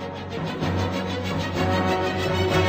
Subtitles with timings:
[0.00, 0.32] Thank
[2.56, 2.67] you.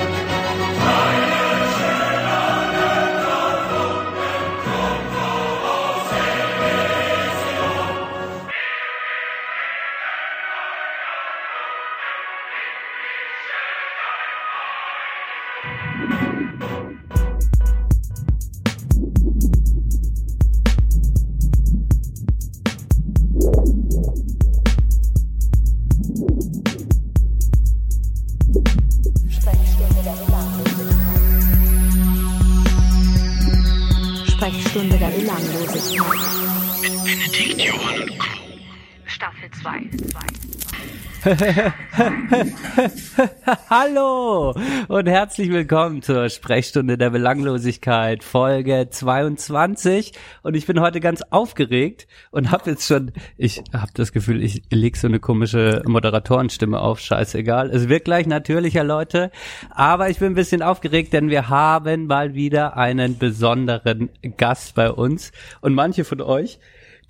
[43.69, 44.55] Hallo
[44.87, 50.13] und herzlich willkommen zur Sprechstunde der Belanglosigkeit, Folge 22.
[50.41, 54.63] Und ich bin heute ganz aufgeregt und habe jetzt schon, ich habe das Gefühl, ich
[54.71, 57.69] leg so eine komische Moderatorenstimme auf, scheißegal.
[57.69, 59.29] Es wird gleich natürlicher, Leute.
[59.69, 64.89] Aber ich bin ein bisschen aufgeregt, denn wir haben mal wieder einen besonderen Gast bei
[64.89, 65.31] uns.
[65.61, 66.57] Und manche von euch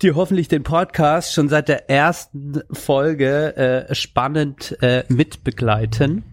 [0.02, 6.24] die hoffentlich den Podcast schon seit der ersten Folge äh, spannend äh, mitbegleiten,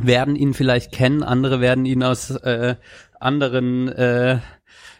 [0.00, 2.76] werden ihn vielleicht kennen, andere werden ihn aus äh,
[3.18, 4.38] anderen äh,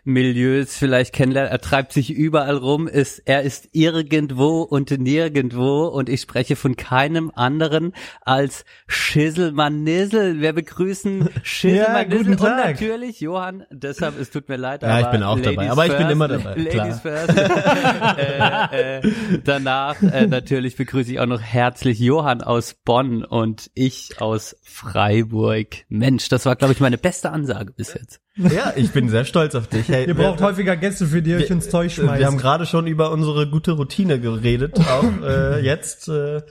[0.09, 1.53] Milieus vielleicht kennenlernen.
[1.53, 6.77] Er treibt sich überall rum, ist, er ist irgendwo und nirgendwo und ich spreche von
[6.77, 7.93] keinem anderen
[8.23, 10.41] als Schisselmann Nissel.
[10.41, 15.23] Wir begrüßen Schisselmann Ja, und natürlich Johann, deshalb, es tut mir leid, Ja, ich bin
[15.23, 17.39] auch dabei, Ladies aber ich bin first, immer dabei, Ladies first.
[18.19, 19.13] äh, äh,
[19.45, 25.69] danach äh, natürlich begrüße ich auch noch herzlich Johann aus Bonn und ich aus Freiburg.
[25.89, 28.21] Mensch, das war, glaube ich, meine beste Ansage bis jetzt.
[28.39, 29.89] Ja, ich bin sehr stolz auf dich.
[29.89, 32.19] Hey, Ihr braucht häufiger Gäste, für die ihr euch ins Zeug schmeißt.
[32.21, 36.43] Wir haben gerade schon über unsere gute Routine geredet, auch äh, jetzt äh,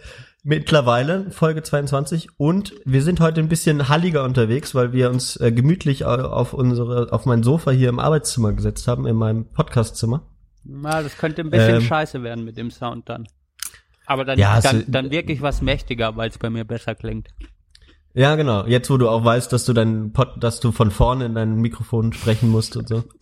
[0.44, 5.52] mittlerweile Folge 22 und wir sind heute ein bisschen halliger unterwegs, weil wir uns äh,
[5.52, 10.24] gemütlich au- auf unsere auf mein Sofa hier im Arbeitszimmer gesetzt haben, in meinem Podcastzimmer.
[10.66, 11.82] Na, das könnte ein bisschen Ähm.
[11.82, 13.28] scheiße werden mit dem Sound dann.
[14.06, 17.28] Aber dann, Ja, also- dann, dann wirklich was mächtiger, weil es bei mir besser klingt.
[18.18, 18.66] Ja, genau.
[18.66, 21.58] Jetzt, wo du auch weißt, dass du dein Pod, dass du von vorne in dein
[21.58, 23.04] Mikrofon sprechen musst und so.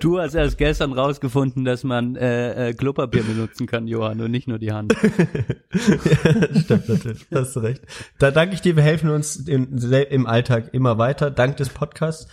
[0.00, 4.46] Du hast erst gestern rausgefunden, dass man äh, äh, Klopapier benutzen kann, Johann, und nicht
[4.46, 4.94] nur die Hand.
[5.72, 7.26] ja, stimmt natürlich.
[7.34, 7.82] Hast du recht.
[8.18, 8.76] Da danke ich dir.
[8.76, 9.78] Wir helfen uns im,
[10.10, 11.30] im Alltag immer weiter.
[11.30, 12.28] Dank des Podcasts.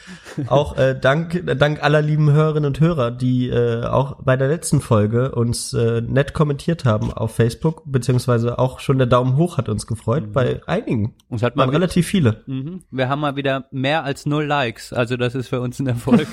[0.48, 4.82] Auch äh, dank, dank aller lieben Hörerinnen und Hörer, die äh, auch bei der letzten
[4.82, 9.70] Folge uns äh, nett kommentiert haben auf Facebook, beziehungsweise auch schon der Daumen hoch hat
[9.70, 10.34] uns gefreut.
[10.34, 10.91] Bei einigen.
[11.30, 12.44] Uns hat mal relativ viele.
[12.46, 12.84] Mhm.
[12.92, 16.28] Wir haben mal wieder mehr als null Likes, also das ist für uns ein Erfolg.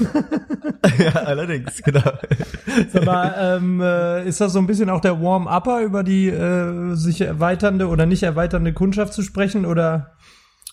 [0.99, 2.03] ja, allerdings, genau.
[2.93, 6.95] Sag mal, ähm, äh, ist das so ein bisschen auch der Warm-Upper, über die äh,
[6.95, 9.65] sich erweiternde oder nicht erweiternde Kundschaft zu sprechen?
[9.67, 10.13] Oder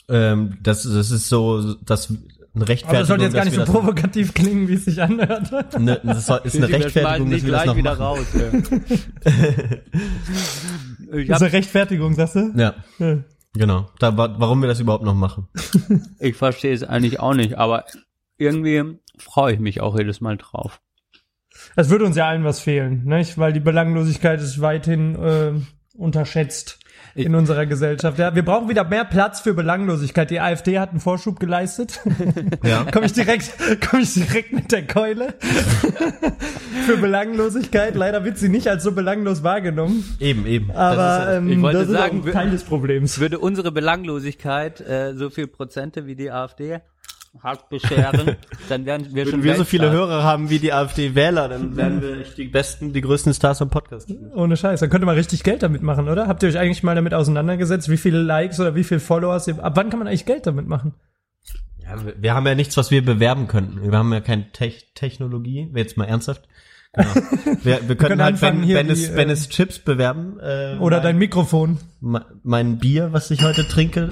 [0.09, 2.11] ähm, das, das ist so, das
[2.55, 2.89] eine Rechtfertigung.
[2.89, 5.51] aber das sollte jetzt gar nicht so provokativ klingen, wie es sich anhört.
[5.77, 8.01] Ne, das ist eine Rechtfertigung, dass wir das gleich noch wieder machen.
[8.01, 8.25] raus.
[8.33, 9.31] Ja.
[11.17, 12.53] ich, Das ist eine Rechtfertigung, sagst du?
[12.55, 13.17] Ja, Ja.
[13.55, 13.89] Genau.
[13.99, 15.47] Da, wa- warum wir das überhaupt noch machen.
[16.19, 17.85] ich verstehe es eigentlich auch nicht, aber
[18.37, 20.81] irgendwie freue ich mich auch jedes Mal drauf.
[21.75, 23.37] Es würde uns ja allen was fehlen, nicht?
[23.37, 25.53] Weil die Belanglosigkeit ist weithin äh,
[25.97, 26.79] unterschätzt
[27.17, 28.19] Ich- in unserer Gesellschaft.
[28.19, 30.29] Ja, wir brauchen wieder mehr Platz für Belanglosigkeit.
[30.29, 32.01] Die AfD hat einen Vorschub geleistet.
[32.63, 32.85] Ja.
[32.91, 33.51] komme ich direkt,
[33.89, 35.33] komme ich direkt mit der Keule
[36.85, 37.95] für Belanglosigkeit.
[37.95, 40.03] Leider wird sie nicht als so belanglos wahrgenommen.
[40.19, 40.71] Eben, eben.
[40.71, 43.19] Aber Das ist, ähm, Ich wollte das sagen, ist Teil des Problems.
[43.19, 46.79] Würde unsere Belanglosigkeit äh, so viel Prozente wie die AfD
[47.41, 48.37] hat bescheren,
[48.69, 49.91] dann wären wir schon wenn wir so viele.
[49.91, 53.69] Hörer haben wie die AfD-Wähler, dann werden wir echt die besten, die größten Stars am
[53.69, 54.11] Podcast.
[54.33, 54.79] Ohne Scheiß.
[54.79, 56.27] Dann könnte man richtig Geld damit machen, oder?
[56.27, 59.63] Habt ihr euch eigentlich mal damit auseinandergesetzt, wie viele Likes oder wie viele Followers ihr,
[59.63, 60.93] ab wann kann man eigentlich Geld damit machen?
[61.83, 63.81] Ja, wir, wir haben ja nichts, was wir bewerben könnten.
[63.81, 65.69] Wir haben ja keine Tech Technologie.
[65.75, 66.47] Jetzt mal ernsthaft.
[66.95, 67.13] Genau.
[67.63, 70.39] Wir, wir können können halt, anfangen, wenn, hier wenn, die, es, wenn es Chips bewerben.
[70.39, 71.79] Äh, Oder mein, dein Mikrofon?
[71.99, 74.11] mein Bier, was ich heute trinke.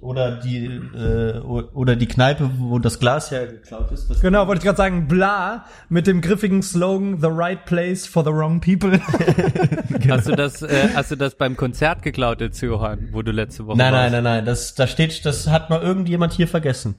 [0.00, 4.08] Oder die, äh, oder die Kneipe, wo das Glas hergeklaut ist.
[4.08, 8.22] Das Genau, wollte ich gerade sagen, bla, mit dem griffigen Slogan The right place for
[8.22, 9.00] the wrong people.
[10.08, 13.66] Hast du das, äh, hast du das beim Konzert geklaut jetzt, Johann, wo du letzte
[13.66, 14.12] Woche Nein, warst?
[14.12, 14.44] nein, nein, nein.
[14.44, 16.94] Das, da steht, das hat mal irgendjemand hier vergessen.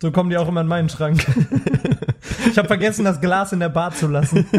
[0.00, 1.26] So kommen die auch immer in meinen Schrank.
[2.50, 4.46] Ich habe vergessen, das Glas in der Bar zu lassen.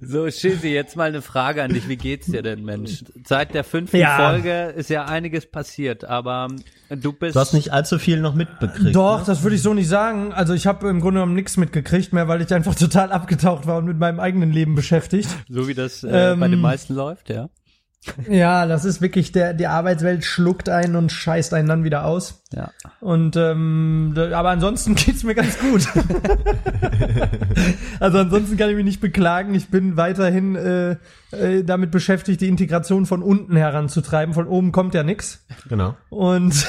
[0.00, 1.88] So, Schizzy, jetzt mal eine Frage an dich.
[1.88, 3.02] Wie geht's dir denn, Mensch?
[3.26, 4.16] Seit der fünften Ja.
[4.30, 6.46] Folge ist ja einiges passiert, aber
[6.90, 7.34] du bist...
[7.34, 8.94] Du hast nicht allzu viel noch mitbekriegt.
[8.94, 9.24] Doch, Ne?
[9.26, 10.32] das würde ich so nicht sagen.
[10.32, 13.78] Also ich habe im Grunde genommen nichts mitgekriegt mehr, weil ich einfach total abgetaucht war
[13.78, 15.28] und mit meinem eigenen Leben beschäftigt.
[15.48, 17.48] so wie das äh, Ähm, bei den meisten läuft, ja.
[18.28, 22.42] Ja, das ist wirklich der die Arbeitswelt schluckt einen und scheißt einen dann wieder aus.
[22.52, 22.70] Ja.
[23.00, 25.88] Und ähm, aber ansonsten geht's mir ganz gut.
[28.00, 29.54] also ansonsten kann ich mich nicht beklagen.
[29.54, 30.96] Ich bin weiterhin äh,
[31.32, 34.34] äh, damit beschäftigt, die Integration von unten heranzutreiben.
[34.34, 35.44] Von oben kommt ja nix.
[35.68, 35.96] Genau.
[36.08, 36.66] Und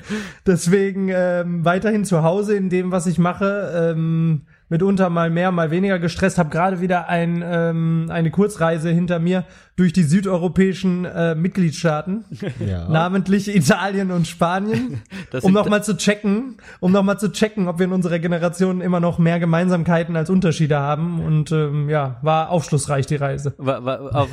[0.46, 3.92] deswegen ähm, weiterhin zu Hause in dem, was ich mache.
[3.94, 6.38] Ähm, mitunter mal mehr, mal weniger gestresst.
[6.38, 9.44] Habe gerade wieder ein, ähm, eine Kurzreise hinter mir
[9.76, 12.24] durch die südeuropäischen äh, Mitgliedstaaten,
[12.66, 12.88] Ja.
[12.88, 17.86] namentlich Italien und Spanien, Das um nochmal zu checken, um nochmal zu checken, ob wir
[17.86, 21.20] in unserer Generation immer noch mehr Gemeinsamkeiten als Unterschiede haben.
[21.20, 23.54] Und ähm, ja, war aufschlussreich die Reise.
[23.58, 24.28] Auf,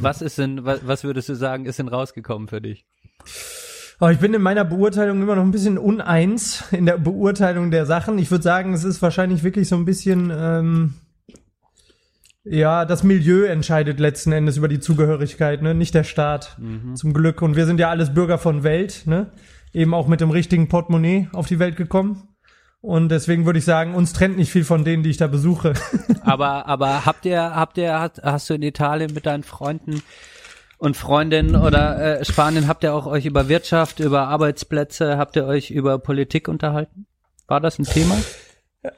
[0.00, 2.84] was ist denn, was, was würdest du sagen, ist denn rausgekommen für dich?
[4.00, 7.84] Aber ich bin in meiner Beurteilung immer noch ein bisschen uneins in der Beurteilung der
[7.84, 8.18] Sachen.
[8.18, 10.94] Ich würde sagen, es ist wahrscheinlich wirklich so ein bisschen, ähm,
[12.44, 15.74] ja, das Milieu entscheidet letzten Endes über die Zugehörigkeit, ne?
[15.74, 16.56] nicht der Staat.
[16.94, 17.42] Zum Glück.
[17.42, 19.32] Und wir sind ja alles Bürger von Welt, ne?
[19.74, 22.26] Eben auch mit dem richtigen Portemonnaie auf die Welt gekommen.
[22.80, 25.74] Und deswegen würde ich sagen, uns trennt nicht viel von denen, die ich da besuche.
[26.22, 30.02] Aber, aber habt ihr, habt ihr, hast, hast du in Italien mit deinen Freunden
[30.80, 35.44] und Freundinnen oder äh, Spanien, habt ihr auch euch über Wirtschaft, über Arbeitsplätze, habt ihr
[35.44, 37.06] euch über Politik unterhalten?
[37.46, 38.16] War das ein Thema?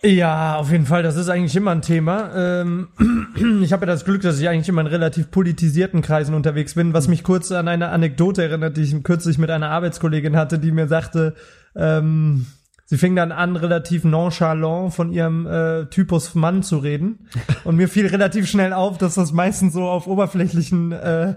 [0.00, 1.02] Ja, auf jeden Fall.
[1.02, 2.31] Das ist eigentlich immer ein Thema.
[2.37, 2.88] Ähm,
[3.62, 6.94] ich habe ja das Glück, dass ich eigentlich immer in relativ politisierten Kreisen unterwegs bin,
[6.94, 10.70] was mich kurz an eine Anekdote erinnert, die ich kürzlich mit einer Arbeitskollegin hatte, die
[10.70, 11.34] mir sagte,
[11.75, 12.46] ähm,
[12.84, 17.29] sie fing dann an, relativ nonchalant von ihrem äh, Typus Mann zu reden.
[17.64, 21.34] Und mir fiel relativ schnell auf, dass das meistens so auf oberflächlichen äh,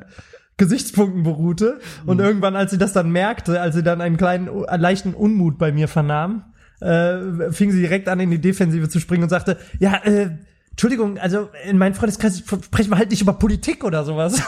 [0.58, 1.80] Gesichtspunkten beruhte.
[2.06, 5.58] Und irgendwann, als sie das dann merkte, als sie dann einen kleinen, äh, leichten Unmut
[5.58, 6.44] bei mir vernahm,
[6.80, 10.30] äh, fing sie direkt an, in die Defensive zu springen und sagte, ja, äh,
[10.76, 14.42] Entschuldigung, also in meinem Freundeskreis sprechen wir halt nicht über Politik oder sowas.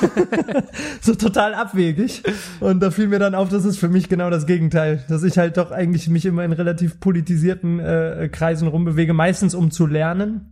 [1.02, 2.22] so total abwegig.
[2.60, 5.06] Und da fiel mir dann auf, das ist für mich genau das Gegenteil.
[5.08, 9.72] Dass ich halt doch eigentlich mich immer in relativ politisierten äh, Kreisen rumbewege, meistens um
[9.72, 10.52] zu lernen.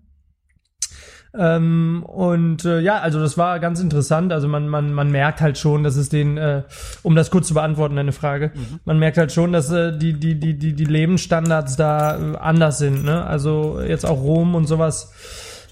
[1.38, 4.32] Ähm, und äh, ja, also das war ganz interessant.
[4.32, 6.64] Also man, man, man merkt halt schon, dass es den, äh,
[7.04, 8.52] um das kurz zu beantworten, eine Frage,
[8.86, 12.78] man merkt halt schon, dass äh, die, die, die, die, die Lebensstandards da äh, anders
[12.78, 13.04] sind.
[13.04, 13.26] Ne?
[13.26, 15.14] Also jetzt auch Rom und sowas,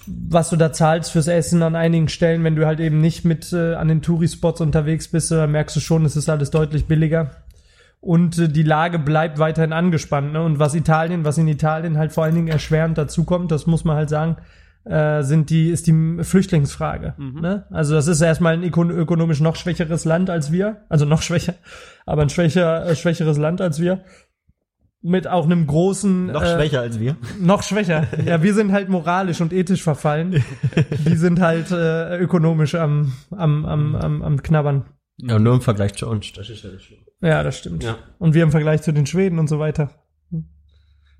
[0.06, 3.54] was du da zahlst fürs Essen an einigen Stellen, wenn du halt eben nicht mit
[3.54, 7.31] äh, an den Touri-Spots unterwegs bist, dann merkst du schon, es ist alles deutlich billiger.
[8.01, 10.33] Und äh, die Lage bleibt weiterhin angespannt.
[10.33, 10.44] Ne?
[10.44, 13.86] Und was Italien, was in Italien halt vor allen Dingen erschwerend dazu kommt, das muss
[13.86, 14.36] man halt sagen,
[14.85, 17.15] äh, sind die, ist die Flüchtlingsfrage.
[17.18, 17.65] Ne?
[17.69, 21.56] Also das ist erstmal ein öko ökonomisch noch schwächeres Land als wir, also noch schwächer,
[22.06, 24.03] aber ein schwächer, äh, schwächeres Land als wir.
[25.06, 27.18] Mit auch einem großen Noch äh, schwächer als wir.
[27.38, 28.07] noch schwächer.
[28.25, 30.41] Ja, wir sind halt moralisch und ethisch verfallen.
[31.06, 34.86] Die sind halt äh, ökonomisch am, am, am, am, am Knabbern.
[35.18, 36.31] Ja, nur im Vergleich zu uns.
[36.31, 37.00] Das ist ja nicht schlimm.
[37.21, 37.83] Ja, das stimmt.
[37.83, 37.97] Ja.
[38.18, 39.91] Und wir im Vergleich zu den Schweden und so weiter.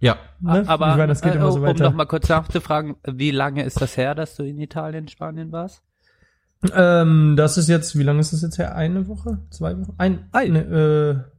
[0.04, 0.18] Ja.
[0.42, 0.64] Ne?
[0.68, 1.86] Aber ich meine, das geht äh, immer so um weiter.
[1.86, 5.82] noch mal kurz nachzufragen, wie lange ist das her, dass du in Italien, Spanien warst?
[6.76, 8.76] Ähm, das ist jetzt, wie lange ist das jetzt her?
[8.76, 9.40] Eine Woche?
[9.50, 9.94] Zwei Wochen?
[9.98, 10.48] Ein, Ei.
[10.50, 10.60] ne,
[11.26, 11.34] äh,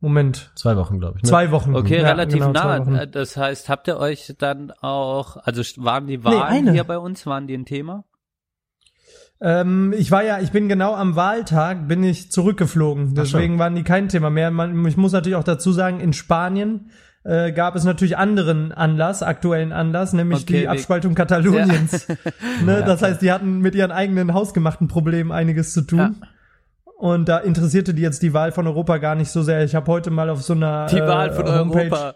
[0.00, 0.52] Moment.
[0.54, 1.22] Zwei Wochen, glaube ich.
[1.22, 1.30] Ne?
[1.30, 1.74] Zwei Wochen.
[1.74, 3.02] Okay, Ja, relativ genau, nah.
[3.02, 6.72] Äh, Das heißt, habt ihr euch dann auch, also waren die Nee, Wahlen eine.
[6.72, 8.04] hier bei uns, waren die ein Thema?
[9.40, 13.14] Ähm, ich war ja, ich bin genau am Wahltag, bin ich zurückgeflogen.
[13.14, 14.50] Deswegen waren die kein Thema mehr.
[14.50, 16.90] Man, ich muss natürlich auch dazu sagen, in Spanien
[17.24, 22.06] äh, gab es natürlich anderen Anlass, aktuellen Anlass, nämlich Okay, die Abspaltung Kataloniens.
[22.64, 25.98] Ne, das heißt, die hatten mit ihren eigenen hausgemachten Problemen einiges zu tun.
[25.98, 26.28] Ja.
[27.04, 29.62] Und da interessierte die jetzt die Wahl von Europa gar nicht so sehr.
[29.62, 32.14] Ich habe heute mal auf so einer Die äh, Wahl von Homepage, Europa.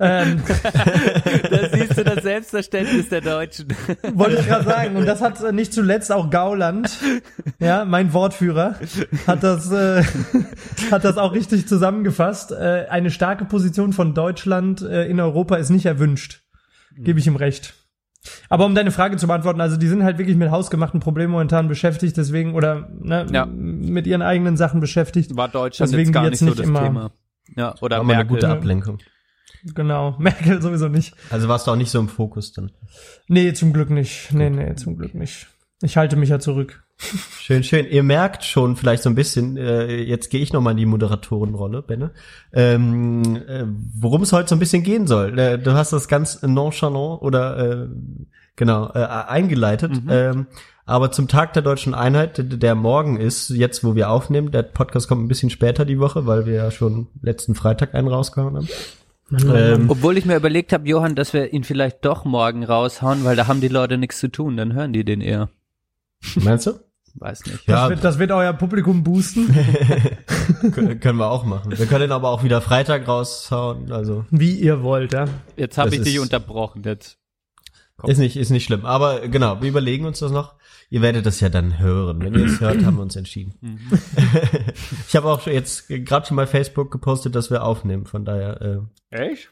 [0.00, 0.42] Ähm,
[1.50, 3.68] da siehst du das Selbstverständnis der Deutschen.
[4.12, 4.96] Wollte ich gerade sagen.
[4.96, 6.90] Und das hat äh, nicht zuletzt auch Gauland,
[7.60, 8.74] ja, mein Wortführer,
[9.28, 10.02] hat das, äh,
[10.90, 12.50] hat das auch richtig zusammengefasst.
[12.50, 16.42] Äh, eine starke Position von Deutschland äh, in Europa ist nicht erwünscht.
[16.96, 17.83] Gebe ich ihm recht.
[18.48, 21.68] Aber um deine Frage zu beantworten, also die sind halt wirklich mit hausgemachten Problemen momentan
[21.68, 23.46] beschäftigt, deswegen, oder ne, Ja.
[23.46, 25.36] mit ihren eigenen Sachen beschäftigt.
[25.36, 27.10] War Deutschland Deswegen jetzt gar die nicht jetzt so nicht das immer- Thema.
[27.56, 28.36] Ja, oder War mal eine Merkel.
[28.36, 28.98] gute Ablenkung.
[29.74, 30.14] Genau.
[30.18, 31.14] Merkel sowieso nicht.
[31.30, 32.70] Also warst du auch nicht so im Fokus dann.
[33.28, 34.32] Nee, zum Glück nicht.
[34.32, 35.46] Nee, nee, zum Glück nicht.
[35.82, 36.83] Ich halte mich ja zurück.
[36.96, 37.86] Schön, schön.
[37.86, 41.82] Ihr merkt schon vielleicht so ein bisschen, äh, jetzt gehe ich nochmal in die Moderatorenrolle,
[41.82, 42.12] Benne,
[42.52, 45.38] ähm, äh, worum es heute so ein bisschen gehen soll.
[45.38, 47.88] Äh, du hast das ganz nonchalant oder äh,
[48.56, 49.92] genau äh, eingeleitet.
[50.08, 50.46] Ähm,
[50.86, 54.62] aber zum Tag der deutschen Einheit, der, der morgen ist, jetzt wo wir aufnehmen, der
[54.62, 58.56] Podcast kommt ein bisschen später die Woche, weil wir ja schon letzten Freitag einen rausgehauen
[58.56, 58.68] haben.
[59.32, 63.36] Ähm, Obwohl ich mir überlegt habe, Johann, dass wir ihn vielleicht doch morgen raushauen, weil
[63.36, 65.48] da haben die Leute nichts zu tun, dann hören die den eher.
[66.42, 66.72] Meinst du?
[67.16, 67.68] weiß nicht.
[67.68, 69.46] Ja, Das, wird, das wird euer Publikum boosten,
[70.72, 71.76] Kön- können wir auch machen.
[71.78, 73.92] Wir können aber auch wieder Freitag raushauen.
[73.92, 75.26] Also wie ihr wollt, ja.
[75.56, 76.82] Jetzt habe ich dich unterbrochen.
[76.84, 77.18] Jetzt.
[78.04, 78.84] ist nicht ist nicht schlimm.
[78.84, 80.54] Aber genau, wir überlegen uns das noch.
[80.90, 82.20] Ihr werdet das ja dann hören.
[82.20, 83.54] Wenn ihr es hört, haben wir uns entschieden.
[85.08, 88.06] ich habe auch schon jetzt gerade schon bei Facebook gepostet, dass wir aufnehmen.
[88.06, 88.60] Von daher.
[89.10, 89.50] Äh, Echt?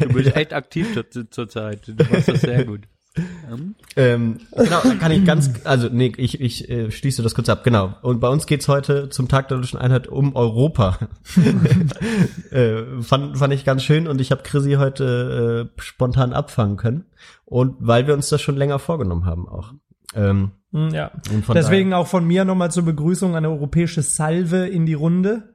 [0.00, 1.86] Du bist echt aktiv zur, zur Zeit.
[1.88, 2.82] Du machst das sehr gut.
[3.16, 7.48] Ähm, Ähm, genau, dann kann ich ganz, also nee, ich, ich äh, schließe das kurz
[7.48, 7.94] ab, genau.
[8.02, 10.98] Und bei uns geht's heute zum Tag der Deutschen Einheit um Europa.
[12.50, 17.04] äh, fand, fand ich ganz schön und ich habe Chrissy heute äh, spontan abfangen können.
[17.44, 19.72] Und weil wir uns das schon länger vorgenommen haben auch.
[20.14, 21.10] Ähm, Hm, Ja.
[21.30, 25.54] und von Deswegen auch von mir nochmal zur Begrüßung eine europäische Salve in die Runde.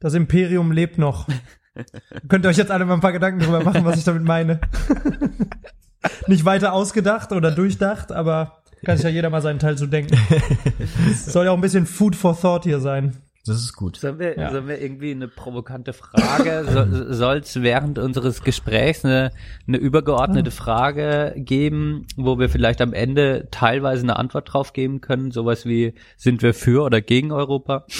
[0.00, 1.28] Das Imperium lebt noch.
[2.28, 4.60] Könnt ihr euch jetzt alle mal ein paar Gedanken drüber machen, was ich damit meine.
[6.26, 10.16] Nicht weiter ausgedacht oder durchdacht, aber kann sich ja jeder mal seinen Teil zu denken.
[11.10, 13.16] Es soll ja auch ein bisschen Food for Thought hier sein.
[13.46, 13.96] Das ist gut.
[13.96, 14.50] Sollen wir, Ja.
[14.50, 16.84] sollen wir irgendwie eine provokante Frage, so,
[17.14, 19.30] soll es während unseres Gesprächs eine,
[19.68, 25.30] eine übergeordnete Frage geben, wo wir vielleicht am Ende teilweise eine Antwort drauf geben können,
[25.30, 27.84] sowas wie, sind wir für oder gegen Europa?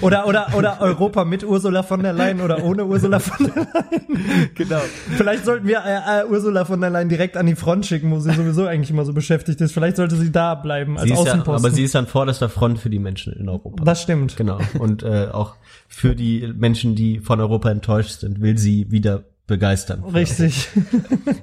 [0.00, 4.48] Oder, oder, oder Europa mit Ursula von der Leyen oder ohne Ursula von der Leyen.
[4.54, 4.80] Genau.
[5.16, 8.18] Vielleicht sollten wir äh, äh, Ursula von der Leyen direkt an die Front schicken, wo
[8.18, 9.72] sie sowieso eigentlich immer so beschäftigt ist.
[9.72, 11.54] Vielleicht sollte sie da bleiben als Sie ist ja, Außenposten.
[11.66, 13.84] aber sie ist an vorderster Front für die Menschen in Europa.
[13.88, 14.36] Das stimmt.
[14.36, 14.60] Genau.
[14.78, 15.56] Und äh, auch
[15.88, 20.04] für die Menschen, die von Europa enttäuscht sind, will sie wieder begeistern.
[20.04, 20.68] Richtig.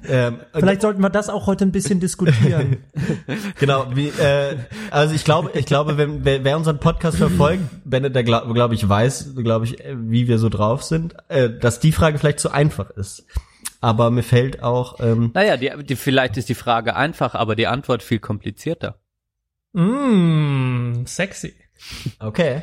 [0.07, 2.77] Ähm, Vielleicht sollten wir das auch heute ein bisschen diskutieren.
[3.59, 4.55] Genau, wie, äh,
[4.91, 8.71] also ich glaube, ich glaube, wenn wer, wer unseren Podcast verfolgt, Bennett, der glaube glaub
[8.71, 12.39] ich weiß, glaube ich, äh, wie wir so drauf sind, äh, dass die Frage vielleicht
[12.39, 13.25] zu einfach ist.
[13.81, 17.65] Aber mir fällt auch, ähm, Naja, die, die, vielleicht ist die Frage einfach, aber die
[17.65, 18.99] Antwort viel komplizierter.
[19.73, 21.55] mm, sexy.
[22.19, 22.61] Okay.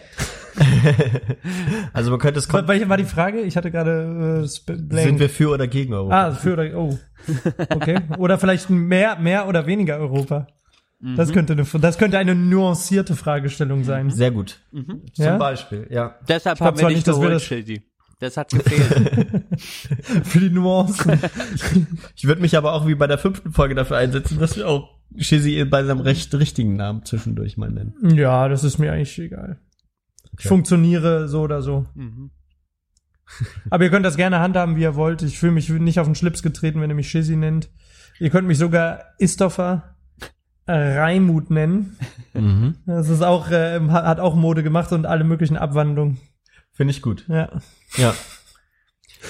[1.92, 3.40] also man könnte es Wel- Welche war die Frage?
[3.40, 6.26] Ich hatte gerade äh, sind wir für oder gegen Europa?
[6.28, 6.99] Ah, für oder oh.
[7.71, 8.00] Okay.
[8.19, 10.47] Oder vielleicht mehr, mehr oder weniger Europa.
[11.16, 14.11] Das könnte eine, das könnte eine nuancierte Fragestellung sein.
[14.11, 14.61] Sehr gut.
[14.71, 15.37] Zum Ja?
[15.37, 16.14] Beispiel, ja.
[16.28, 17.83] Deshalb haben wir nicht, dass wir geholt, das- Shizzy.
[18.21, 19.42] Das hat gefehlt.
[20.23, 21.19] Für die Nuancen.
[22.14, 24.90] Ich würde mich aber auch wie bei der fünften Folge dafür einsetzen, dass wir auch
[25.19, 27.95] Shizzy bei seinem recht richtigen Namen zwischendurch mal nennen.
[28.14, 29.59] ja, das ist mir eigentlich egal.
[30.38, 31.87] Ich funktioniere so oder so.
[31.95, 32.31] Mhm.
[33.71, 35.23] Aber ihr könnt das gerne handhaben, wie ihr wollt.
[35.23, 37.71] Ich fühle mich nicht auf den Schlips getreten, wenn ihr mich Shizzy nennt.
[38.19, 39.97] Ihr könnt mich sogar Istoffer
[40.66, 41.97] äh, Raimut nennen.
[42.35, 42.76] Mhm.
[42.87, 46.19] Das ist auch, äh, hat auch Mode gemacht und alle möglichen Abwandlungen.
[46.73, 47.25] Finde ich gut.
[47.28, 47.61] Ja.
[47.97, 48.14] Ja.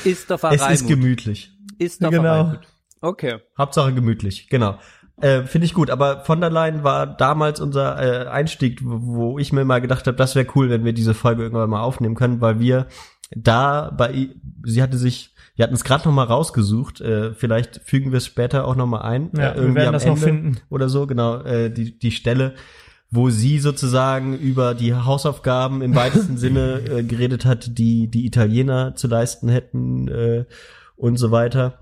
[0.04, 1.52] Ist doch Es ist gemütlich.
[1.78, 2.54] Ist doch Genau.
[3.00, 3.38] Okay.
[3.58, 4.78] Hauptsache gemütlich, genau.
[5.20, 9.52] Äh, Finde ich gut, aber von der Leyen war damals unser äh, Einstieg, wo ich
[9.52, 12.40] mir mal gedacht habe, das wäre cool, wenn wir diese Folge irgendwann mal aufnehmen können,
[12.40, 12.86] weil wir
[13.34, 14.30] da bei
[14.64, 18.26] sie hatte sich, wir hatten es gerade noch mal rausgesucht, äh, vielleicht fügen wir es
[18.26, 20.56] später auch noch mal ein, Ja, äh, wir irgendwie werden am das noch Ende finden.
[20.70, 22.54] oder so, genau, äh, die die Stelle,
[23.10, 28.94] wo sie sozusagen über die Hausaufgaben im weitesten Sinne äh, geredet hat, die die Italiener
[28.96, 30.44] zu leisten hätten äh,
[30.96, 31.81] und so weiter.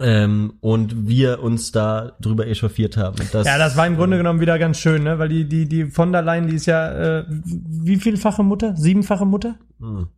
[0.00, 3.16] Ähm, und wir uns da drüber echauffiert haben.
[3.30, 5.18] Dass, Ja, das war im Grunde genommen wieder ganz schön, ne?
[5.20, 8.76] Weil die, die, die von der Leyen, die ist ja, äh, wie vielfache Mutter?
[8.76, 9.54] Siebenfache Mutter?
[9.78, 10.08] Hm,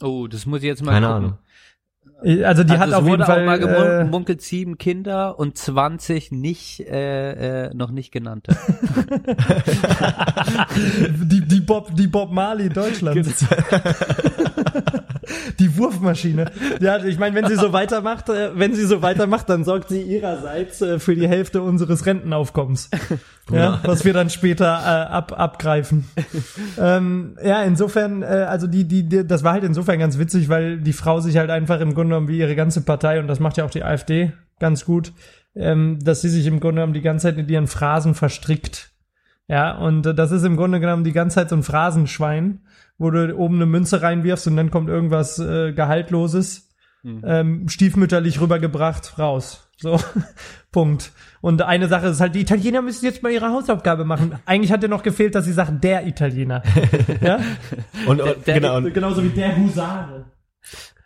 [0.00, 1.24] Oh, das muss ich jetzt mal Keine gucken.
[1.24, 1.38] Ahnung.
[2.24, 3.42] Äh, Also die also hat es auf jeden Fall.
[3.42, 3.60] auch mal
[4.00, 8.56] äh, gemunkelt, sieben Kinder und 20 nicht, äh, äh, noch nicht genannte.
[11.24, 13.44] die, die Bob, die Bob Marley Deutschlands.
[15.58, 16.50] die Wurfmaschine.
[16.80, 20.02] Ja, ich meine, wenn sie so weitermacht, äh, wenn sie so weitermacht, dann sorgt sie
[20.02, 22.90] ihrerseits äh, für die Hälfte unseres Rentenaufkommens.
[23.50, 26.04] Ja, was wir dann später äh, ab, abgreifen.
[26.78, 30.78] ähm, ja, insofern, äh, also die, die, die, das war halt insofern ganz witzig, weil
[30.78, 33.56] die Frau sich halt einfach im Grunde genommen wie ihre ganze Partei, und das macht
[33.56, 35.12] ja auch die AfD ganz gut,
[35.54, 38.90] ähm, dass sie sich im Grunde genommen die ganze Zeit in ihren Phrasen verstrickt.
[39.48, 42.60] Ja, und äh, das ist im Grunde genommen die ganze Zeit so ein Phrasenschwein,
[43.02, 46.70] wo du oben eine Münze reinwirfst und dann kommt irgendwas äh, Gehaltloses,
[47.04, 49.68] ähm, stiefmütterlich rübergebracht, raus.
[49.76, 49.98] So,
[50.70, 51.10] Punkt.
[51.40, 54.38] Und eine Sache ist halt, die Italiener müssen jetzt mal ihre Hausaufgabe machen.
[54.46, 56.62] Eigentlich hat dir noch gefehlt, dass sie sagt, der Italiener.
[57.20, 57.40] ja?
[58.06, 60.26] Und, und, der- genau, und, Genauso wie der Husare.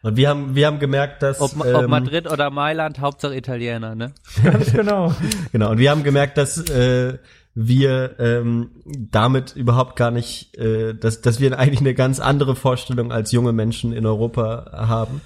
[0.02, 3.94] und wir haben wir haben gemerkt, dass Ob, ob ähm, Madrid oder Mailand, Hauptsache Italiener,
[3.94, 4.12] ne?
[4.44, 5.14] Ganz genau.
[5.50, 7.16] genau und wir haben gemerkt, dass äh,
[7.58, 13.10] wir ähm, damit überhaupt gar nicht, äh, dass dass wir eigentlich eine ganz andere Vorstellung
[13.12, 15.22] als junge Menschen in Europa haben,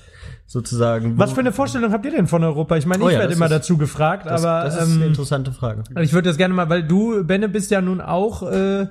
[0.47, 1.19] sozusagen.
[1.19, 2.77] Was wo- für eine Vorstellung habt ihr denn von Europa?
[2.77, 5.05] Ich meine, Oh ich ja, werde immer ist- dazu gefragt, das, aber das ist eine
[5.05, 5.83] ähm, interessante Frage.
[6.01, 8.87] ich würde das gerne mal, weil du, Benne, bist ja nun auch äh,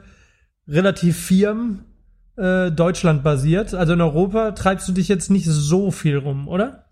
[0.67, 1.85] relativ firm
[2.35, 3.73] äh, Deutschland basiert.
[3.73, 6.83] Also in Europa treibst du dich jetzt nicht so viel rum, oder?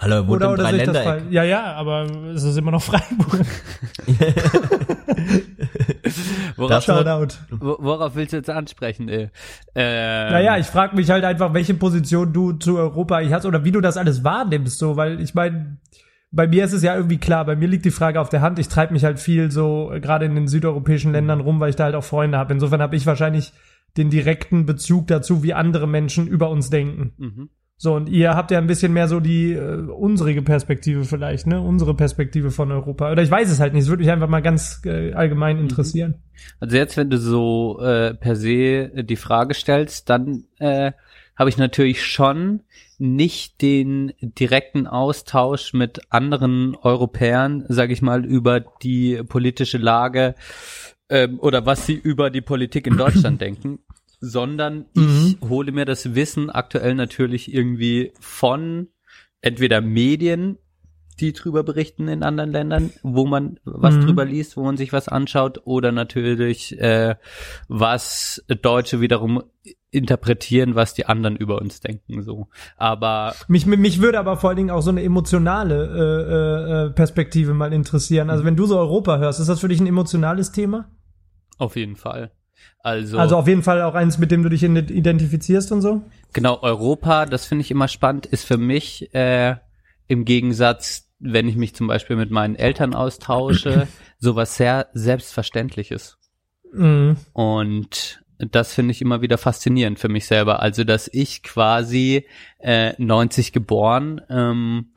[0.00, 1.04] Hallo, Oder, oder Dreiländereck.
[1.04, 1.22] falsch?
[1.30, 3.40] Ja, ja, aber es ist immer noch Freiburg.
[6.56, 7.34] Worauf, Shoutout.
[7.50, 9.30] wo- worauf willst du jetzt ansprechen, ey?
[9.74, 13.64] Ähm, Naja, ich frage mich halt einfach, welche Position du zu Europa eigentlich hast oder
[13.64, 15.78] wie du das alles wahrnimmst, so, weil ich meine,
[16.30, 18.58] bei mir ist es ja irgendwie klar, bei mir liegt die Frage auf der Hand,
[18.58, 21.76] ich treibe mich halt viel so äh, gerade in den südeuropäischen Ländern rum, weil ich
[21.76, 22.52] da halt auch Freunde habe.
[22.52, 23.52] Insofern habe ich wahrscheinlich
[23.96, 27.12] den direkten Bezug dazu, wie andere Menschen über uns denken.
[27.16, 27.48] Mhm.
[27.80, 31.60] So, und ihr habt ja ein bisschen mehr so die äh, unsere Perspektive vielleicht, ne?
[31.60, 33.12] Unsere Perspektive von Europa.
[33.12, 36.16] Oder ich weiß es halt nicht, es würde mich einfach mal ganz äh, allgemein interessieren.
[36.58, 40.90] Also jetzt, wenn du so äh, per se die Frage stellst, dann äh,
[41.36, 42.62] habe ich natürlich schon
[42.98, 50.34] nicht den direkten Austausch mit anderen Europäern, sage ich mal, über die politische Lage
[51.08, 53.78] ähm, oder was sie über die Politik in Deutschland denken,
[54.20, 58.88] sondern ich hole mir das Wissen aktuell natürlich irgendwie von
[59.40, 60.58] entweder Medien,
[61.20, 64.00] die drüber berichten in anderen Ländern, wo man was Mhm.
[64.06, 67.16] drüber liest, wo man sich was anschaut, oder natürlich äh,
[67.66, 69.42] was Deutsche wiederum
[69.90, 72.22] interpretieren, was die anderen über uns denken.
[72.22, 76.90] So, aber Mich, mich würde aber vor allen Dingen auch so eine emotionale äh, äh,
[76.90, 78.30] Perspektive mal interessieren.
[78.30, 80.88] Also wenn du so Europa hörst, ist das für dich ein emotionales Thema?
[81.60, 82.30] auf jeden Fall.
[82.80, 86.02] Also, Also auf jeden Fall auch eins, mit dem du dich identifizierst und so?
[86.32, 89.56] genau Europa, das finde ich immer spannend, ist für mich äh,
[90.06, 93.88] im Gegensatz, wenn ich mich zum Beispiel mit meinen Eltern austausche,
[94.18, 96.18] sowas sehr selbstverständliches.
[96.72, 97.16] Mhm.
[97.32, 100.62] Und das finde ich immer wieder faszinierend für mich selber.
[100.62, 102.26] Also, dass ich quasi
[102.58, 104.92] äh, 90 geboren, ähm,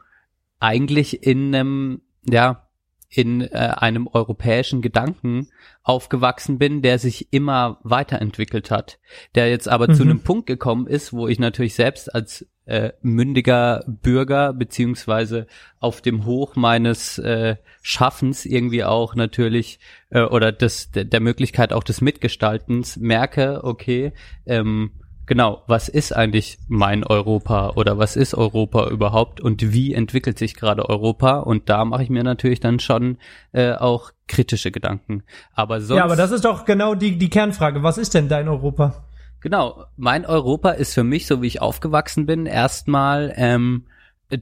[0.60, 2.68] eigentlich in einem, ja,
[3.14, 5.48] in äh, einem europäischen Gedanken
[5.84, 9.00] aufgewachsen bin, der sich immer weiterentwickelt hat,
[9.36, 10.10] der jetzt aber zu Mhm.
[10.10, 15.48] einem Punkt gekommen ist, wo ich natürlich selbst als äh, mündiger Bürger beziehungsweise
[15.80, 21.74] auf dem Hoch meines äh, Schaffens irgendwie auch natürlich äh, oder des der, der Möglichkeit
[21.74, 24.14] auch des Mitgestaltens merke, okay,
[24.46, 24.92] ähm,
[25.32, 30.56] genau, was ist eigentlich mein Europa oder was ist Europa überhaupt und wie entwickelt sich
[30.56, 31.40] gerade Europa?
[31.40, 33.18] Und da mache ich mir natürlich dann schon
[33.54, 35.24] äh, auch kritische Gedanken.
[35.54, 37.82] Aber sonst Ja, aber das ist doch genau die, die Kernfrage.
[37.82, 39.06] Was ist denn dein Europa?
[39.40, 43.86] Genau, mein Europa ist für mich, so wie ich aufgewachsen bin, erstmal, ähm,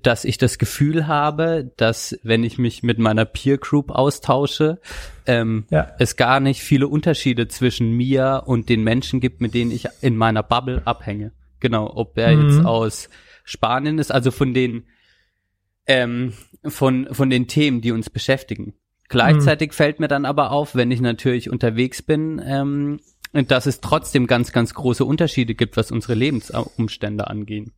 [0.04, 4.80] dass ich das Gefühl habe, dass wenn ich mich mit meiner Peer Group austausche,
[5.25, 5.91] ähm, Ja.
[5.99, 10.15] es gar nicht viele Unterschiede zwischen mir und den Menschen gibt, mit denen ich in
[10.15, 11.32] meiner Bubble abhänge.
[11.60, 12.41] Genau, ob er Mhm.
[12.41, 13.10] jetzt aus
[13.43, 14.86] Spanien ist, also von den
[15.88, 16.34] ähm,
[16.65, 18.73] von von den Themen, die uns beschäftigen.
[19.08, 22.99] Gleichzeitig fällt mir dann aber auf, wenn ich natürlich unterwegs bin, ähm,
[23.34, 27.73] dass es trotzdem ganz, ganz große Unterschiede gibt, was unsere Lebensumstände angehen.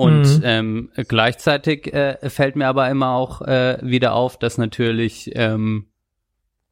[0.00, 0.42] Und Mhm.
[0.44, 5.88] ähm, gleichzeitig äh, fällt mir aber immer auch äh, wieder auf, dass natürlich, ähm,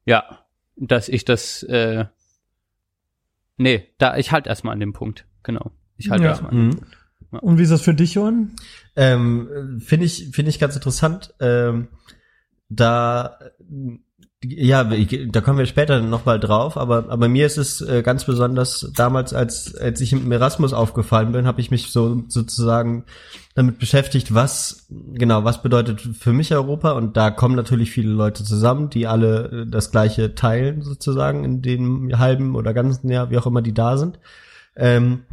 [0.07, 2.07] ja, dass ich das, äh,
[3.59, 5.73] nee, da, ich halt erstmal an dem Punkt, genau.
[5.99, 6.31] Ich halte Ja.
[6.31, 6.77] erstmal an dem Mhm.
[6.77, 6.97] Punkt.
[7.43, 8.53] Und wie ist das für dich, Johann?
[8.97, 11.35] Ähm, finde ich, finde ich ganz interessant.
[11.39, 11.89] Ähm,
[12.71, 13.39] da,
[14.45, 18.03] ja, ich, da kommen wir später noch mal drauf, aber, aber mir ist es äh,
[18.03, 23.05] ganz besonders damals, als, als ich im Erasmus aufgefallen bin, habe ich mich so sozusagen
[23.57, 28.45] damit beschäftigt, was, genau, was bedeutet für mich Europa und da kommen natürlich viele Leute
[28.45, 33.39] zusammen, die alle äh, das gleiche teilen sozusagen in dem halben oder ganzen Jahr, wie
[33.39, 34.21] auch immer die da sind.
[34.77, 35.25] Ähm,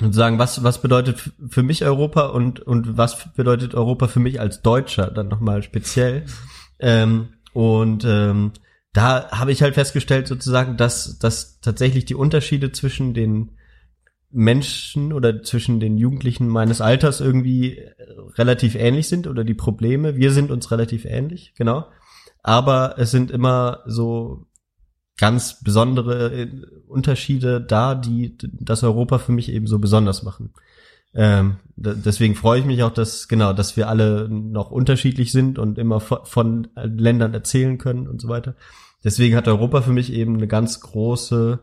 [0.00, 4.40] und sagen, was, was bedeutet für mich Europa und, und was bedeutet Europa für mich
[4.40, 6.24] als Deutscher dann nochmal speziell.
[6.80, 8.52] Ähm, und ähm,
[8.92, 13.52] da habe ich halt festgestellt sozusagen, dass, dass tatsächlich die Unterschiede zwischen den
[14.30, 17.94] Menschen oder zwischen den Jugendlichen meines Alters irgendwie äh,
[18.36, 20.16] relativ ähnlich sind oder die Probleme.
[20.16, 21.86] Wir sind uns relativ ähnlich, genau.
[22.42, 24.46] Aber es sind immer so
[25.16, 26.48] ganz besondere äh,
[26.88, 30.52] Unterschiede da, die das Europa für mich eben so besonders machen.
[31.14, 35.78] Ähm, deswegen freue ich mich auch, dass genau, dass wir alle noch unterschiedlich sind und
[35.78, 38.54] immer von, von Ländern erzählen können und so weiter.
[39.04, 41.60] Deswegen hat Europa für mich eben eine ganz große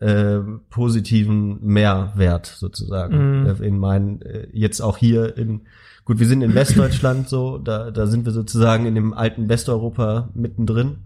[0.00, 0.38] äh,
[0.70, 5.62] positiven Mehrwert sozusagen äh, in meinen äh, jetzt auch hier in
[6.04, 10.28] gut wir sind in Westdeutschland so da da sind wir sozusagen in dem alten Westeuropa
[10.34, 10.98] mittendrin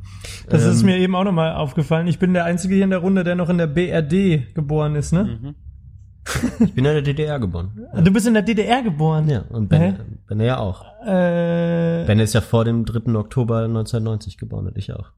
[0.48, 2.06] Das ist Ähm, mir eben auch nochmal aufgefallen.
[2.06, 5.12] Ich bin der Einzige hier in der Runde, der noch in der BRD geboren ist,
[5.12, 5.38] ne?
[5.42, 5.54] Mhm.
[6.60, 7.86] Ich bin in der DDR geboren.
[8.02, 9.28] Du bist in der DDR geboren.
[9.28, 9.94] Ja, und Ben, Hä?
[10.28, 10.84] ben ja auch.
[11.04, 13.14] Äh, Ben ist ja vor dem 3.
[13.16, 15.10] Oktober 1990 geboren und ich auch.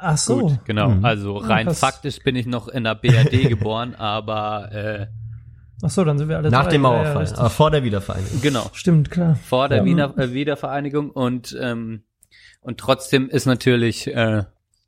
[0.00, 0.38] ach so.
[0.48, 0.90] Gut, genau.
[0.90, 1.04] Mhm.
[1.04, 5.06] Also rein was- faktisch bin ich noch in der BRD geboren, aber äh,
[5.84, 6.70] Ach so, dann sind wir alle Nach drei.
[6.72, 8.40] dem Ja, ja, Mauerfall, aber vor der Wiedervereinigung.
[8.40, 8.70] genau.
[8.72, 9.34] Stimmt, klar.
[9.34, 9.84] Vor der Ja.
[9.84, 12.02] Wiener, äh, Wiedervereinigung und ähm,
[12.60, 14.44] und trotzdem ist natürlich äh,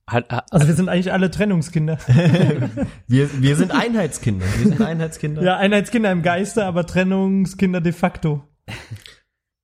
[0.06, 1.98] hat, hat, Also wir sind eigentlich alle Trennungskinder.
[3.06, 4.46] Wir, wir sind Einheitskinder.
[4.58, 5.42] Wir sind Einheitskinder.
[5.42, 8.42] ja, Einheitskinder im Geiste, aber Trennungskinder de facto.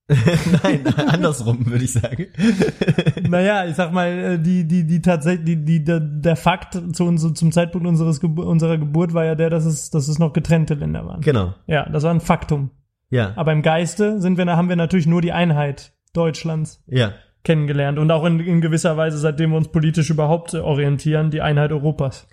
[0.63, 2.27] Nein, andersrum würde ich sagen.
[3.29, 7.05] Naja, ich sag mal, äh, die, die, die tatsächlich, die, die, der, der Fakt zu
[7.05, 10.75] uns, zum Zeitpunkt unseres, unserer Geburt war ja der, dass es, dass es noch getrennte
[10.75, 11.21] Länder waren.
[11.21, 11.55] Genau.
[11.69, 12.71] Ja, das war ein Faktum.
[13.11, 13.35] Ja.
[13.37, 17.13] Aber im Geiste sind wir, haben wir natürlich nur die Einheit Deutschlands Ja.
[17.45, 21.73] Kennengelernt und auch in, in gewisser Weise, seitdem wir uns politisch überhaupt orientieren, die Einheit
[21.73, 22.27] Europas.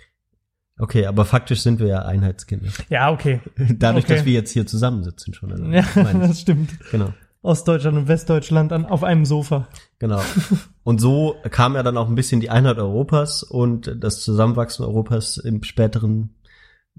[0.78, 2.68] Okay, aber faktisch sind wir ja Einheitskinder.
[2.88, 3.40] Ja, okay.
[3.56, 4.14] Dadurch, Okay.
[4.16, 5.50] dass wir jetzt hier zusammensitzen schon.
[5.50, 5.82] Also, Ja,
[6.14, 6.70] das stimmt.
[6.90, 7.12] Genau.
[7.42, 9.68] Ostdeutschland und Westdeutschland an, auf einem Sofa.
[9.98, 10.20] Genau.
[10.82, 15.36] Und so kam ja dann auch ein bisschen die Einheit Europas und das Zusammenwachsen Europas
[15.36, 16.30] im späteren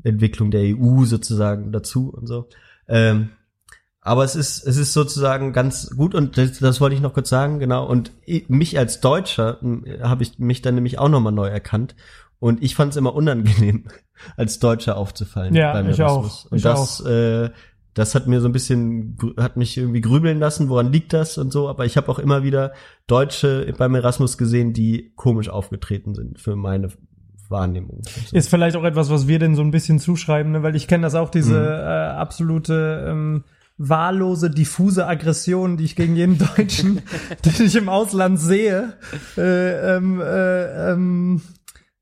[0.04, 2.48] Entwicklung der EU sozusagen dazu und so.
[2.88, 3.30] Ähm,
[4.10, 7.30] aber es ist, es ist sozusagen ganz gut und das, das wollte ich noch kurz
[7.30, 7.86] sagen, genau.
[7.86, 9.60] Und ich, mich als Deutscher
[10.02, 11.95] habe ich mich dann nämlich auch nochmal neu erkannt.
[12.39, 13.84] Und ich fand es immer unangenehm,
[14.38, 15.54] als Deutscher aufzufallen.
[15.54, 16.45] Ja, beim ich Erasmus.
[16.48, 16.52] auch.
[16.52, 17.50] Und Ich das, äh,
[17.93, 21.52] das hat mir so ein bisschen, hat mich irgendwie grübeln lassen, woran liegt das und
[21.52, 21.69] so.
[21.69, 22.74] Aber ich habe auch immer wieder
[23.08, 26.89] Deutsche beim Erasmus gesehen, die komisch aufgetreten sind für meine
[27.50, 28.02] Wahrnehmung.
[28.04, 28.36] so.
[28.36, 30.63] Ist vielleicht auch etwas, was wir denn so ein bisschen zuschreiben, ne?
[30.63, 31.65] weil ich kenne das auch, diese Mhm.
[31.65, 33.43] äh, absolute ähm,
[33.80, 37.02] wahllose, diffuse Aggression, die ich gegen jeden Deutschen,
[37.46, 38.94] den ich im Ausland sehe,
[39.38, 41.42] äh, ähm, äh, ähm,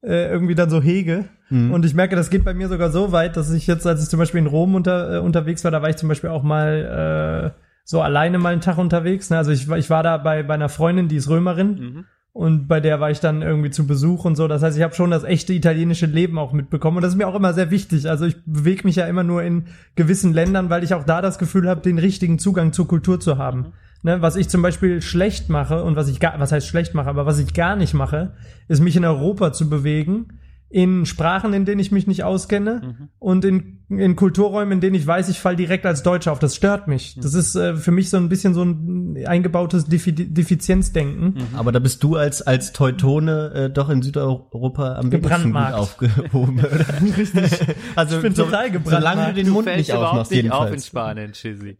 [0.04, 1.26] äh, irgendwie dann so hege.
[1.50, 1.72] Mhm.
[1.72, 4.10] Und ich merke, das geht bei mir sogar so weit, dass ich jetzt, als ich
[4.10, 7.54] zum Beispiel in Rom unter, äh, unterwegs war, da war ich zum Beispiel auch mal
[7.56, 9.30] äh, so alleine mal einen Tag unterwegs.
[9.30, 9.38] Ne?
[9.38, 11.70] Also ich, war- ich war da bei, bei einer Freundin, die ist Römerin.
[11.80, 12.06] Mhm.
[12.38, 14.48] Und bei der war ich dann irgendwie zu Besuch und so.
[14.48, 16.98] Das heißt, ich habe schon das echte italienische Leben auch mitbekommen.
[16.98, 18.08] Und das ist mir auch immer sehr wichtig.
[18.08, 21.40] Also ich bewege mich ja immer nur in gewissen Ländern, weil ich auch da das
[21.40, 23.74] Gefühl habe, den richtigen Zugang zur Kultur zu haben.
[24.04, 27.10] Ne, was ich zum Beispiel schlecht mache und was ich gar, was heißt schlecht mache,
[27.10, 28.34] aber was ich gar nicht mache,
[28.68, 30.28] ist mich in Europa zu bewegen,
[30.70, 35.08] in Sprachen, in denen ich mich nicht auskenne und in, in Kulturräumen, in denen ich
[35.08, 36.40] weiß, ich falle direkt als Deutscher auf.
[36.40, 37.16] Das stört mich.
[37.22, 41.36] Das ist äh, für mich so ein bisschen so ein eingebautes Defi Defizienzdenken.
[41.56, 46.60] Aber da bist du als als Teutone äh, doch in Südeuropa am wenigsten gut aufgehoben?
[47.18, 47.52] Richtig.
[47.96, 49.04] Also Ich bin total gebrandmarkt.
[49.16, 50.88] solange du den Du Mund nicht aufmachst, nicht auf in jedenfalls.
[50.88, 51.78] Spanien, Chizzy.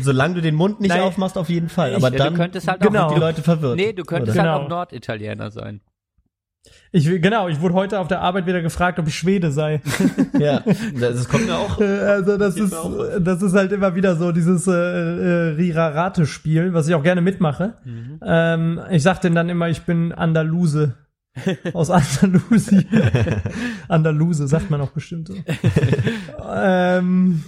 [0.00, 1.00] Solange du den Mund nicht Nein.
[1.02, 1.94] aufmachst, auf jeden Fall.
[1.96, 3.06] Aber Ja, dann du könntest halt Genau.
[3.08, 3.76] auch die Leute verwirrt.
[3.76, 4.42] Nee, du könntest oder?
[4.44, 4.54] Genau.
[4.54, 5.80] halt auch Norditaliener sein.
[6.92, 9.80] Ich, genau, ich wurde heute auf der Arbeit wieder gefragt, ob ich Schwede sei.
[10.38, 10.62] Ja,
[10.98, 11.80] das kommt mir auch.
[11.80, 13.18] Äh, also das ist, so.
[13.18, 17.74] das ist halt immer wieder so dieses äh, äh, Rira-Rate-Spiel, was ich auch gerne mitmache.
[18.24, 20.96] Ähm, ich sag denen dann immer, ich bin Andaluse.
[21.74, 21.90] Aus
[22.22, 22.86] Andalusien.
[23.88, 25.34] Andaluse, sagt man auch bestimmt so.
[26.54, 27.44] ähm,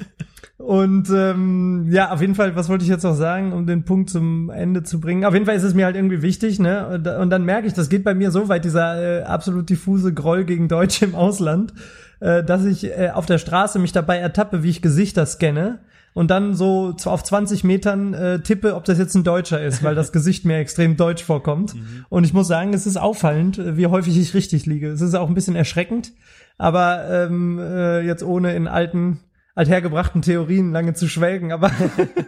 [0.62, 4.11] und ähm, ja, auf jeden Fall, was wollte ich jetzt noch sagen, um den Punkt
[4.11, 5.25] zum Ende zu bringen?
[5.25, 6.87] Auf jeden Fall ist es mir halt irgendwie wichtig, ne?
[6.87, 10.14] Und, und dann merke ich, das geht bei mir so weit, dieser äh, absolut diffuse
[10.14, 11.75] Groll gegen Deutsche im Ausland,
[12.20, 15.81] äh, dass ich äh, auf der Straße mich dabei ertappe, wie ich Gesichter scanne
[16.14, 19.96] und dann so auf 20 Metern äh, tippe, ob das jetzt ein Deutscher ist, weil
[19.96, 21.75] das Gesicht mir extrem deutsch vorkommt.
[22.09, 24.90] Und ich muss sagen, es ist auffallend, wie häufig ich richtig liege.
[24.90, 26.12] Es ist auch ein bisschen erschreckend,
[26.57, 29.18] aber ähm, äh, jetzt ohne in alten
[29.54, 31.70] althergebrachten Theorien lange zu schwelgen, aber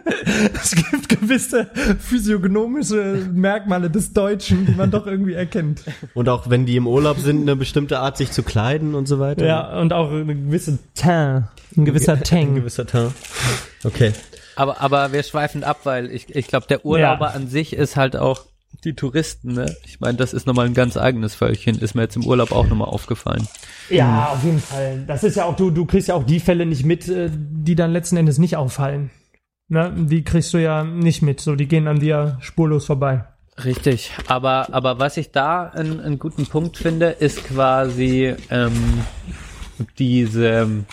[0.53, 1.67] es gibt gewisse
[1.99, 5.83] physiognomische Merkmale des Deutschen, die man doch irgendwie erkennt.
[6.13, 9.19] Und auch wenn die im Urlaub sind, eine bestimmte Art, sich zu kleiden und so
[9.19, 9.45] weiter.
[9.45, 12.55] Ja, und auch eine gewisse Teint, ein gewisser Ein Tang.
[12.55, 13.13] gewisser Teint.
[13.83, 14.13] Okay.
[14.55, 18.15] Aber, aber wir schweifen ab, weil ich, ich glaube, der Urlauber an sich ist halt
[18.15, 18.45] auch
[18.83, 19.75] die Touristen, ne?
[19.85, 22.67] Ich meine, das ist nochmal ein ganz eigenes Völkchen, ist mir jetzt im Urlaub auch
[22.67, 23.47] nochmal aufgefallen.
[23.89, 25.03] Ja, auf jeden Fall.
[25.07, 27.75] Das ist ja auch, du, du kriegst ja auch die Fälle nicht mit, äh, die
[27.75, 29.11] dann letzten Endes nicht auffallen.
[29.67, 29.93] Ne?
[29.95, 33.25] Die kriegst du ja nicht mit, so die gehen an dir spurlos vorbei.
[33.63, 39.05] Richtig, aber, aber was ich da einen, einen guten Punkt finde, ist quasi ähm,
[39.97, 40.85] diese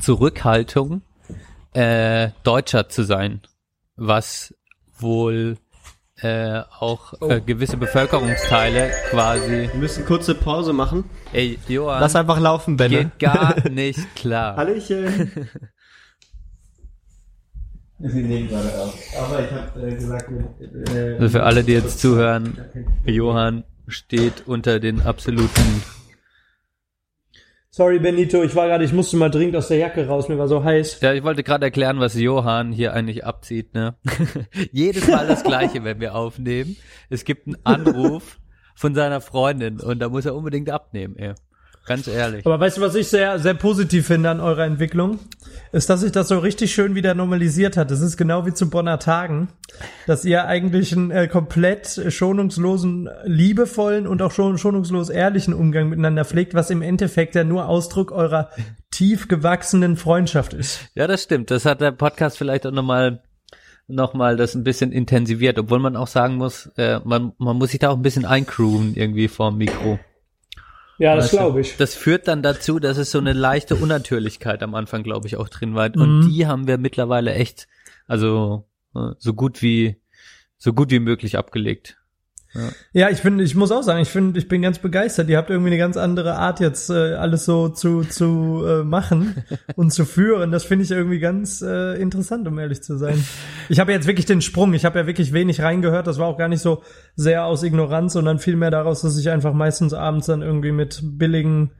[0.00, 1.02] Zurückhaltung,
[1.72, 3.42] äh, Deutscher zu sein,
[3.96, 4.52] was
[4.98, 5.58] wohl
[6.22, 9.68] äh, auch äh, gewisse Bevölkerungsteile quasi.
[9.72, 11.04] Wir müssen kurze Pause machen.
[11.32, 12.96] Ey, Johann, Lass einfach laufen, Benne.
[13.04, 14.56] geht gar nicht klar.
[14.56, 15.30] Hallöchen.
[18.02, 18.94] Sie nehmen gerade auf.
[19.18, 20.30] Aber ich habe äh, gesagt,
[20.94, 22.58] äh, Also für alle, die jetzt zuhören,
[23.04, 25.82] Johann steht unter den absoluten
[27.72, 30.48] Sorry, Benito, ich war gerade, ich musste mal dringend aus der Jacke raus, mir war
[30.48, 31.00] so heiß.
[31.02, 33.94] Ja, ich wollte gerade erklären, was Johann hier eigentlich abzieht, ne?
[34.72, 36.76] Jedes Mal das Gleiche, wenn wir aufnehmen.
[37.10, 38.40] Es gibt einen Anruf
[38.74, 41.34] von seiner Freundin und da muss er unbedingt abnehmen, ey.
[41.90, 42.46] Ganz ehrlich.
[42.46, 45.18] Aber weißt du, was ich sehr, sehr positiv finde an eurer Entwicklung?
[45.72, 47.90] Ist, dass sich das so richtig schön wieder normalisiert hat.
[47.90, 49.48] Das ist genau wie zu Bonner Tagen,
[50.06, 56.24] dass ihr eigentlich einen äh, komplett schonungslosen, liebevollen und auch schon schonungslos ehrlichen Umgang miteinander
[56.24, 58.50] pflegt, was im Endeffekt ja nur Ausdruck eurer
[58.92, 60.78] tief gewachsenen Freundschaft ist.
[60.94, 61.50] Ja, das stimmt.
[61.50, 63.20] Das hat der Podcast vielleicht auch nochmal
[63.88, 67.70] noch mal das ein bisschen intensiviert, obwohl man auch sagen muss, äh, man, man muss
[67.70, 69.98] sich da auch ein bisschen eincrewen irgendwie vorm Mikro.
[71.00, 71.76] Ja, das glaube ich.
[71.78, 75.48] Das führt dann dazu, dass es so eine leichte Unnatürlichkeit am Anfang, glaube ich, auch
[75.48, 75.86] drin war.
[75.96, 76.28] Und Mhm.
[76.28, 77.68] die haben wir mittlerweile echt,
[78.06, 79.96] also äh, so gut wie
[80.58, 81.96] so gut wie möglich abgelegt.
[82.92, 85.28] Ja, ich finde, ich muss auch sagen, ich finde, ich bin ganz begeistert.
[85.28, 89.44] Ihr habt irgendwie eine ganz andere Art jetzt äh, alles so zu zu äh, machen
[89.76, 90.50] und zu führen.
[90.50, 93.24] Das finde ich irgendwie ganz äh, interessant, um ehrlich zu sein.
[93.68, 94.74] Ich habe jetzt wirklich den Sprung.
[94.74, 96.08] Ich habe ja wirklich wenig reingehört.
[96.08, 96.82] Das war auch gar nicht so
[97.14, 101.70] sehr aus Ignoranz, sondern vielmehr daraus, dass ich einfach meistens abends dann irgendwie mit billigen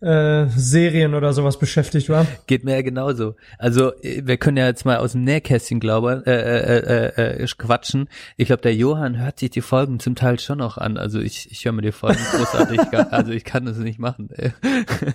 [0.00, 2.26] äh, Serien oder sowas beschäftigt war.
[2.46, 3.34] Geht mir ja genauso.
[3.58, 7.46] Also äh, wir können ja jetzt mal aus dem Nähkästchen glaube äh, äh, äh, äh,
[7.56, 8.08] quatschen.
[8.36, 10.98] Ich glaube, der Johann hört sich die Folgen zum Teil schon noch an.
[10.98, 12.80] Also ich, ich höre mir die Folgen großartig.
[13.10, 14.28] also ich kann das nicht machen.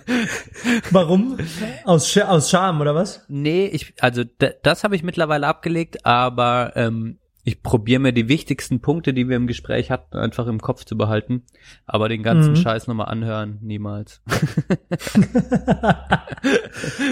[0.90, 1.38] Warum?
[1.84, 3.24] Aus Sch aus Scham oder was?
[3.28, 4.24] Nee, ich, also
[4.62, 9.36] das habe ich mittlerweile abgelegt, aber ähm, ich probiere mir die wichtigsten Punkte, die wir
[9.36, 11.42] im Gespräch hatten, einfach im Kopf zu behalten.
[11.86, 12.56] Aber den ganzen Mhm.
[12.56, 14.22] Scheiß nochmal anhören, niemals.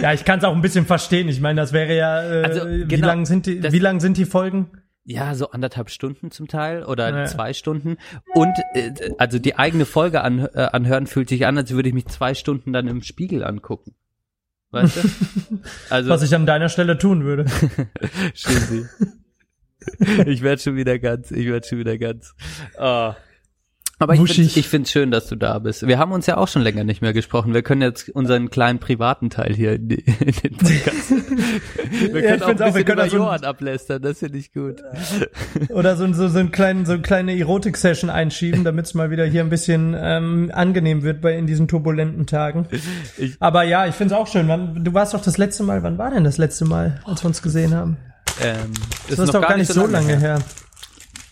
[0.02, 1.28] Ja, ich kann es auch ein bisschen verstehen.
[1.28, 2.22] Ich meine, das wäre ja.
[2.22, 3.62] Äh, Also, wie genau, lang sind die?
[3.62, 4.70] Wie lang sind die Folgen?
[5.04, 7.24] Ja, so anderthalb Stunden zum Teil oder Ja.
[7.26, 7.96] zwei Stunden.
[8.34, 11.94] Und äh, also die eigene Folge an, äh, anhören fühlt sich an, als würde ich
[11.94, 13.94] mich zwei Stunden dann im Spiegel angucken.
[14.70, 15.08] Weißt du?
[15.90, 17.46] Also Was ich an deiner Stelle tun würde.
[18.34, 18.86] Schizzy.
[20.26, 22.34] ich werde schon wieder ganz, ich werde schon wieder ganz.
[22.78, 23.12] Oh.
[24.02, 24.36] Aber ich Wuschig.
[24.36, 25.86] finde ich find's schön, dass du da bist.
[25.86, 27.52] Wir haben uns ja auch schon länger nicht mehr gesprochen.
[27.52, 30.02] Wir können jetzt unseren kleinen privaten Teil hier in, den
[30.56, 31.10] Podcast.
[32.12, 34.20] Wir Ja, können auch ein find's auch, wir bisschen können über so Johann ablästern, das
[34.20, 34.76] finde ich gut.
[35.68, 39.26] Oder so, so, so, einen kleinen, so eine kleine Erotik-Session einschieben, damit es mal wieder
[39.26, 42.68] hier ein bisschen ähm, angenehm wird bei in diesen turbulenten Tagen.
[43.18, 44.48] Ich- Aber ja, ich finde es auch schön.
[44.48, 47.26] Wann, du warst doch das letzte Mal, wann war denn das letzte Mal, als wir
[47.28, 47.98] uns gesehen haben?
[48.40, 48.72] Ähm,
[49.08, 50.40] Das ist, doch gar nicht so lange her.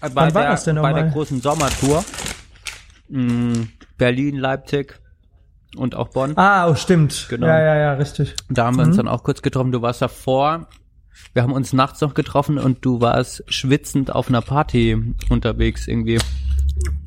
[0.01, 1.11] Bei Wann war der, das denn Bei der nochmal?
[1.13, 2.05] großen Sommertour.
[3.09, 5.01] mh, Berlin, Leipzig
[5.77, 6.37] und auch Bonn.
[6.37, 7.27] Ah, oh, stimmt.
[7.29, 7.47] Genau.
[7.47, 8.35] Ja, ja, ja, richtig.
[8.49, 9.73] Da haben wir uns dann auch kurz getroffen.
[9.73, 10.69] Du warst davor.
[11.33, 16.19] Wir haben uns nachts noch getroffen und du warst schwitzend auf einer Party unterwegs irgendwie.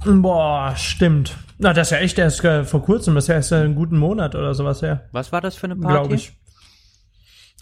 [0.05, 1.37] Boah, stimmt.
[1.59, 3.97] Na, das ist ja echt erst äh, vor kurzem, das ist ja erst einen guten
[3.97, 5.07] Monat oder sowas her.
[5.11, 5.93] Was war das für eine Party?
[5.97, 6.33] glaube ich.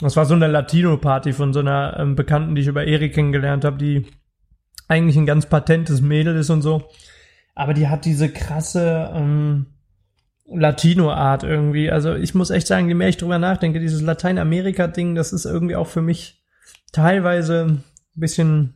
[0.01, 3.65] Das war so eine Latino-Party von so einer ähm, Bekannten, die ich über Erik kennengelernt
[3.65, 4.05] habe, die
[4.87, 6.89] eigentlich ein ganz patentes Mädel ist und so.
[7.53, 9.67] Aber die hat diese krasse ähm,
[10.45, 11.91] Latino-Art irgendwie.
[11.91, 15.75] Also ich muss echt sagen, je mehr ich drüber nachdenke, dieses Lateinamerika-Ding, das ist irgendwie
[15.75, 16.41] auch für mich
[16.93, 17.83] teilweise ein
[18.15, 18.75] bisschen,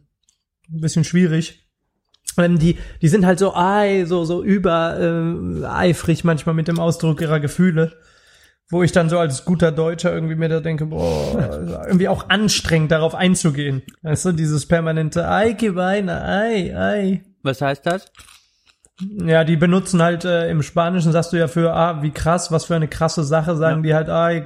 [0.70, 1.70] ein bisschen schwierig.
[2.38, 6.80] Ähm, die, die sind halt so ei, so, so über äh, eifrig manchmal mit dem
[6.80, 7.94] Ausdruck ihrer Gefühle
[8.70, 12.92] wo ich dann so als guter Deutscher irgendwie mir da denke, boah, irgendwie auch anstrengend
[12.92, 13.84] darauf einzugehen.
[14.02, 17.24] Weißt du, dieses permanente Ei, geh Weine, Ei, Ei.
[17.44, 18.12] Was heißt das?
[19.26, 22.66] Ja, die benutzen halt äh, im Spanischen, sagst du ja für, ah, wie krass, was
[22.66, 24.44] für eine krasse Sache, sagen die halt, ay,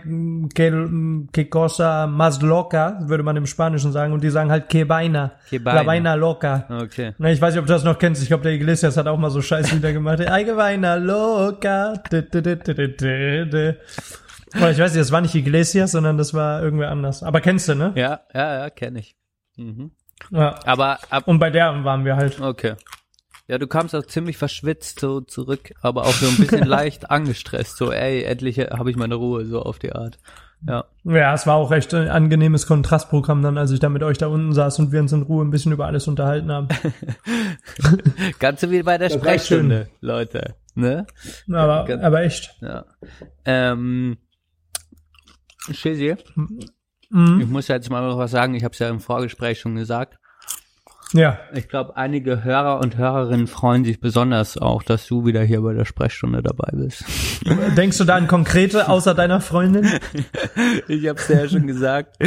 [0.56, 4.88] que, que cosa más loca, würde man im Spanischen sagen, und die sagen halt que
[4.88, 5.86] vaina, Que la vaina.
[5.86, 6.66] vaina loca.
[6.84, 7.14] Okay.
[7.18, 8.22] Na, ich weiß nicht, ob du das noch kennst.
[8.22, 10.22] Ich glaube, der Iglesias hat auch mal so Scheiß wieder gemacht.
[10.26, 11.96] Ay, que vaina loca.
[14.54, 17.22] Aber ich weiß nicht, das war nicht Iglesias, sondern das war irgendwer anders.
[17.22, 17.92] Aber kennst du, ne?
[17.96, 19.16] Ja, ja, ja, kenne ich.
[19.58, 19.92] Mhm.
[20.32, 20.56] Ja.
[20.66, 22.40] Aber ab, Und bei der waren wir halt.
[22.40, 22.74] okay.
[23.48, 27.78] Ja, du kamst auch ziemlich verschwitzt so zurück, aber auch so ein bisschen leicht angestresst.
[27.78, 30.18] So, ey, endlich habe ich meine Ruhe, so auf die Art.
[30.68, 30.86] Ja.
[31.04, 34.28] Ja, es war auch echt ein angenehmes Kontrastprogramm dann, als ich da mit euch da
[34.28, 36.68] unten saß und wir uns in Ruhe ein bisschen über alles unterhalten haben.
[38.40, 40.56] Ganz so wie bei der Das Sprechstunde, Leute.
[40.76, 41.06] Ne?
[41.52, 42.56] Aber, aber echt.
[42.62, 42.86] Ja.
[43.46, 44.18] Ähm,
[45.72, 46.16] Shizzy,
[47.10, 47.40] Mhm.
[47.40, 48.54] ich muss ja jetzt mal noch was sagen.
[48.56, 50.20] Ich habe es ja im Vorgespräch schon gesagt.
[51.14, 51.40] Ja.
[51.54, 55.74] Ich glaube, einige Hörer und Hörerinnen freuen sich besonders auch, dass du wieder hier bei
[55.74, 57.06] der Sprechstunde dabei bist.
[57.78, 59.88] Denkst du da an konkrete außer deiner Freundin?
[60.88, 62.18] Ich habe es ja schon gesagt.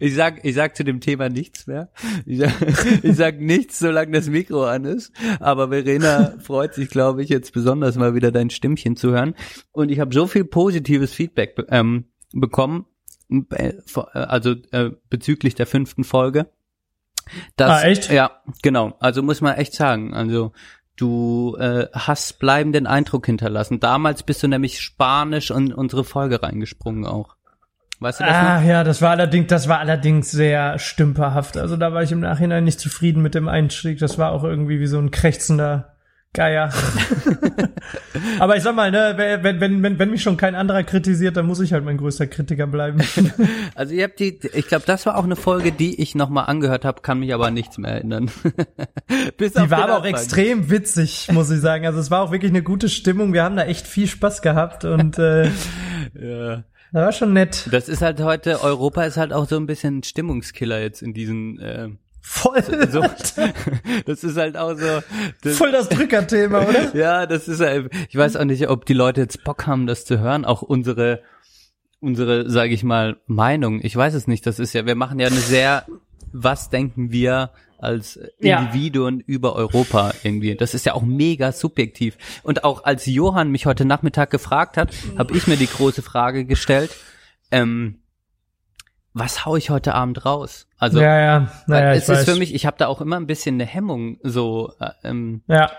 [0.00, 1.90] Ich sag, ich sag zu dem Thema nichts mehr.
[2.24, 2.52] Ich sag,
[3.02, 5.12] ich sag nichts, solange das Mikro an ist.
[5.40, 9.34] Aber Verena freut sich, glaube ich, jetzt besonders mal wieder dein Stimmchen zu hören.
[9.72, 12.86] Und ich habe so viel positives Feedback ähm, bekommen,
[13.50, 13.74] äh,
[14.12, 16.46] also äh, bezüglich der fünften Folge.
[17.56, 18.10] Dass, Ah, echt?
[18.10, 18.96] Ja, genau.
[19.00, 20.14] Also muss man echt sagen.
[20.14, 20.52] Also
[20.96, 23.80] du äh, hast bleibenden Eindruck hinterlassen.
[23.80, 27.36] Damals bist du nämlich Spanisch in unsere Folge reingesprungen auch.
[28.00, 28.48] Weißt du das noch?
[28.48, 31.56] Ah, ja, das war allerdings, das war allerdings sehr stümperhaft.
[31.56, 33.98] Also da war ich im Nachhinein nicht zufrieden mit dem Einstieg.
[33.98, 35.93] Das war auch irgendwie wie so ein krächzender
[36.34, 36.70] Geier.
[38.40, 41.46] Aber ich sag mal, ne, wenn, wenn, wenn, wenn mich schon kein anderer kritisiert, dann
[41.46, 43.00] muss ich halt mein größter Kritiker bleiben.
[43.76, 46.84] Also ihr habt die, ich glaube, das war auch eine Folge, die ich nochmal angehört
[46.84, 48.30] habe, kann mich aber nichts mehr erinnern.
[49.36, 51.86] Bis Die war aber auch extrem witzig, muss ich sagen.
[51.86, 53.32] Also es war auch wirklich eine gute Stimmung.
[53.32, 55.46] Wir haben da echt viel Spaß gehabt und äh,
[56.14, 56.56] Ja.
[56.92, 57.68] das war schon nett.
[57.72, 61.58] Das ist halt heute, Europa ist halt auch so ein bisschen Stimmungskiller jetzt in diesen,
[61.58, 61.88] äh,
[62.26, 63.04] Voll, so,
[64.06, 65.02] das ist halt auch so,
[65.42, 66.96] das, voll das Drückerthema, oder?
[66.96, 70.06] ja, das ist halt, ich weiß auch nicht, ob die Leute jetzt Bock haben, das
[70.06, 71.20] zu hören, auch unsere,
[72.00, 73.80] unsere, sage ich mal, Meinung.
[73.82, 75.84] Ich weiß es nicht, das ist ja, wir machen ja eine sehr,
[76.32, 78.60] was denken wir als Ja.
[78.60, 80.54] Individuen über Europa irgendwie.
[80.54, 82.16] Das ist ja auch mega subjektiv.
[82.42, 86.46] Und auch als Johann mich heute Nachmittag gefragt hat, habe ich mir die große Frage
[86.46, 86.90] gestellt,
[87.50, 87.98] ähm,
[89.14, 90.66] was hau ich heute Abend raus?
[90.78, 92.20] Also ja, ja, naja, ich es weiß.
[92.20, 95.42] ist für mich, ich habe da auch immer ein bisschen eine Hemmung, so, äh, ähm,
[95.46, 95.70] ja,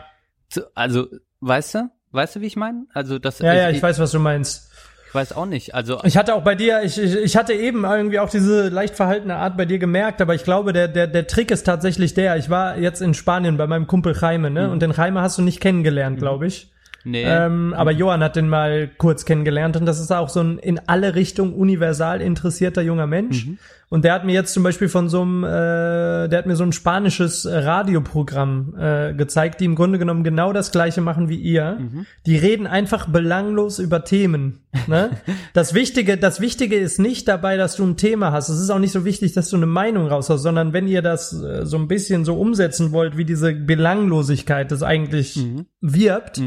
[0.50, 1.08] zu, also,
[1.42, 1.90] weißt du?
[2.12, 2.86] Weißt du, wie ich meine?
[2.94, 4.72] Also das ja, ja, ich weiß, was du meinst.
[5.10, 5.76] ich weiß auch nicht.
[5.76, 8.96] Also Ich hatte auch bei dir, ich, ich, ich hatte eben irgendwie auch diese leicht
[8.96, 12.38] verhaltene Art bei dir gemerkt, aber ich glaube, der, der, der Trick ist tatsächlich der.
[12.38, 14.70] Ich war jetzt in Spanien bei meinem Kumpel Jaime, ne?
[14.70, 16.72] Und den Jaime hast du nicht kennengelernt, glaube ich.
[17.06, 17.24] Nee.
[17.24, 20.80] Ähm, aber Johann hat den mal kurz kennengelernt und das ist auch so ein in
[20.88, 23.48] alle Richtungen universal interessierter junger Mensch.
[23.88, 26.64] Und der hat mir jetzt zum Beispiel von so einem, äh, der hat mir so
[26.64, 31.38] ein spanisches äh, Radioprogramm äh, gezeigt, die im Grunde genommen genau das gleiche machen wie
[31.38, 31.78] ihr.
[32.26, 34.60] Die reden einfach belanglos über Themen.
[34.88, 35.12] Ne?
[35.54, 38.50] Das Wichtige, das Wichtige ist nicht dabei, dass du ein Thema hast.
[38.50, 41.32] Es ist auch nicht so wichtig, dass du eine Meinung raushaust, sondern wenn ihr das
[41.32, 45.40] äh, so ein bisschen so umsetzen wollt, wie diese Belanglosigkeit das eigentlich
[45.80, 46.42] wirbt,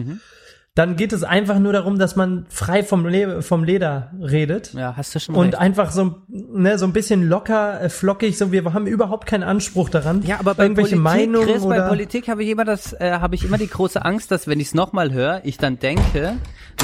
[0.79, 4.75] dann geht es einfach nur darum, dass man frei vom, Le vom Leder redet.
[4.75, 5.59] ja, hast du schon Und recht.
[5.59, 9.89] einfach so, ne, so ein bisschen locker, äh, flockig, so wir haben überhaupt keinen Anspruch
[9.89, 10.23] daran.
[10.23, 13.11] Ja, aber bei irgendwelche Politik, Meinungen Chris, bei oder Politik habe ich immer das, äh,
[13.21, 16.35] habe ich immer die große Angst, dass wenn ich es nochmal höre, ich dann denke,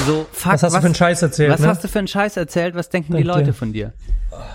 [0.05, 1.67] so fuck, was hast du für einen Scheiß erzählt, was ne?
[1.67, 2.75] hast du für einen Scheiß erzählt?
[2.75, 3.53] Was denken die Denkt Leute ihr?
[3.53, 3.93] von dir?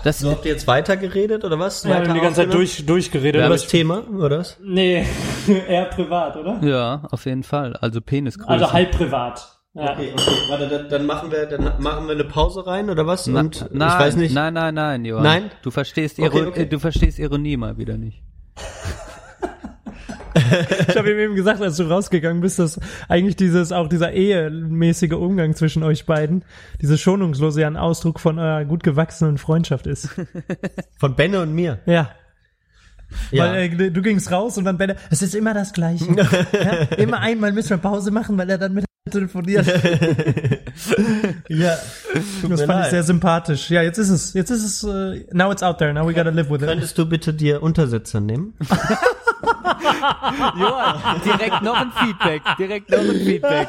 [0.03, 1.83] Das, So habt ihr jetzt weitergeredet oder was?
[1.83, 3.41] Ja, wir haben die ganze Zeit durch, durchgeredet.
[3.41, 4.57] Über das Thema, oder was?
[4.63, 5.05] nee,
[5.67, 6.59] eher privat, oder?
[6.63, 7.75] ja, auf jeden Fall.
[7.77, 8.49] Also Penisgröße.
[8.49, 9.57] Also halb privat.
[9.73, 9.93] Ja.
[9.93, 13.27] Okay, okay, warte, dann, dann machen wir, dann machen wir eine Pause rein oder was?
[13.27, 14.33] Na, Und nein, ich weiß nicht.
[14.33, 15.23] Nein, nein, nein, Johann.
[15.23, 15.51] Nein?
[15.61, 16.65] Du verstehst, Okay, Iro okay.
[16.65, 18.21] du verstehst Ironie mal wieder nicht.
[20.33, 25.13] Ich habe ihm eben gesagt, als du rausgegangen bist, dass eigentlich dieses, auch dieser ehemäßige
[25.13, 26.43] Umgang zwischen euch beiden,
[26.81, 30.09] diese schonungslose ja ein Ausdruck von eurer gut gewachsenen Freundschaft ist.
[30.97, 31.79] Von Benne und mir.
[31.85, 32.11] Ja.
[33.31, 33.45] Ja.
[33.45, 36.05] Weil äh, du gingst raus und dann Benne, es ist immer das Gleiche.
[36.15, 36.73] ja?
[36.97, 39.65] Immer einmal müssen wir Pause machen, weil er dann mit telefoniert.
[41.49, 41.77] ja.
[42.47, 43.69] Das fand ich sehr sympathisch.
[43.69, 46.29] Ja, jetzt ist es, jetzt ist es, äh, now it's out there, now we gotta
[46.29, 46.67] live with it.
[46.67, 48.53] Könntest du bitte dir Untersetzer nehmen?
[50.59, 53.67] Johann, direkt noch ein Feedback, direkt noch ein Feedback,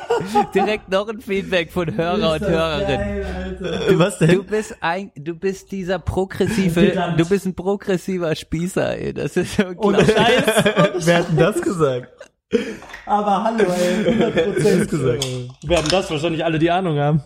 [0.54, 3.98] direkt noch ein Feedback von Hörer und Hörerinnen.
[3.98, 9.14] was Du bist ein, du bist dieser progressive, du bist ein progressiver Spießer, ey.
[9.14, 10.16] Das ist Ohne unglaublich.
[10.16, 10.64] Scheiß.
[11.06, 12.30] Wer hat denn das gesagt?
[13.06, 15.26] Aber hallo, ey, 100% gesagt.
[15.64, 17.22] Werden das wahrscheinlich alle die Ahnung haben.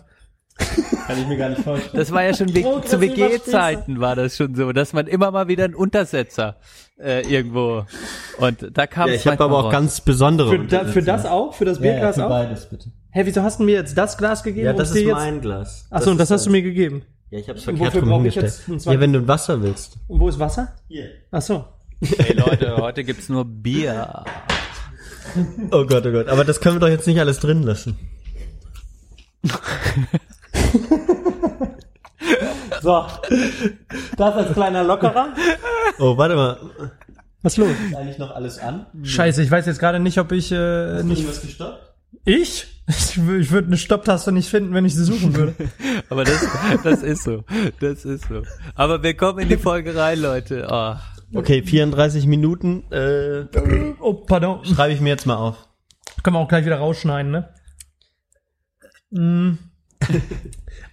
[1.07, 1.95] Kann ich mir gar nicht vorstellen.
[1.95, 5.47] Das war ja schon we- zu WG-Zeiten war das schon so, dass man immer mal
[5.47, 6.57] wieder einen Untersetzer
[6.99, 7.85] äh, irgendwo
[8.39, 11.25] und da kam Ja, es ich habe aber auch ganz besondere Für, da, für das
[11.25, 11.53] auch?
[11.53, 12.29] Für das Bierglas auch?
[12.29, 12.91] beides bitte.
[13.11, 14.65] Hä, wieso hast du mir jetzt das Glas gegeben?
[14.65, 15.15] Ja, und das dir ist jetzt?
[15.15, 15.87] mein Glas.
[15.91, 17.03] Achso, und das hast du mir gegeben.
[17.29, 18.67] Ja, ich hab's Wofür verkehrt rum brauche ich hingestellt.
[18.77, 18.85] jetzt?
[18.85, 19.97] Ja, wenn du ein Wasser willst.
[20.07, 20.73] Und wo ist Wasser?
[20.87, 21.09] Hier.
[21.31, 21.65] Achso.
[22.01, 24.23] Hey Leute, heute gibt's nur Bier.
[25.71, 26.27] Oh Gott, oh Gott.
[26.29, 27.97] Aber das können wir doch jetzt nicht alles drin lassen.
[32.81, 33.05] So.
[34.17, 35.33] Das als kleiner Lockerer.
[35.99, 36.57] Oh, warte mal.
[37.41, 37.69] Was ist los?
[37.89, 38.85] Ist eigentlich noch alles an?
[39.03, 41.27] Scheiße, ich weiß jetzt gerade nicht, ob ich äh, nicht.
[41.27, 41.93] was gestoppt?
[42.25, 42.67] Ich?
[42.89, 45.53] Ich, wür- ich würde eine Stopptaste nicht finden, wenn ich sie suchen würde.
[46.09, 46.45] Aber das,
[46.83, 47.43] das ist so,
[47.81, 48.43] das ist so.
[48.75, 50.67] Aber wir kommen in die Folge rein, Leute.
[50.69, 50.95] Oh.
[51.37, 52.89] Okay, 34 Minuten.
[52.91, 53.45] Äh,
[53.99, 54.63] Oh, pardon.
[54.63, 55.67] schreibe ich mir jetzt mal auf.
[56.23, 57.49] Können wir auch gleich wieder rausschneiden, ne?
[59.11, 59.57] Mm.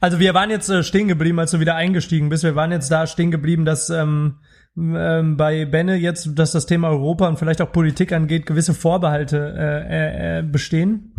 [0.00, 2.44] Also wir waren jetzt äh, stehen geblieben, als du wieder eingestiegen bist.
[2.44, 4.34] Wir waren jetzt da stehen geblieben, dass ähm,
[4.76, 9.54] ähm, bei Benne jetzt, dass das Thema Europa und vielleicht auch Politik angeht, gewisse Vorbehalte
[9.56, 11.12] äh, äh, äh, bestehen,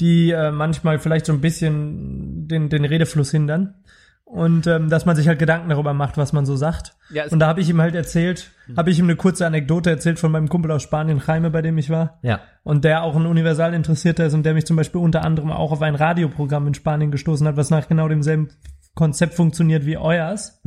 [0.00, 3.74] die äh, manchmal vielleicht so ein bisschen den, den Redefluss hindern.
[4.32, 6.94] Und ähm, dass man sich halt Gedanken darüber macht, was man so sagt.
[7.12, 10.20] Ja, und da habe ich ihm halt erzählt, habe ich ihm eine kurze Anekdote erzählt
[10.20, 12.38] von meinem Kumpel aus Spanien, Jaime, bei dem ich war Ja.
[12.62, 15.72] und der auch ein universal interessierter ist und der mich zum Beispiel unter anderem auch
[15.72, 18.50] auf ein Radioprogramm in Spanien gestoßen hat, was nach genau demselben
[18.94, 20.60] Konzept funktioniert wie euers.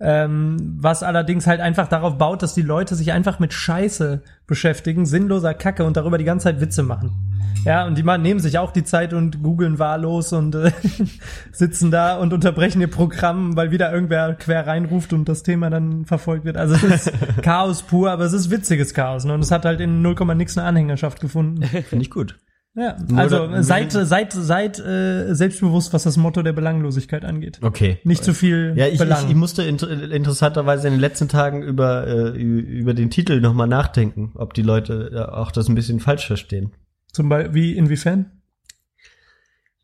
[0.00, 5.06] Ähm, was allerdings halt einfach darauf baut, dass die Leute sich einfach mit Scheiße beschäftigen,
[5.06, 7.34] sinnloser Kacke und darüber die ganze Zeit Witze machen.
[7.64, 10.70] Ja, und die mal nehmen sich auch die Zeit und googeln wahllos und äh,
[11.52, 16.04] sitzen da und unterbrechen ihr Programm, weil wieder irgendwer quer reinruft und das Thema dann
[16.04, 16.58] verfolgt wird.
[16.58, 17.12] Also es ist
[17.42, 19.24] Chaos pur, aber es ist witziges Chaos.
[19.24, 19.32] Ne?
[19.32, 21.62] Und es hat halt in 0, nix eine Anhängerschaft gefunden.
[21.88, 22.36] Finde ich gut.
[22.76, 27.60] Ja, Nur also da- seid, seid, seid äh, selbstbewusst, was das Motto der Belanglosigkeit angeht.
[27.62, 27.98] Okay.
[28.02, 29.24] Nicht zu viel Ja, ich, Belang.
[29.24, 33.68] ich, ich musste inter interessanterweise in den letzten Tagen über, äh, über den Titel nochmal
[33.68, 36.72] nachdenken, ob die Leute äh, auch das ein bisschen falsch verstehen.
[37.12, 38.32] Zum Beispiel, wie, inwiefern?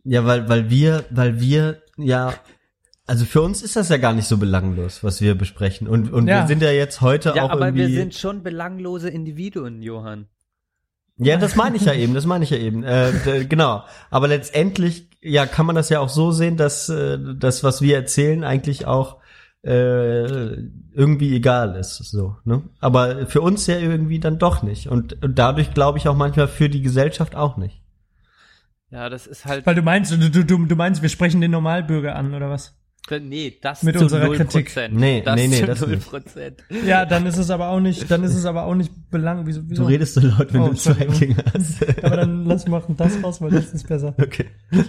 [0.03, 2.35] Ja, weil, weil wir, weil wir, ja,
[3.07, 5.87] also für uns ist das ja gar nicht so belanglos, was wir besprechen.
[5.87, 6.41] Und, und Ja.
[6.43, 7.87] wir sind ja jetzt heute Ja, auch aber irgendwie.
[7.89, 10.27] wir sind schon belanglose Individuen, Johann.
[11.23, 12.83] Ja, das meine ich ja eben, das meine ich ja eben.
[12.83, 13.85] Äh, genau.
[14.11, 17.97] Aber letztendlich, ja, kann man das ja auch so sehen, dass äh, das, was wir
[17.97, 19.19] erzählen, eigentlich auch
[19.63, 20.57] äh,
[20.93, 21.97] irgendwie egal ist.
[21.97, 22.63] So, ne?
[22.81, 24.89] Aber für uns ja irgendwie dann doch nicht.
[24.89, 27.83] Und, und dadurch glaube ich auch manchmal für die Gesellschaft auch nicht.
[28.91, 29.67] Ja, das ist halt.
[29.67, 32.80] Weil du meinst, du, du du meinst, wir sprechen den Normalbürger an, oder was?
[33.19, 34.37] Nee, das Mit zu unserer 0%.
[34.37, 34.73] Kritik.
[34.93, 36.53] Nee, das nee, nee, zu das 0%.
[36.87, 39.47] Ja, dann ist es aber auch nicht, dann ist es aber auch nicht belang.
[39.47, 39.85] Wieso, Du wieso?
[39.87, 41.05] redest so laut, wenn Oh, du zwei.
[41.07, 41.85] Dinge hast.
[42.05, 44.15] Aber dann lass machen das raus, weil das ist besser.
[44.21, 44.47] okay.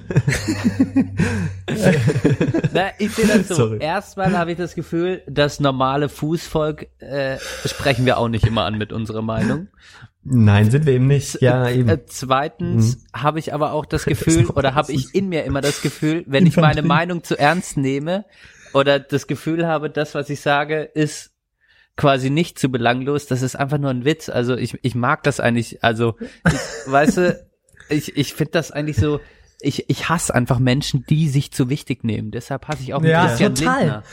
[2.74, 3.56] Na, ich sehe das so.
[3.56, 3.78] Sorry.
[3.80, 8.78] Erstmal habe ich das Gefühl, das normale Fußvolk äh, sprechen wir auch nicht immer an
[8.78, 9.68] mit unserer Meinung.
[10.24, 11.42] Nein, sind wir eben nicht.
[11.42, 11.90] Ja, eben.
[11.90, 15.44] Äh, zweitens habe ich aber auch das Gefühl, So, oder habe das ich in mir
[15.46, 16.82] immer das Gefühl, wenn ich meine.
[16.84, 18.26] Meinung zu ernst nehme
[18.74, 21.32] oder das Gefühl habe, das, was ich sage, ist
[21.98, 24.30] quasi nicht zu belanglos, das ist einfach nur ein Witz.
[24.30, 26.16] Also ich, ich mag das eigentlich, also
[26.46, 27.48] ich, weißt du,
[27.90, 29.20] ich, ich finde das eigentlich so,
[29.60, 32.32] ich, ich hasse einfach Menschen, die sich zu wichtig nehmen.
[32.32, 33.80] Deshalb hasse ich auch Ja, Christian total.
[33.80, 34.04] Lindner.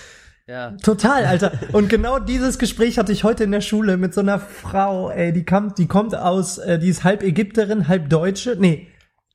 [0.48, 0.70] Ja.
[0.82, 1.52] Total, Alter.
[1.72, 5.30] Und genau dieses Gespräch hatte ich heute in der Schule mit so einer Frau, ey,
[5.30, 8.88] die kommt, die kommt aus, äh, die ist halb Ägypterin, halb Deutsche, nee,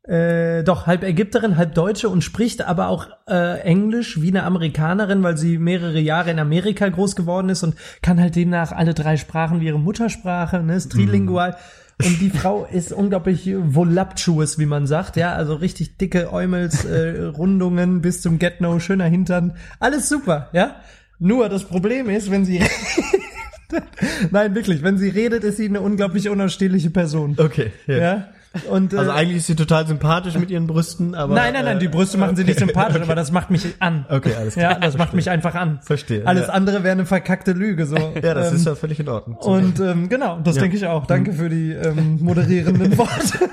[0.08, 5.22] äh, doch, halb Ägypterin, halb Deutsche und spricht aber auch äh, Englisch wie eine Amerikanerin,
[5.22, 9.16] weil sie mehrere Jahre in Amerika groß geworden ist und kann halt demnach alle drei
[9.16, 11.56] Sprachen wie ihre Muttersprache, ne, ist trilingual.
[12.04, 17.22] Und die Frau ist unglaublich voluptuous, wie man sagt, ja, also richtig dicke Äumels, äh,
[17.26, 20.78] Rundungen bis zum Get-No, schöner Hintern, alles super, ja.
[21.20, 22.62] Nur das Problem ist, wenn sie
[24.32, 27.36] Nein, wirklich, wenn sie redet, ist sie eine unglaublich unausstehliche Person.
[27.40, 27.72] Okay.
[27.88, 27.98] Ja.
[27.98, 28.28] Ja.
[28.70, 31.34] Und, äh, Also eigentlich ist sie total sympathisch mit ihren Brüsten, aber.
[31.34, 33.06] nein, nein, nein, die äh, Brüste machen sie nicht sympathisch, okay.
[33.06, 34.06] aber das macht mich an.
[34.10, 34.74] Okay, alles klar.
[34.74, 35.80] Ja, das macht mich einfach an.
[35.82, 36.54] Verstehe, Alles ja.
[36.54, 37.96] andere wäre eine verkackte Lüge, so.
[38.22, 39.38] Ja, das ähm, ist ja völlig in Ordnung.
[39.38, 40.62] Und ähm, genau, das Ja.
[40.62, 41.08] denke ich auch.
[41.08, 43.50] Danke für die ähm, moderierenden Worte.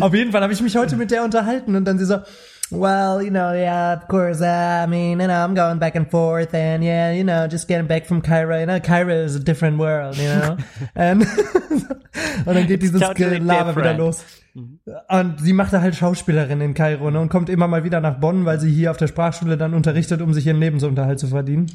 [0.00, 2.18] Auf jeden Fall habe ich mich heute mit der unterhalten und dann sie so,
[2.70, 6.10] well, you know, yeah, of course, uh, I mean, you know, I'm going back and
[6.10, 9.40] forth and yeah, you know, just getting back from Cairo, you know, Cairo is a
[9.40, 10.56] different world, you know.
[10.94, 11.22] and,
[12.46, 14.24] und dann geht dieses totally Gelaber wieder los.
[15.08, 18.44] Und sie machte halt Schauspielerin in Kairo ne, und kommt immer mal wieder nach Bonn,
[18.44, 21.70] weil sie hier auf der Sprachschule dann unterrichtet, um sich ihren Lebensunterhalt zu verdienen.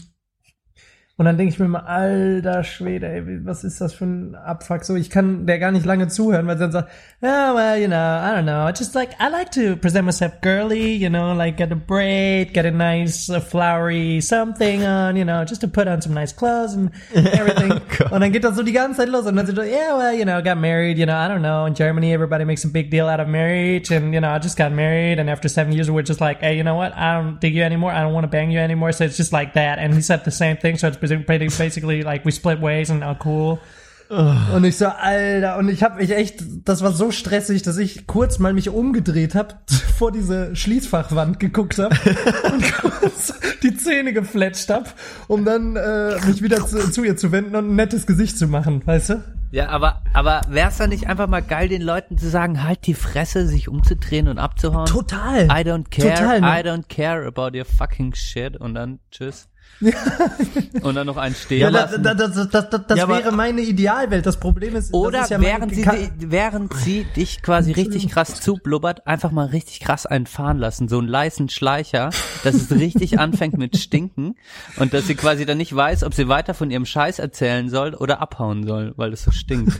[1.17, 4.83] Und dann denke ich mir mal, alter Schwede, ey, was ist das für ein Abfuck?
[4.83, 6.89] So, ich kann der gar nicht lange zuhören, weil sie dann sagt,
[7.21, 10.41] oh, well, you know, I don't know, it's just like, I like to present myself
[10.41, 15.23] girly, you know, like get a braid, get a nice uh, flowery something on, you
[15.23, 17.79] know, just to put on some nice clothes and everything.
[18.11, 20.13] und dann geht das so die ganze Zeit los und dann sie so, yeah, well,
[20.13, 22.91] you know, got married, you know, I don't know, in Germany everybody makes a big
[22.91, 25.89] deal out of marriage and, you know, I just got married and after seven years
[25.89, 28.25] we're just like, hey, you know what, I don't dig you anymore, I don't want
[28.25, 29.79] to bang you anymore, so it's just like that.
[29.79, 33.03] And he said the same thing, so it's basically basically like we split ways and
[33.03, 33.59] oh cool.
[34.07, 38.05] Und ich so, Alter, und ich habe mich echt, das war so stressig, dass ich
[38.05, 39.55] kurz mal mich umgedreht habe,
[39.97, 41.95] vor diese Schließfachwand geguckt habe
[42.51, 43.33] und kurz
[43.63, 44.85] die Zähne gefletscht habe,
[45.27, 48.47] um dann äh, mich wieder zu, zu ihr zu wenden und ein nettes Gesicht zu
[48.47, 49.23] machen, weißt du?
[49.51, 52.93] Ja, aber, aber wär's dann nicht einfach mal geil, den Leuten zu sagen, halt die
[52.93, 54.85] Fresse, sich umzudrehen und abzuhauen?
[54.85, 55.45] Total.
[55.45, 56.47] I don't care, Total, ne?
[56.47, 59.47] I don't care about your fucking shit und dann tschüss.
[60.81, 62.01] und dann noch einen stehen Ja, lassen.
[62.01, 64.25] das, das, das, das, das, das Ja, wäre meine Idealwelt.
[64.25, 68.39] Das Problem ist, Oder ist ja während, sie, Ka- während sie dich quasi richtig krass
[68.41, 70.87] zublubbert, einfach mal richtig krass einen fahren lassen.
[70.87, 72.09] So einen leisen Schleicher,
[72.43, 74.35] dass es richtig anfängt mit Stinken
[74.77, 77.93] und dass sie quasi dann nicht weiß, ob sie weiter von ihrem Scheiß erzählen soll
[77.95, 79.73] oder abhauen soll, weil es so stinkt.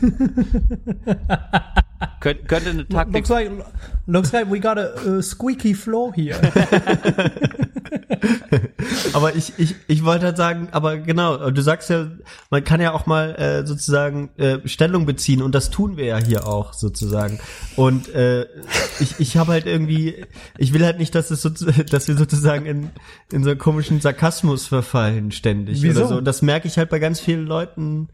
[2.20, 3.50] Könnt, könnte eine Taktik Looks like,
[4.06, 6.36] looks like we got a, uh squeaky floor here.
[9.12, 12.08] Aber ich, ich, ich wollte halt sagen, aber genau, du sagst ja,
[12.50, 16.18] man kann ja auch mal äh, sozusagen äh, Stellung beziehen und das tun wir ja
[16.18, 17.38] hier auch sozusagen.
[17.76, 18.46] Und äh,
[19.00, 20.24] ich, ich habe halt irgendwie,
[20.58, 21.50] ich will halt nicht, dass es so,
[21.90, 22.90] dass wir sozusagen in,
[23.32, 26.00] in so einen komischen Sarkasmus verfallen ständig Wieso?
[26.00, 26.16] oder so.
[26.16, 28.08] Und das merke ich halt bei ganz vielen Leuten,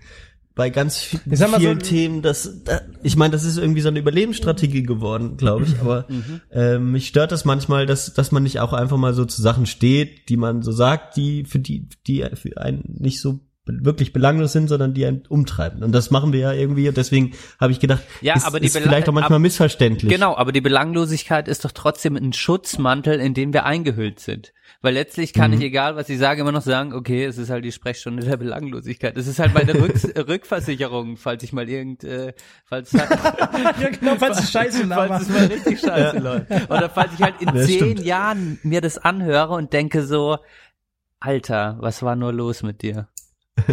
[0.54, 3.56] bei ganz vi- Ich sag mal so- vielen Themen, dass da, ich meine, das ist
[3.58, 5.78] irgendwie so eine Überlebensstrategie geworden, glaube ich.
[5.80, 6.06] Aber
[6.50, 9.66] ähm, mich stört das manchmal, dass dass man nicht auch einfach mal so zu Sachen
[9.66, 14.50] steht, die man so sagt, die für die die für einen nicht so wirklich belanglos
[14.52, 15.84] sind, sondern die einen umtreiben.
[15.84, 16.88] Und das machen wir ja irgendwie.
[16.88, 17.30] Und deswegen
[17.60, 20.10] habe ich gedacht, Ja, ist, aber die ist Bela- vielleicht auch manchmal ab- missverständlich.
[20.10, 24.52] Genau, aber die Belanglosigkeit ist doch trotzdem ein Schutzmantel, in den wir eingehüllt sind.
[24.82, 27.64] Weil letztlich kann ich, egal was ich sage, immer noch sagen, okay, es ist halt
[27.64, 29.16] die Sprechstunde der Belanglosigkeit.
[29.16, 29.94] Es ist halt meine Rück
[30.28, 32.32] Rückversicherung, falls ich mal irgend, äh,
[32.64, 33.06] falls, ja,
[33.98, 36.50] genau, falls es scheiße falls es mal richtig scheiße läuft.
[36.68, 38.04] Oder falls ich halt in Ja, zehn stimmt.
[38.04, 40.38] Jahren mir das anhöre und denke so,
[41.20, 43.06] Alter, was war nur los mit dir?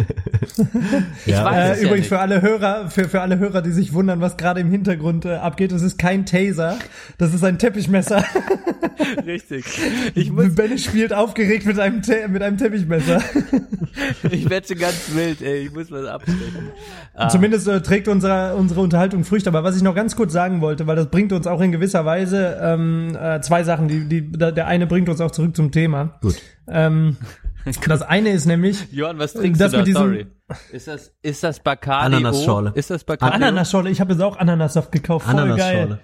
[1.26, 1.44] Ich Ja.
[1.44, 2.08] weiß Äh, es ja übrigens nicht.
[2.08, 5.34] für alle Hörer, für, für alle Hörer, die sich wundern, was gerade im Hintergrund äh,
[5.36, 6.76] abgeht, das ist kein Taser,
[7.18, 8.22] das ist ein Teppichmesser.
[9.26, 9.64] Richtig.
[10.14, 13.20] Ich muss, Benny spielt aufgeregt mit einem, Te mit einem Teppichmesser.
[14.30, 15.66] ich werde schon ganz wild, ey.
[15.66, 16.70] Ich muss was abstecken.
[17.14, 17.28] Ah.
[17.28, 19.48] Zumindest äh, trägt unsere, unsere Unterhaltung Früchte.
[19.50, 22.04] Aber was ich noch ganz kurz sagen wollte, weil das bringt uns auch in gewisser
[22.04, 23.88] Weise ähm, äh, zwei Sachen.
[23.88, 26.18] Die, die, der eine bringt uns auch zurück zum Thema.
[26.20, 26.36] Gut.
[26.68, 27.16] Ähm,
[27.86, 29.80] das eine ist nämlich Johann, was trinkst Das du da?
[29.80, 30.26] mit diesem- Sorry.
[30.72, 32.16] Ist das, ist das Bacardi?
[32.16, 32.72] Ananasschorle.
[32.74, 33.36] Ist das Bacardi?
[33.36, 33.90] Ananasschorle.
[33.90, 35.26] Ich habe jetzt auch Ananassaft gekauft.
[35.26, 35.50] Voll geil.
[35.52, 36.00] Ananasschorle.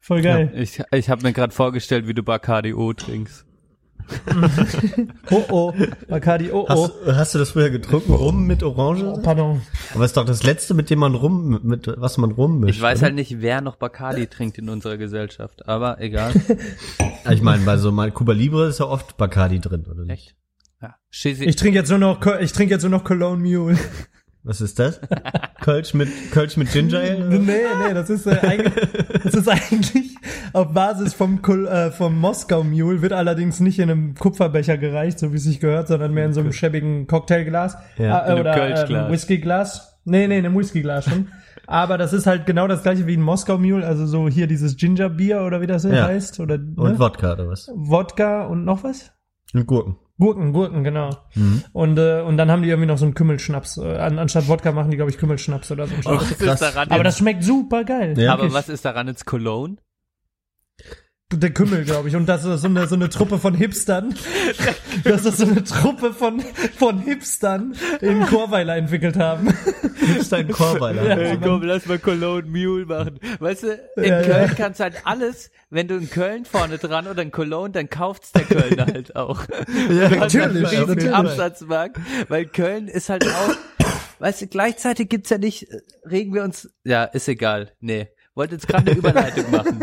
[0.00, 0.52] Voll geil.
[0.54, 3.44] Ich, ich habe mir gerade vorgestellt, wie du Bacardi O trinkst.
[5.30, 5.74] Oh oh.
[6.08, 6.88] Bacardi, oh oh.
[7.06, 8.12] Hast, hast du das früher getrunken?
[8.14, 9.20] Rum mit Orange?
[9.22, 9.60] Pardon.
[9.94, 12.76] Aber ist doch das letzte, mit dem man rum, mit was man rummischt.
[12.76, 13.06] Ich weiß oder?
[13.06, 16.32] halt nicht, wer noch Bacardi trinkt in unserer Gesellschaft, aber egal.
[17.30, 20.28] Ich meine, bei so mal Cuba Libre ist ja oft Bacardi drin, oder nicht?
[20.28, 20.34] Echt?
[20.80, 20.94] Ja.
[21.10, 23.76] Ich trinke jetzt nur noch, ich trinke jetzt nur noch Cologne Mule.
[24.44, 25.00] Was ist das?
[25.60, 27.28] Kölsch mit Kölsch mit Ginger Ale?
[27.40, 27.40] Nee,
[27.86, 28.74] nee, das ist, äh, eigentlich,
[29.24, 30.16] das ist eigentlich
[30.52, 35.18] auf Basis vom, Kol- äh, vom Moskau Mule, wird allerdings nicht in einem Kupferbecher gereicht,
[35.18, 37.76] so wie es sich gehört, sondern mehr in so einem schäbigen Cocktailglas.
[37.98, 39.06] Ja, äh, in einem oder Kölschglas.
[39.06, 40.00] ähm, Whiskyglas.
[40.04, 41.28] Nee, nee, in einem Whiskyglas schon.
[41.66, 44.76] Aber das ist halt genau das gleiche wie ein Moskau Mule, also so hier dieses
[44.76, 46.06] Ginger Beer oder wie das Ja.
[46.06, 46.40] heißt.
[46.40, 46.98] Oder, Und ne?
[46.98, 47.68] Wodka oder was?
[47.74, 49.10] Wodka und noch was?
[49.52, 49.96] Und Gurken.
[50.18, 51.10] Gurken, Gurken, genau.
[51.72, 53.78] Und, äh, und dann haben die irgendwie noch so einen Kümmelschnaps.
[53.78, 55.94] Äh, an, anstatt Wodka machen die, glaube ich, Kümmelschnaps oder so.
[55.94, 56.58] krass.
[56.58, 58.18] daran Aber das schmeckt super geil.
[58.18, 58.32] Ja.
[58.32, 59.76] aber was ist daran jetzt Cologne?
[61.30, 62.16] Der Kümmel, glaube ich.
[62.16, 64.14] Und das ist so eine, so eine Truppe von Hipstern.
[65.04, 69.54] Das ist so eine Truppe von, von Hipstern in Chorweiler entwickelt haben.
[70.30, 71.04] Da einen Chorweiler?
[71.04, 71.16] Ja.
[71.16, 73.20] Hey, komm, lass mal Cologne Mule machen.
[73.40, 74.26] Weißt du, in Ja, ja.
[74.26, 77.90] Köln kannst du halt alles, wenn du in Köln vorne dran oder in Cologne, dann
[77.90, 79.44] kauft's der Kölner halt auch.
[79.90, 81.14] Ja, halt natürlich, riesigen natürlich.
[81.14, 81.98] Absatzmarkt,
[82.28, 83.54] weil Köln ist halt auch,
[84.18, 88.08] weißt du, gleichzeitig gibt's ja nicht, äh, regen wir uns, ja, ist egal, nee.
[88.38, 89.80] Wollte jetzt gerade eine Überleitung machen,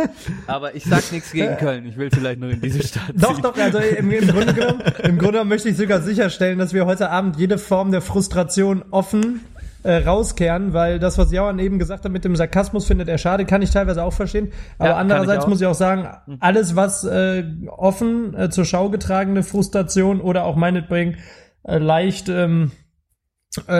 [0.47, 1.85] aber ich sag nichts gegen Köln.
[1.87, 3.43] Ich will vielleicht noch in diese Stadt Doch, ziehen.
[3.43, 6.85] doch, also im, im Grunde genommen, im Grunde genommen möchte ich sogar sicherstellen, dass wir
[6.85, 9.41] heute Abend jede Form der Frustration offen
[9.83, 13.43] äh, rauskehren, weil das, was Jauern eben gesagt hat mit dem Sarkasmus, findet er schade,
[13.43, 14.53] kann ich teilweise auch verstehen.
[14.77, 16.07] Aber Ja, andererseits ich muss ich auch sagen,
[16.39, 21.17] alles, was äh, offen äh, zur Schau getragene Frustration oder auch meinetwegen
[21.63, 22.71] äh, leicht ähm,
[23.67, 23.73] äh,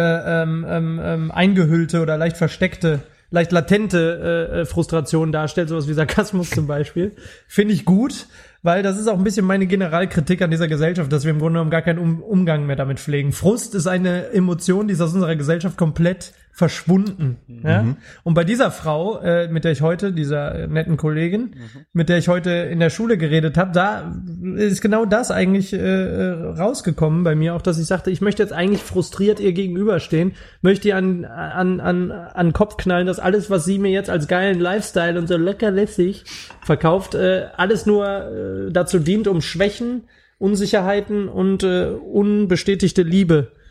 [0.43, 2.99] ähm, ähm, ähm, eingehüllte oder leicht versteckte,
[3.29, 7.15] leicht latente äh, äh, Frustration darstellt, sowas wie Sarkasmus zum Beispiel,
[7.47, 8.27] finde ich gut,
[8.63, 11.53] weil das ist auch ein bisschen meine Generalkritik an dieser Gesellschaft, dass wir im Grunde
[11.53, 13.31] genommen gar keinen um Umgang mehr damit pflegen.
[13.31, 17.35] Frust ist eine Emotion, die ist aus unserer Gesellschaft komplett verschwunden.
[17.63, 17.97] Ja?
[18.23, 21.53] Und bei dieser Frau, äh, mit der ich heute, dieser äh, netten Kollegin,
[21.91, 24.15] mit der ich heute in der Schule geredet habe, da
[24.55, 28.41] ist genau das eigentlich äh, äh, rausgekommen bei mir, auch dass ich sagte, ich möchte
[28.41, 30.31] jetzt eigentlich frustriert ihr gegenüberstehen,
[30.61, 34.09] möchte ihr an, an, an, an den Kopf knallen, dass alles, was sie mir jetzt
[34.09, 36.23] als geilen Lifestyle und so locker lässig
[36.61, 40.03] verkauft, äh, alles nur äh, dazu dient, um Schwächen,
[40.37, 43.64] Unsicherheiten und äh, unbestätigte Liebe äh,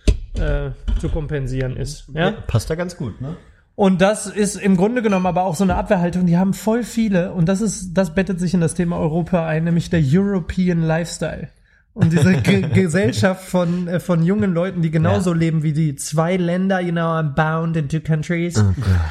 [1.01, 2.07] zu kompensieren ist.
[2.13, 2.33] Ja?
[2.33, 3.37] Passt da ganz gut, ne?
[3.77, 6.27] Und das ist im Grunde genommen aber auch so eine Abwehrhaltung.
[6.27, 9.65] Die haben voll viele und das ist, das bettet sich in das Thema Europa ein,
[9.65, 11.49] nämlich der European Lifestyle.
[11.93, 15.37] Und diese Ge Gesellschaft von, äh, von jungen Leuten, die genauso Ja.
[15.39, 15.95] leben wie die.
[15.97, 18.63] Zwei Länder, you know, I'm bound in two countries.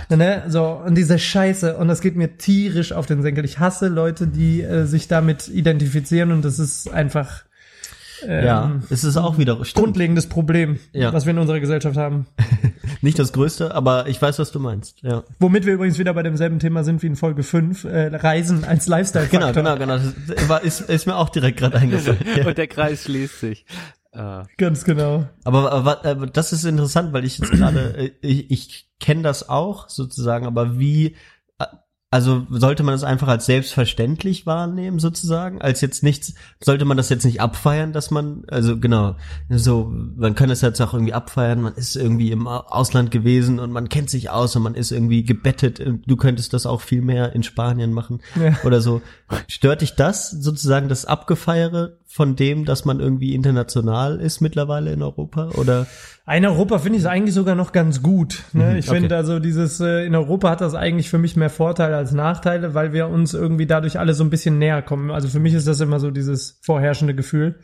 [0.10, 0.44] ne?
[0.48, 1.76] So, und diese Scheiße.
[1.78, 3.44] Und das geht mir tierisch auf den Senkel.
[3.46, 7.44] Ich hasse Leute, die äh, sich damit identifizieren und das ist einfach
[8.28, 9.74] ähm, Ja, es ist auch wieder stimmt.
[9.86, 11.12] grundlegendes Problem, Ja.
[11.14, 12.26] was wir in unserer Gesellschaft haben.
[13.02, 15.02] Nicht das Größte, aber ich weiß, was du meinst.
[15.02, 15.24] Ja.
[15.40, 18.88] Womit wir übrigens wieder bei demselben Thema sind wie in Folge 5, äh, Reisen als
[18.88, 19.52] Lifestyle-Faktor.
[19.52, 20.14] Genau, genau, genau.
[20.28, 22.20] Das war, ist, ist mir auch direkt gerade eingefallen.
[22.38, 22.46] Ja.
[22.48, 23.66] Und der Kreis schließt sich.
[24.12, 25.26] Äh, Ganz genau.
[25.44, 29.50] Aber, aber, aber das ist interessant, weil ich jetzt gerade, äh, ich, ich kenne das
[29.50, 31.14] auch sozusagen, aber wie, äh,
[32.14, 37.10] also sollte man das einfach als selbstverständlich wahrnehmen sozusagen, als jetzt nichts, sollte man das
[37.10, 39.16] jetzt nicht abfeiern, dass man, also genau,
[39.50, 43.60] so, man kann es jetzt auch irgendwie abfeiern, man ist irgendwie im Au- Ausland gewesen
[43.60, 47.02] und man kennt sich aus und man ist irgendwie gebettet, du könntest das auch viel
[47.02, 48.58] mehr in Spanien machen Ja.
[48.64, 49.02] oder so.
[49.48, 55.02] Stört dich das sozusagen, das Abgefeiere von dem, dass man irgendwie international ist mittlerweile in
[55.02, 55.88] Europa oder?
[56.32, 58.44] In Europa finde ich es eigentlich sogar noch ganz gut.
[58.54, 58.78] Ne?
[58.78, 59.00] ich okay.
[59.00, 62.76] finde also dieses, äh, in Europa hat das eigentlich für mich mehr Vorteile als Nachteile,
[62.76, 65.10] weil wir uns irgendwie dadurch alle so ein bisschen näher kommen.
[65.10, 67.56] Also für mich ist das immer so dieses vorherrschende Gefühl.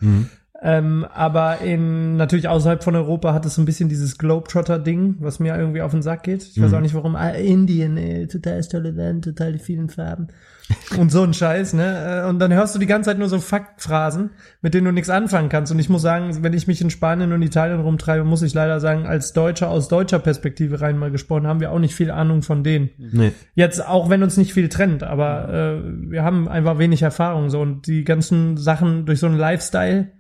[0.61, 5.39] Ähm, aber in natürlich außerhalb von Europa hat es so ein bisschen dieses Globetrotter-Ding, was
[5.39, 6.43] mir irgendwie auf den Sack geht.
[6.43, 7.15] Ich weiß auch nicht warum.
[7.15, 10.29] Ah, Indien, ey, total das tolle Land, total die vielen Farben.
[10.99, 12.23] Und so ein Scheiß, ne?
[12.25, 15.09] Äh, Und dann hörst du die ganze Zeit nur so Faktphrasen, mit denen du nichts
[15.09, 15.71] anfangen kannst.
[15.71, 18.79] Und ich muss sagen, wenn ich mich in Spanien und Italien rumtreibe, muss ich leider
[18.79, 22.41] sagen, als Deutscher aus deutscher Perspektive rein mal gesprochen, haben wir auch nicht viel Ahnung
[22.43, 22.89] von denen.
[22.97, 23.31] Nee.
[23.55, 27.61] Jetzt, auch wenn uns nicht viel trennt, aber äh, wir haben einfach wenig Erfahrung so
[27.61, 30.11] und die ganzen Sachen durch so einen Lifestyle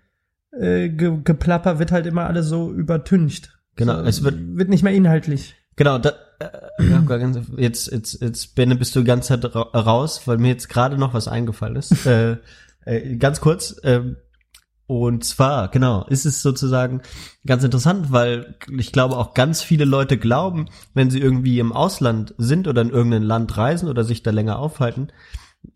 [0.59, 3.55] äh, ge geplapper wird halt immer alles so übertüncht.
[3.75, 5.55] Genau, so, es wird- wird nicht mehr inhaltlich.
[5.79, 6.09] Genau, da,
[6.39, 6.51] äh,
[7.55, 10.97] jetzt, jetzt, jetzt, Benne, bist du die ganze Zeit ra raus, weil mir jetzt gerade
[10.97, 12.05] noch was eingefallen ist.
[12.05, 12.35] äh,
[12.83, 14.17] äh, ganz kurz, ähm,
[14.87, 17.01] und zwar, genau, ist es sozusagen
[17.45, 22.35] ganz interessant, weil ich glaube auch ganz viele Leute glauben, wenn sie irgendwie im Ausland
[22.37, 25.13] sind oder in irgendein Land reisen oder sich da länger aufhalten,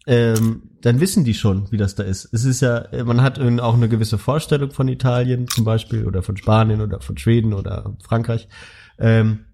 [0.05, 2.27] ähm, dann wissen die schon, wie das da ist.
[2.33, 6.35] Es ist ja, man hat auch eine gewisse Vorstellung von Italien zum Beispiel oder von
[6.35, 8.49] Spanien oder von Schweden oder Frankreich.
[8.99, 9.45] Ähm,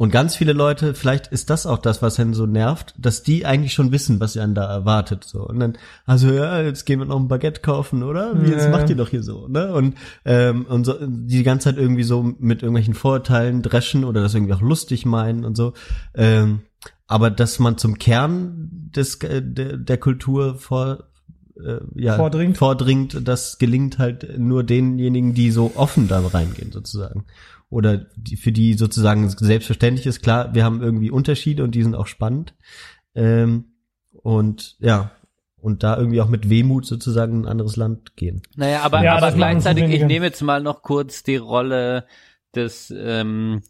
[0.00, 3.44] und ganz viele Leute, vielleicht ist das auch das, was einen so nervt, dass die
[3.44, 5.24] eigentlich schon wissen, was sie einen da erwartet.
[5.24, 5.46] So.
[5.46, 5.76] Und dann,
[6.06, 8.32] also ja, jetzt gehen wir noch ein Baguette kaufen, oder?
[8.42, 8.70] Wie, Ja.
[8.70, 9.74] macht ihr doch hier so, ne?
[9.74, 14.32] Und, ähm, und so, die ganze Zeit irgendwie so mit irgendwelchen Vorurteilen dreschen oder das
[14.32, 15.74] irgendwie auch lustig meinen und so.
[16.14, 16.62] Ähm,
[17.06, 21.04] aber dass man zum Kern des, äh, der, der Kultur vor,
[21.62, 22.56] äh, ja, Vordringt.
[22.56, 27.26] vordringt, das gelingt halt nur denjenigen, die so offen da reingehen, sozusagen.
[27.70, 31.94] Oder die, für die sozusagen selbstverständlich ist, klar, wir haben irgendwie Unterschiede und die sind
[31.94, 32.54] auch spannend.
[33.14, 33.66] Ähm,
[34.12, 35.12] und ja,
[35.56, 38.42] und da irgendwie auch mit Wehmut sozusagen in ein anderes Land gehen.
[38.56, 42.06] Naja, aber, Ja, aber gleichzeitig, ich nehme jetzt mal noch kurz die Rolle
[42.54, 43.62] des ähm,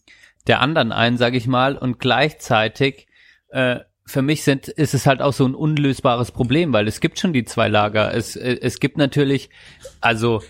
[0.46, 3.07] der anderen ein, sage ich mal, und gleichzeitig
[3.48, 7.18] äh, für mich sind, ist es halt auch so ein unlösbares Problem, weil es gibt
[7.18, 8.14] schon die zwei Lager.
[8.14, 9.51] Es, äh, es gibt natürlich,
[10.01, 10.42] also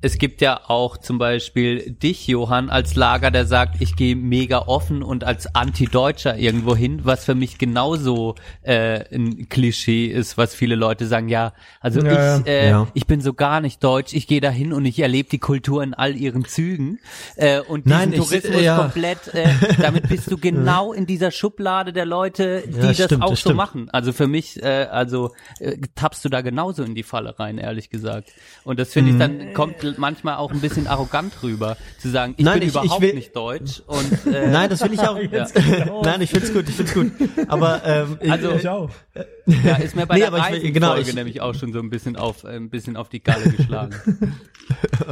[0.00, 4.60] es gibt ja auch zum Beispiel dich, Johann, als Lager, der sagt, ich gehe mega
[4.66, 10.54] offen und als Anti-Deutscher irgendwo hin, was für mich genauso äh, ein Klischee ist, was
[10.54, 12.86] viele Leute sagen, ja, also Ja, ich, äh, ja.
[12.94, 15.94] ich bin so gar nicht deutsch, ich gehe dahin und ich erlebe die Kultur in
[15.94, 17.00] all ihren Zügen
[17.36, 18.78] äh, und diesen Nein, ich- Tourismus ja.
[18.78, 19.48] komplett, äh,
[19.80, 23.38] damit bist du genau in dieser Schublade der Leute, die Ja, das stimmt, auch das
[23.40, 23.56] so stimmt.
[23.56, 23.90] machen.
[23.90, 27.90] Also für mich, äh, also äh, tappst du da genauso in die Falle rein, ehrlich
[27.90, 28.30] gesagt.
[28.64, 29.18] Und das finde ich Mhm.
[29.18, 32.82] dann, kommt manchmal auch ein bisschen arrogant rüber, zu sagen, ich Nein, bin ich- ich
[32.82, 35.18] überhaupt will- nicht deutsch und äh, Nein, das will ich auch.
[35.32, 36.02] Jetzt genau.
[36.02, 37.12] Nein, ich find's gut, ich find's gut.
[37.48, 38.90] Aber ähm, Also- Ich auch.
[39.46, 41.90] ja, ist mir bei Nee, der aber ich genau, ich- nämlich auch schon so ein
[41.90, 43.94] bisschen auf, äh, ein bisschen auf die Galle geschlagen.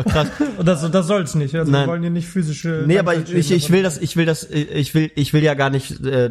[0.08, 0.28] krass.
[0.58, 1.54] Und das, das soll's nicht.
[1.54, 1.82] Also Nein.
[1.84, 2.84] wir wollen hier nicht physische.
[2.86, 5.54] Nee, aber ich, ich, ich will das, ich will das, ich will, ich will ja
[5.54, 6.30] gar nicht, äh,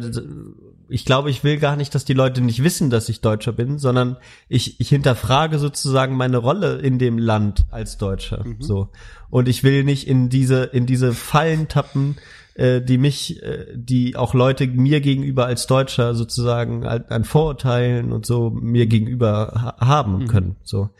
[0.88, 3.78] ich glaube, ich will gar nicht, dass die Leute nicht wissen, dass ich Deutscher bin,
[3.78, 4.16] sondern
[4.48, 8.88] ich, ich hinterfrage sozusagen meine Rolle in dem Land als Deutscher, so.
[9.28, 12.16] Und ich will nicht in diese, in diese Fallen tappen,
[12.54, 18.12] äh, die mich, äh, die auch Leute mir gegenüber als Deutscher sozusagen an an Vorurteilen
[18.12, 20.90] und so mir gegenüber ha haben können, so.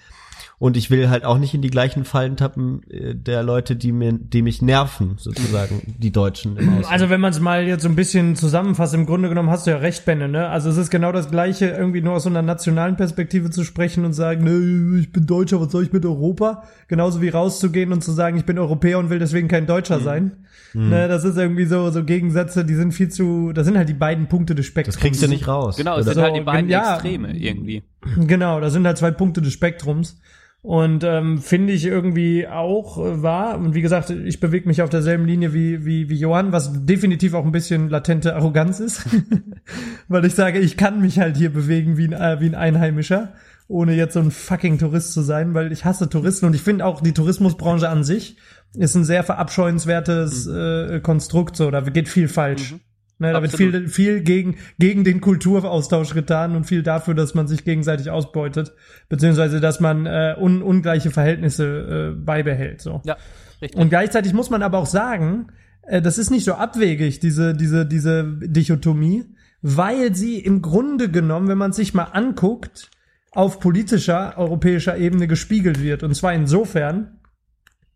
[0.59, 3.93] Und ich will halt auch nicht in die gleichen Fallen tappen äh, der Leute, die
[3.93, 6.91] mir, die mich nerven, sozusagen, die Deutschen im Ausland.
[6.91, 9.71] Also wenn man es mal jetzt so ein bisschen zusammenfasst, im Grunde genommen hast du
[9.73, 10.49] ja recht, Benne, ne?
[10.49, 14.07] Also es ist genau das Gleiche, irgendwie nur aus so einer nationalen Perspektive zu sprechen
[14.07, 16.63] und sagen, ne, ich bin Deutscher, was soll ich mit Europa?
[16.89, 20.33] Genauso wie rauszugehen und zu sagen, ich bin Europäer und will deswegen kein Deutscher sein.
[20.73, 23.95] Ne, das ist irgendwie so, so Gegensätze, die sind viel zu, das sind halt die
[23.95, 24.97] beiden Punkte des Spektrums.
[24.97, 25.77] das kriegst du nicht raus.
[25.77, 26.95] Genau, es sind halt die So, beiden ja.
[26.95, 27.83] Extreme irgendwie.
[28.27, 30.19] Genau, das sind halt zwei Punkte des Spektrums.
[30.67, 33.57] Und ähm, finde ich irgendwie auch äh, wahr.
[33.57, 37.35] Und wie gesagt, ich bewege mich auf derselben Linie wie, wie, wie Johann, was definitiv
[37.35, 39.07] auch ein bisschen latente Arroganz ist.
[40.09, 43.35] Weil ich sage, ich kann mich halt hier bewegen wie ein, äh, wie ein Einheimischer,
[43.69, 46.85] ohne jetzt so ein fucking Tourist zu sein, weil ich hasse Touristen und ich finde
[46.85, 48.37] auch die Tourismusbranche an sich
[48.77, 51.57] ist ein sehr verabscheuenswertes äh, Konstrukt.
[51.57, 52.75] So, da geht viel falsch.
[53.19, 57.49] Ne, da wird viel, viel gegen, gegen den Kulturaustausch getan und viel dafür, dass man
[57.49, 58.75] sich gegenseitig ausbeutet,
[59.09, 62.83] beziehungsweise dass man äh, un, ungleiche Verhältnisse äh, beibehält.
[62.83, 63.01] So.
[63.05, 63.17] Ja,
[63.63, 63.81] richtig.
[63.81, 65.47] Und gleichzeitig muss man aber auch sagen,
[65.83, 69.25] äh, das ist nicht so abwegig, diese, diese, diese Dichotomie,
[69.63, 72.91] weil sie im Grunde genommen, wenn man sich mal anguckt,
[73.31, 76.03] auf politischer, europäischer Ebene gespiegelt wird.
[76.03, 77.19] Und zwar insofern,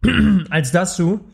[0.50, 1.28] als dass du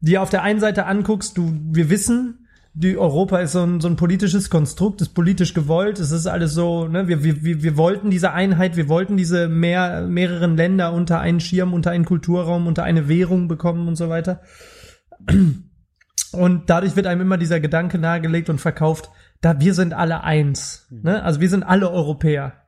[0.00, 2.41] dir auf der einen Seite anguckst, du, wir wissen,
[2.74, 6.54] die Europa ist so ein, so ein politisches Konstrukt, ist politisch gewollt, es ist alles
[6.54, 11.20] so, ne, wir, wir, wir wollten diese Einheit, wir wollten diese mehr, mehreren Länder unter
[11.20, 14.40] einen Schirm, unter einen Kulturraum, unter eine Währung bekommen und so weiter.
[16.32, 19.10] Und dadurch wird einem immer dieser Gedanke nahegelegt und verkauft,
[19.42, 21.22] da wir sind alle eins, ne?
[21.22, 22.61] Also wir sind alle Europäer.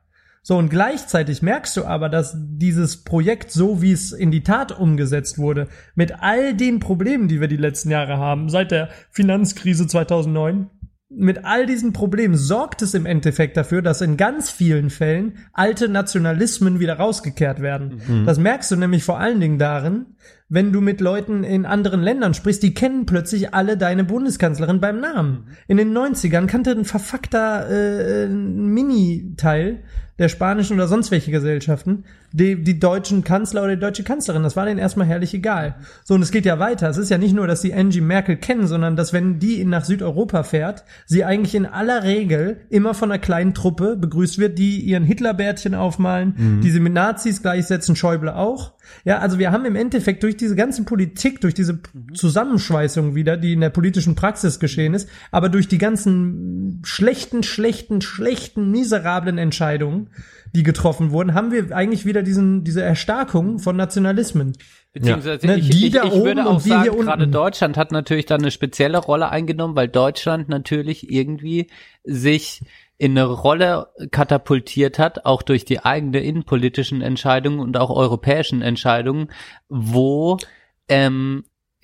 [0.47, 4.77] So, und gleichzeitig merkst du aber, dass dieses Projekt, so wie es in die Tat
[4.77, 9.87] umgesetzt wurde, mit all den Problemen, die wir die letzten Jahre haben, seit der Finanzkrise
[9.87, 10.69] 2009,
[11.09, 15.89] mit all diesen Problemen sorgt es im Endeffekt dafür, dass in ganz vielen Fällen alte
[15.89, 18.01] Nationalismen wieder rausgekehrt werden.
[18.25, 20.05] Das merkst du nämlich vor allen Dingen darin,
[20.47, 24.99] wenn du mit Leuten in anderen Ländern sprichst, die kennen plötzlich alle deine Bundeskanzlerin beim
[24.99, 25.47] Namen.
[25.67, 29.83] In den 90ern kannte ein verfuckter äh, ein Mini-Teil
[30.17, 32.05] der spanischen oder sonst welche Gesellschaften
[32.35, 34.43] die, die deutschen Kanzler oder die deutsche Kanzlerin.
[34.43, 35.75] Das war denen erstmal herrlich egal.
[36.03, 36.89] So, und es geht ja weiter.
[36.89, 39.85] Es ist ja nicht nur, dass sie Angie Merkel kennen, sondern dass, wenn die nach
[39.85, 44.81] Südeuropa fährt, sie eigentlich in aller Regel immer von einer kleinen Truppe begrüßt wird, die
[44.81, 48.73] ihren Hitlerbärtchen aufmalen, die sie mit Nazis gleichsetzen, Schäuble auch.
[49.05, 51.79] Ja, also wir haben im Endeffekt durch diese ganze Politik, durch diese
[52.13, 58.01] Zusammenschweißung wieder, die in der politischen Praxis geschehen ist, aber durch die ganzen schlechten, schlechten,
[58.01, 60.09] schlechten, miserablen Entscheidungen,
[60.55, 64.53] die getroffen wurden, haben wir eigentlich wieder diesen, diese Erstarkung von Nationalismen.
[64.93, 68.25] Beziehungsweise Ne, ich, die ich, da ich oben würde auch sagen, gerade Deutschland hat natürlich
[68.25, 71.67] da eine spezielle Rolle eingenommen, weil Deutschland natürlich irgendwie
[72.05, 72.61] sich
[72.97, 79.27] in eine Rolle katapultiert hat, auch durch die eigene innenpolitischen Entscheidungen und auch europäischen Entscheidungen,
[79.67, 80.37] wo
[80.87, 81.43] ähm,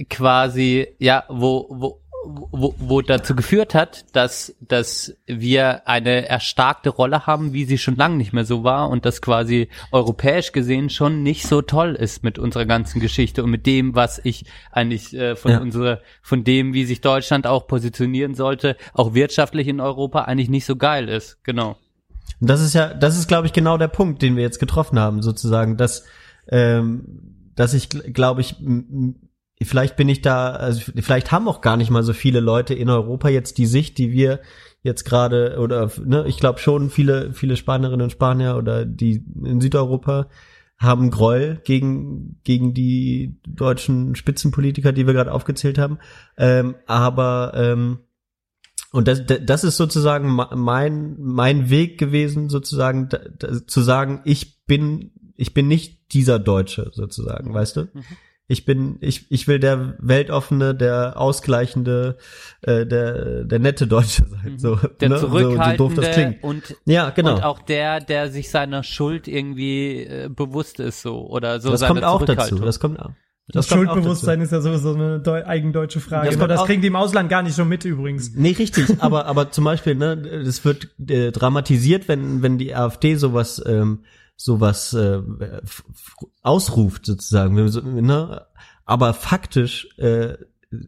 [0.09, 7.25] quasi, ja, wo, wo, wo, wo dazu geführt hat, dass, dass wir eine erstarkte Rolle
[7.25, 11.23] haben, wie sie schon lange nicht mehr so war und das quasi europäisch gesehen schon
[11.23, 15.35] nicht so toll ist mit unserer ganzen Geschichte und mit dem, was ich eigentlich äh,
[15.35, 15.59] von Ja.
[15.59, 20.65] unserer, von dem, wie sich Deutschland auch positionieren sollte, auch wirtschaftlich in Europa eigentlich nicht
[20.65, 21.43] so geil ist.
[21.43, 21.77] Genau.
[22.39, 25.21] Das ist ja, das ist, glaube ich, genau der Punkt, den wir jetzt getroffen haben,
[25.21, 26.05] sozusagen, dass,
[26.49, 27.03] ähm,
[27.55, 28.55] dass ich, glaube ich,
[29.65, 32.89] vielleicht bin ich da, also vielleicht haben auch gar nicht mal so viele Leute in
[32.89, 34.39] Europa jetzt die Sicht, die wir
[34.83, 39.61] jetzt gerade, oder, ne, ich glaube schon viele, viele Spanierinnen und Spanier oder die in
[39.61, 40.27] Südeuropa
[40.77, 45.99] haben Groll gegen, gegen die deutschen Spitzenpolitiker, die wir gerade aufgezählt haben.
[46.37, 47.99] Ähm, aber ähm,
[48.91, 53.09] und das, das ist sozusagen me- mein, mein Weg gewesen, sozusagen,
[53.67, 57.87] zu sagen, ich bin, ich bin nicht dieser Deutsche, sozusagen, weißt du?
[58.51, 62.17] Ich bin, ich, ich will der weltoffene, der ausgleichende,
[62.61, 64.57] äh, der, der nette Deutsche sein.
[64.57, 65.17] So, Der ne?
[65.17, 66.43] so, so zurückhaltende doof das klingt.
[66.43, 67.35] und Ja, genau.
[67.35, 71.71] Und auch der, der sich seiner Schuld irgendwie äh, bewusst ist, so oder so.
[71.71, 72.59] das seine kommt auch dazu.
[72.59, 73.11] Das kommt auch.
[73.47, 76.27] Das, kommt auch Schuldbewusstsein ist ja sowieso eine deu eigendeutsche Frage.
[76.27, 78.33] Das Das, kommt das kriegen die im Ausland gar nicht so mit übrigens.
[78.35, 83.15] Nee, richtig, aber aber zum Beispiel, ne, das wird äh, dramatisiert, wenn wenn die AfD
[83.15, 84.03] sowas ähm,
[84.43, 85.21] sowas äh,
[86.41, 87.55] ausruft sozusagen,
[88.05, 88.45] ne,
[88.85, 90.35] aber faktisch äh,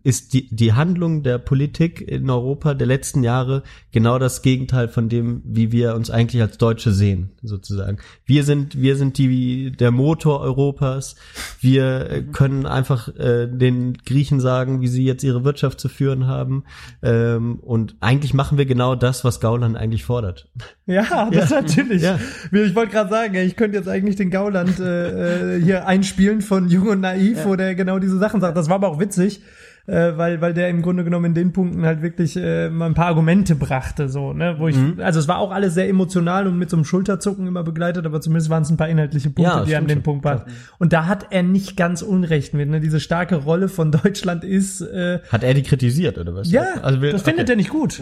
[0.04, 5.10] ist die die Handlung der Politik in Europa der letzten Jahre genau das Gegenteil von
[5.10, 7.98] dem, wie wir uns eigentlich als Deutsche sehen, sozusagen.
[8.26, 11.16] Wir sind wir sind die der Motor Europas.
[11.60, 16.28] Wir äh, können einfach äh, den Griechen sagen, wie sie jetzt ihre Wirtschaft zu führen
[16.28, 16.64] haben.
[17.02, 20.50] Ähm, und eigentlich machen wir genau das, was Gauland eigentlich fordert.
[20.86, 21.62] Ja, das Ja.
[21.62, 22.02] natürlich.
[22.02, 22.20] Ja.
[22.52, 26.68] Ich wollte gerade sagen, ich könnte jetzt eigentlich den Gauland äh, äh, hier einspielen von
[26.70, 28.58] Jung und Naiv, wo der genau diese Sachen sagt.
[28.58, 29.42] Das war aber auch witzig,
[29.88, 32.96] äh, weil weil der im Grunde genommen in den Punkten halt wirklich äh, mal ein
[32.96, 35.00] paar Argumente brachte, so ne, wo ich, Mhm.
[35.00, 38.20] also es war auch alles sehr emotional und mit so einem Schulterzucken immer begleitet, aber
[38.20, 40.04] zumindest waren es ein paar inhaltliche Punkte, Ja, die an schon.
[40.04, 40.42] Punkt waren.
[40.80, 42.68] Und da hat er nicht ganz Unrecht mit.
[42.70, 42.82] Ne?
[42.82, 46.52] Diese starke Rolle von Deutschland ist äh, Hat er die kritisiert oder was?
[46.52, 47.58] ja, also wir, das findet er okay.
[47.58, 48.02] nicht gut.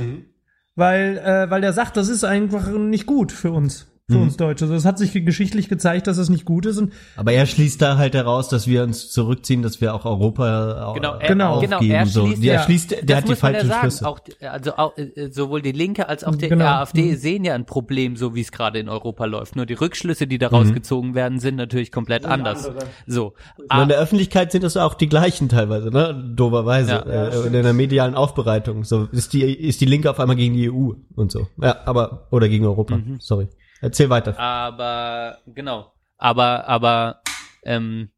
[0.76, 4.24] Weil, äh, weil der sagt, das ist einfach nicht gut für uns, für Mhm.
[4.24, 4.66] uns Deutsche.
[4.66, 6.78] Also es hat sich geschichtlich gezeigt, dass es nicht gut ist.
[6.78, 10.94] Und Aber er schließt da halt heraus, dass wir uns zurückziehen, dass wir auch Europa
[10.96, 11.60] Genau, äh, er, Genau.
[11.60, 11.92] genau, aufgeben.
[11.94, 12.26] er so.
[12.28, 12.64] schließt, Der ja.
[12.64, 13.80] schließt, der das hat die ja falschen sagen.
[13.82, 14.08] Schlüsse.
[14.08, 16.66] Auch, also auch, äh, sowohl die Linke als auch die Genau.
[16.66, 19.56] AfD sehen ja ein Problem, so wie es gerade in Europa läuft.
[19.56, 20.74] Nur die Rückschlüsse, die daraus Mhm.
[20.74, 22.70] gezogen werden, sind natürlich komplett anders.
[23.08, 23.22] So.
[23.58, 26.14] Nur Ah, in der Öffentlichkeit sind es auch die gleichen teilweise, ne?
[26.36, 26.92] Doberweise.
[26.92, 27.28] Ja.
[27.28, 28.84] äh, in der medialen Aufbereitung.
[28.84, 31.48] So ist die ist die Linke auf einmal gegen die EU und so.
[31.62, 32.98] Ja, aber oder gegen Europa.
[32.98, 33.18] Mhm.
[33.20, 33.48] Sorry.
[33.82, 34.40] Erzähl weiter.
[34.40, 35.94] aber genau.
[36.18, 37.22] Aber aber
[37.64, 38.10] ähm,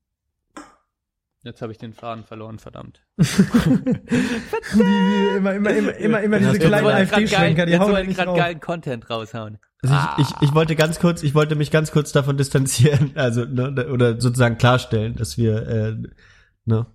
[1.44, 3.02] jetzt habe ich den Faden verloren, verdammt.
[3.18, 3.26] die,
[4.76, 8.38] die immer, immer, immer, immer, immer diese kleinen AfD-Schwenker, die hauen nicht gerade raus.
[8.40, 9.58] geilen Content raushauen.
[9.82, 10.16] Also Ah.
[10.18, 13.88] ich, ich, ich wollte ganz kurz, ich wollte mich ganz kurz davon distanzieren, also ne,
[13.92, 15.96] oder sozusagen klarstellen, dass wir äh,
[16.66, 16.86] ne,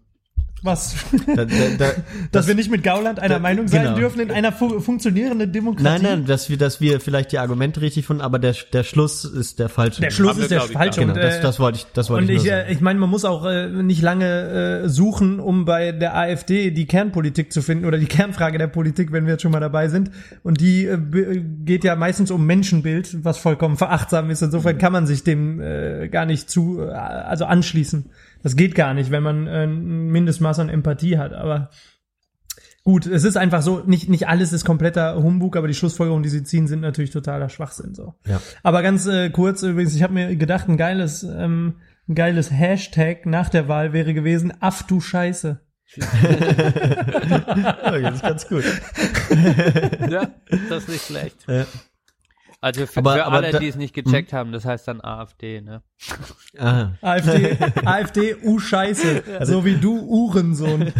[0.62, 0.96] Was?
[1.26, 1.90] da, da, da,
[2.32, 3.96] Dass wir nicht mit Gauland einer da- Meinung sein genau.
[3.96, 5.84] dürfen in einer fu funktionierenden Demokratie.
[5.84, 9.24] Nein, nein, dass wir, dass wir vielleicht die Argumente richtig finden, aber der, der Schluss
[9.24, 10.00] ist der falsche.
[10.00, 11.00] Der Schluss Haben wir, ist der ich, falsche.
[11.00, 12.72] Genau, und, das, äh, das wollte ich, das wollte Und ich ich, nur äh, sagen.
[12.72, 16.86] ich meine, man muss auch äh, nicht lange äh, suchen, um bei der AfD die
[16.86, 20.10] Kernpolitik zu finden oder die Kernfrage der Politik, wenn wir jetzt schon mal dabei sind.
[20.42, 20.98] Und die äh,
[21.64, 24.42] geht ja meistens um Menschenbild, was vollkommen verachtsam ist.
[24.42, 28.10] Insofern kann man sich dem äh, gar nicht zu, äh, also anschließen.
[28.42, 31.32] Das geht gar nicht, wenn man äh, ein Mindestmaß an Empathie hat.
[31.32, 31.70] Aber
[32.84, 36.28] gut, es ist einfach so, nicht, nicht alles ist kompletter Humbug, aber die Schlussfolgerungen, die
[36.28, 37.94] sie ziehen, sind natürlich totaler Schwachsinn.
[37.94, 38.14] So.
[38.26, 38.40] Ja.
[38.62, 43.26] Aber ganz äh, kurz übrigens, ich habe mir gedacht, ein geiles, ähm, ein geiles Hashtag
[43.26, 45.60] nach der Wahl wäre gewesen, Aff du Scheiße.
[47.88, 48.64] Okay, das ist ganz gut.
[50.10, 50.30] Ja,
[50.68, 51.36] das ist nicht schlecht.
[51.48, 51.66] Ja.
[52.60, 55.00] Also für, Aber- für aber alle, da- die es nicht gecheckt haben, das heißt dann
[55.00, 55.82] AfD, ne?
[56.58, 56.94] Aha.
[57.02, 59.22] AfD, AfD, U Scheiße.
[59.42, 60.92] So wie du Uhrensohn.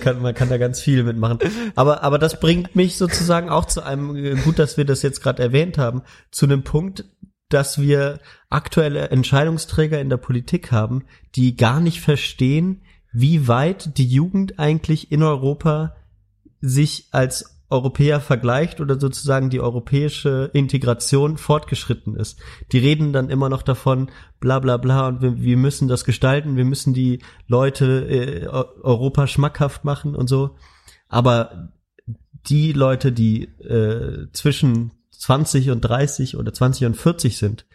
[0.00, 1.38] Kann, man kann da ganz viel mitmachen.
[1.74, 5.22] Aber, aber das bringt mich sozusagen auch zu einem, äh, gut, dass wir das jetzt
[5.22, 7.04] gerade erwähnt haben, zu einem Punkt,
[7.48, 8.20] dass wir
[8.50, 11.04] aktuelle Entscheidungsträger in der Politik haben,
[11.36, 12.82] die gar nicht verstehen,
[13.12, 15.94] wie weit die Jugend eigentlich in Europa
[16.60, 22.40] sich als Europäer vergleicht oder sozusagen die europäische Integration fortgeschritten ist.
[22.72, 24.10] Die reden dann immer noch davon,
[24.40, 28.82] bla bla bla, und wir, wir müssen das gestalten, wir müssen die Leute äh, Eu-
[28.82, 30.56] Europa schmackhaft machen und so.
[31.08, 31.72] Aber
[32.46, 37.66] die Leute, die äh, zwischen 20 und 30 oder 20 und 40 sind,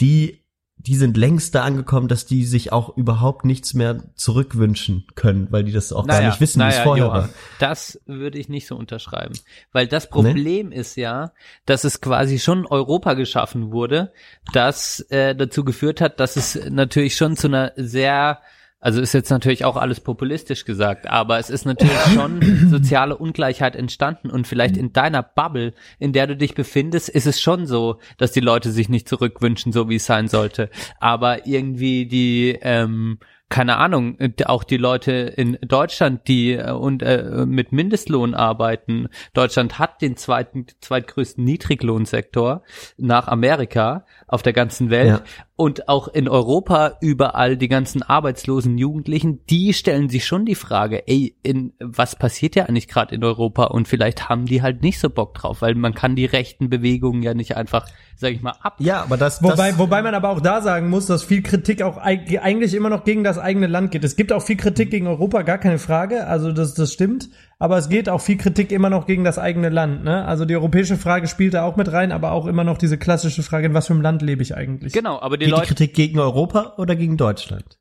[0.00, 0.41] die
[0.86, 5.64] die sind längst da angekommen, dass die sich auch überhaupt nichts mehr zurückwünschen können, weil
[5.64, 7.28] die das auch gar nicht wissen, wie es naja, vorher Johann, war.
[7.58, 9.34] Das würde ich nicht so unterschreiben.
[9.72, 11.32] Weil das Problem ist ja,
[11.66, 14.12] dass es quasi schon Europa geschaffen wurde,
[14.52, 18.40] das äh, dazu geführt hat, dass es natürlich schon zu einer sehr
[18.82, 23.76] also ist jetzt natürlich auch alles populistisch gesagt, aber es ist natürlich schon soziale Ungleichheit
[23.76, 28.00] entstanden und vielleicht in deiner Bubble, in der du dich befindest, ist es schon so,
[28.18, 30.68] dass die Leute sich nicht zurückwünschen, so wie es sein sollte.
[30.98, 34.16] Aber irgendwie die, ähm, keine Ahnung,
[34.46, 39.08] auch die Leute in Deutschland, die äh, und äh, mit Mindestlohn arbeiten.
[39.34, 42.62] Deutschland hat den zweiten, zweitgrößten Niedriglohnsektor
[42.96, 45.08] nach Amerika auf der ganzen Welt.
[45.08, 45.22] Ja.
[45.62, 51.06] Und auch in Europa überall die ganzen arbeitslosen Jugendlichen, die stellen sich schon die Frage,
[51.06, 53.66] ey, in, was passiert ja eigentlich gerade in Europa?
[53.66, 57.22] Und vielleicht haben die halt nicht so Bock drauf, weil man kann die rechten Bewegungen
[57.22, 57.86] ja nicht einfach,
[58.16, 58.74] sag ich mal, ab.
[58.80, 61.80] Ja, aber das, Wobei, das wobei man aber auch da sagen muss, dass viel Kritik
[61.80, 64.02] auch eig- eigentlich immer noch gegen das eigene Land geht.
[64.02, 66.26] Es gibt auch viel Kritik gegen Europa, gar keine Frage.
[66.26, 67.28] Also das, das stimmt.
[67.62, 70.02] Aber es geht auch viel Kritik immer noch gegen das eigene Land.
[70.02, 70.24] Ne?
[70.24, 73.44] Also die europäische Frage spielt da auch mit rein, aber auch immer noch diese klassische
[73.44, 74.92] Frage, in was für einem Land lebe ich eigentlich?
[74.92, 77.78] Genau, aber die geht die Leute, Kritik gegen Europa oder gegen Deutschland?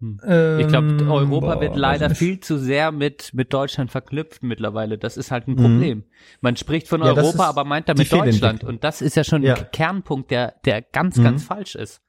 [0.00, 4.96] ich glaube, Ähm, Europa boah, wird leider viel zu sehr mit, mit Deutschland verknüpft mittlerweile.
[4.96, 6.04] Das ist halt ein Problem.
[6.40, 7.06] Man spricht von Mhm.
[7.08, 8.64] Ja, Europa, aber meint die damit Deutschland.
[8.64, 9.54] Und das ist ja schon Ja.
[9.54, 11.24] ein Kernpunkt, der, der ganz, Mhm.
[11.24, 12.00] ganz falsch ist.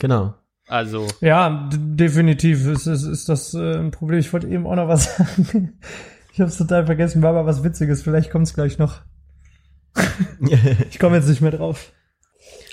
[0.00, 0.34] Genau.
[0.68, 4.20] Also, Ja, definitiv ist, ist, ist das äh, ein Problem.
[4.20, 5.78] Ich wollte eben auch noch was sagen.
[6.32, 8.02] Ich habe es total vergessen, war aber was Witziges.
[8.02, 9.00] Vielleicht kommt es gleich noch.
[10.90, 11.92] Ich komme jetzt nicht mehr drauf.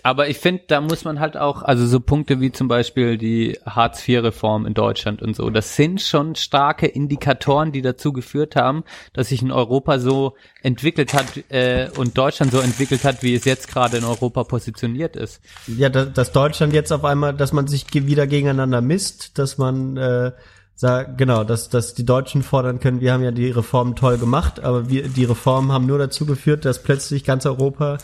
[0.06, 3.58] Aber ich finde, da muss man halt auch, also so Punkte wie zum Beispiel die
[3.66, 8.84] Hartz-IV-Reform in Deutschland und so, das sind schon starke Indikatoren, die dazu geführt haben,
[9.14, 13.46] dass sich in Europa so entwickelt hat äh, und Deutschland so entwickelt hat, wie es
[13.46, 15.42] jetzt gerade in Europa positioniert ist.
[15.66, 19.98] Ja, dass, dass Deutschland jetzt auf einmal, dass man sich wieder gegeneinander misst, dass man
[19.98, 20.34] äh,
[20.76, 24.60] sagt, genau, dass, dass die Deutschen fordern können, wir haben ja die Reformen toll gemacht,
[24.60, 27.98] aber wir, die Reformen haben nur dazu geführt, dass plötzlich ganz Europa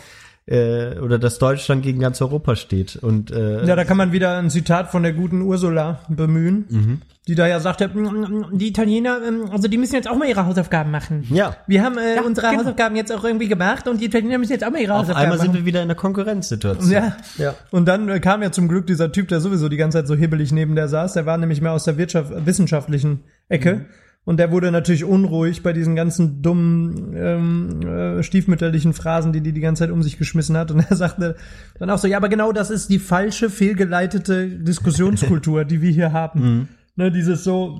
[0.47, 2.95] äh, oder dass Deutschland gegen ganz Europa steht.
[2.95, 7.01] Und äh, Ja, da kann man wieder ein Zitat von der guten Ursula bemühen, Mhm.
[7.27, 10.45] die da ja sagte, "Mm, die Italiener, ähm, also die müssen jetzt auch mal ihre
[10.47, 11.25] Hausaufgaben machen.
[11.29, 12.59] ja, Wir haben äh, unsere genau.
[12.61, 15.23] Hausaufgaben jetzt auch irgendwie gemacht und die Italiener müssen jetzt auch mal ihre auf Hausaufgaben
[15.25, 15.59] einmal sind machen.
[15.59, 16.91] wir wieder in einer Konkurrenzsituation.
[16.91, 17.15] ja.
[17.37, 17.53] Ja.
[17.69, 20.15] Und dann äh, kam ja zum Glück dieser Typ, der sowieso die ganze Zeit so
[20.15, 21.13] hibbelig neben der saß.
[21.13, 23.75] Der war nämlich mehr aus der Wirtschaft, wissenschaftlichen Ecke.
[23.75, 23.85] Mhm.
[24.23, 29.51] Und der wurde natürlich unruhig bei diesen ganzen dummen, ähm, äh, stiefmütterlichen Phrasen, die die
[29.51, 30.69] die ganze Zeit um sich geschmissen hat.
[30.69, 31.35] Und er sagte
[31.79, 36.13] dann auch so, ja, aber genau das ist die falsche, fehlgeleitete Diskussionskultur, die wir hier
[36.13, 36.39] haben.
[36.41, 36.67] Mhm.
[36.95, 37.79] Ne, dieses so,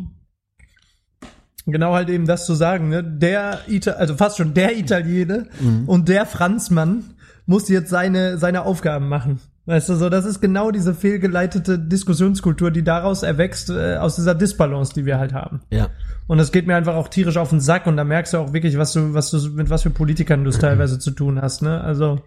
[1.68, 3.04] genau halt eben das zu sagen, ne?
[3.04, 5.84] Der Ita also fast schon der Italiener Mhm.
[5.88, 7.04] und der Franzmann
[7.46, 9.40] muss jetzt seine seine Aufgaben machen.
[9.72, 14.36] Weißt du, so das ist genau diese fehlgeleitete Diskussionskultur, die daraus erwächst äh, aus dieser
[14.36, 15.62] Disbalance, die wir halt haben.
[15.72, 15.90] ja.
[16.28, 18.54] Und es geht mir einfach auch tierisch auf den Sack und da merkst du auch
[18.54, 21.62] wirklich, was du was du mit was für Politikern du es teilweise zu tun hast,
[21.62, 21.82] ne?
[21.82, 22.20] Also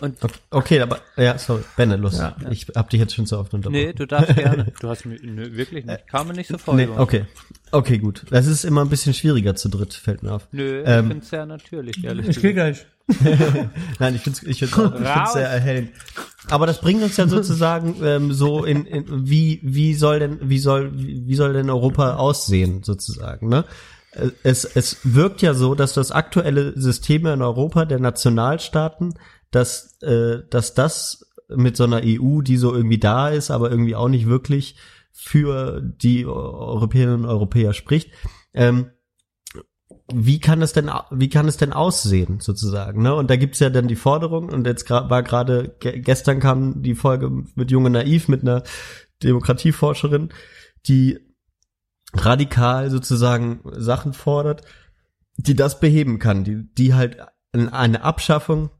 [0.00, 0.16] Und
[0.50, 2.18] Okay, aber ja, sorry, Benne, los.
[2.18, 2.36] Ja.
[2.50, 3.82] Ich hab dich jetzt schon so oft unterbrochen.
[3.84, 4.72] nee, du darfst gerne.
[4.80, 6.06] Du hast mir nö, wirklich nicht.
[6.08, 6.74] Kam mir nicht so vor.
[6.74, 7.24] Nee, okay.
[7.70, 8.24] Okay, gut.
[8.30, 10.48] Das ist immer ein bisschen schwieriger zu dritt, fällt mir auf.
[10.52, 12.54] Nö, Ähm, ich find's sehr natürlich, ehrlich ich geh gesagt.
[12.54, 12.86] gleich.
[13.98, 15.90] Nein, ich find's, ich find's, auch, ich find's sehr erhellend.
[16.48, 20.58] Aber das bringt uns ja sozusagen ähm, so in, in wie wie soll denn wie
[20.58, 23.64] soll wie soll denn Europa aussehen sozusagen, ne?
[24.12, 29.14] Äh, Es es wirkt ja so, dass das aktuelle System in Europa der Nationalstaaten,
[29.50, 33.96] dass äh, dass das mit so einer EU, die so irgendwie da ist, aber irgendwie
[33.96, 34.76] auch nicht wirklich
[35.12, 38.10] für die Europäerinnen und Europäer spricht,
[38.54, 38.90] ähm,
[40.12, 43.14] wie kann es denn wie kann es denn aussehen sozusagen ne?
[43.14, 46.94] Und da gibt's ja dann die Forderung und jetzt war gerade ge gestern kam die
[46.94, 48.62] Folge mit junge naiv mit einer
[49.22, 50.28] Demokratieforscherin
[50.86, 51.18] die
[52.12, 54.62] radikal sozusagen Sachen fordert
[55.36, 57.18] die das beheben kann die die halt
[57.52, 58.70] eine Abschaffung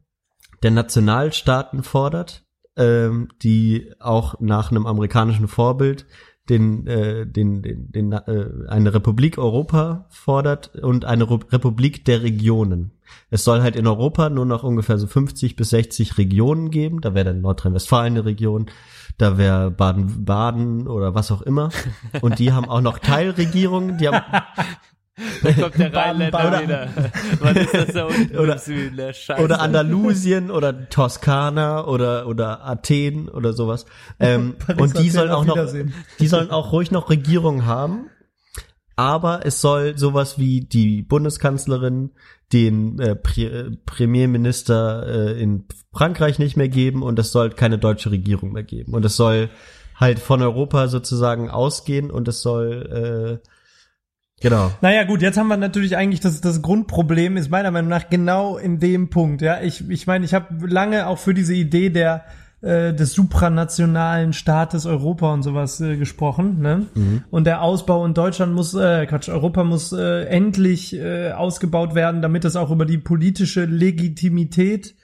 [0.62, 2.44] der Nationalstaaten fordert
[2.76, 6.06] ähm, die auch nach einem amerikanischen Vorbild
[6.48, 12.22] den, äh, den, den, den äh, eine Republik Europa fordert und eine Ru- Republik der
[12.22, 12.90] Regionen.
[13.30, 17.00] Es soll halt in Europa nur noch ungefähr so 50 bis 60 Regionen geben.
[17.00, 18.66] Da wäre dann Nordrhein-Westfalen eine Region,
[19.18, 21.70] da wäre Baden-Baden oder was auch immer.
[22.20, 23.98] Und die haben auch noch Teilregierungen.
[23.98, 24.22] Die haben
[25.42, 26.88] Da kommt der Rheinländer Baden- wieder.
[27.40, 28.96] Was ist das da unten Oder- im Süden?
[28.96, 29.42] Der Scheiße.
[29.42, 33.86] oder Andalusien oder Toskana oder oder Athen oder sowas.
[34.18, 35.56] Ähm, und die sollen auch noch,
[36.18, 38.10] die sollen auch ruhig noch Regierungen haben.
[38.96, 42.12] Aber es soll sowas wie die Bundeskanzlerin,
[42.52, 47.78] den äh, Pre äh, Premierminister äh, in Frankreich nicht mehr geben und es soll keine
[47.78, 48.94] deutsche Regierung mehr geben.
[48.94, 49.48] Und es soll
[49.96, 53.48] halt von Europa sozusagen ausgehen und es soll äh,
[54.44, 54.70] genau.
[54.80, 58.56] Naja, gut, jetzt haben wir natürlich eigentlich das, das Grundproblem ist meiner Meinung nach genau
[58.56, 59.42] in dem Punkt.
[59.42, 62.24] Ja, ich, ich meine, ich habe lange auch für diese Idee der
[62.64, 66.60] äh, des supranationalen Staates Europa und sowas äh, gesprochen.
[66.62, 66.86] Ne?
[67.30, 72.22] Und der Ausbau in Deutschland muss, äh, Quatsch, Europa muss äh, endlich äh, ausgebaut werden,
[72.22, 74.94] damit es auch über die politische Legitimität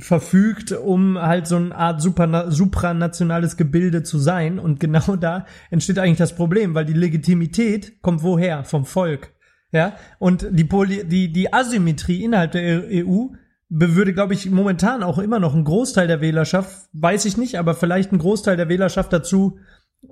[0.00, 4.58] verfügt, um halt so eine Art supranationales Gebilde zu sein.
[4.58, 8.64] Und genau da entsteht eigentlich das Problem, weil die Legitimität kommt woher?
[8.64, 9.32] Vom Volk.
[9.72, 13.28] Ja, und die, Poli die, die Asymmetrie innerhalb der EU
[13.68, 17.74] würde, glaube ich, momentan auch immer noch einen Großteil der Wählerschaft, weiß ich nicht, aber
[17.74, 19.58] vielleicht einen Großteil der Wählerschaft dazu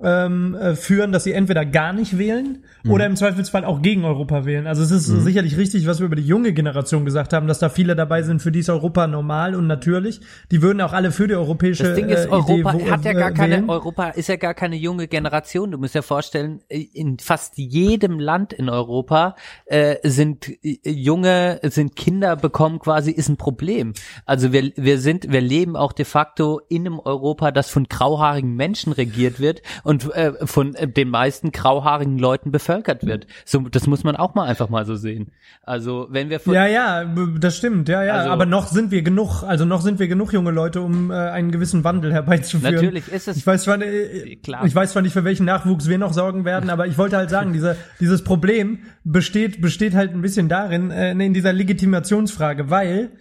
[0.03, 4.45] ähm, äh, führen, dass sie entweder gar nicht wählen oder im Zweifelsfall auch gegen Europa
[4.45, 4.67] wählen.
[4.67, 7.69] Also es ist sicherlich richtig, was wir über die junge Generation gesagt haben, dass da
[7.69, 10.21] viele dabei sind, für die ist Europa normal und natürlich.
[10.51, 13.03] Die würden auch alle für die europäische Das Ding ist, äh, Europa Idee wo- hat
[13.03, 13.69] ja gar äh, keine, wählen.
[13.69, 15.71] Europa ist ja gar keine junge Generation.
[15.71, 19.35] Du musst dir vorstellen, in fast jedem Land in Europa
[19.65, 23.93] äh, sind äh, junge, sind Kinder bekommen quasi, ist ein Problem.
[24.25, 28.55] Also wir, wir sind, wir leben auch de facto in einem Europa, das von grauhaarigen
[28.55, 33.27] Menschen regiert wird und äh, von äh, den meisten grauhaarigen Leuten bevölkert wird.
[33.45, 35.31] So, das muss man auch mal einfach mal so sehen.
[35.63, 37.05] Also wenn wir von, Ja, ja,
[37.39, 38.13] das stimmt, ja, ja.
[38.13, 41.15] Also- aber noch sind wir genug, also noch sind wir genug junge Leute, um äh,
[41.15, 42.75] einen gewissen Wandel herbeizuführen.
[42.75, 44.65] Natürlich ist es- Ich weiß zwar, äh, Klar.
[44.65, 47.29] ich weiß zwar nicht, für welchen Nachwuchs wir noch sorgen werden, aber ich wollte halt
[47.29, 53.11] sagen, diese, dieses Problem besteht, besteht halt ein bisschen darin, äh, in dieser Legitimationsfrage, weil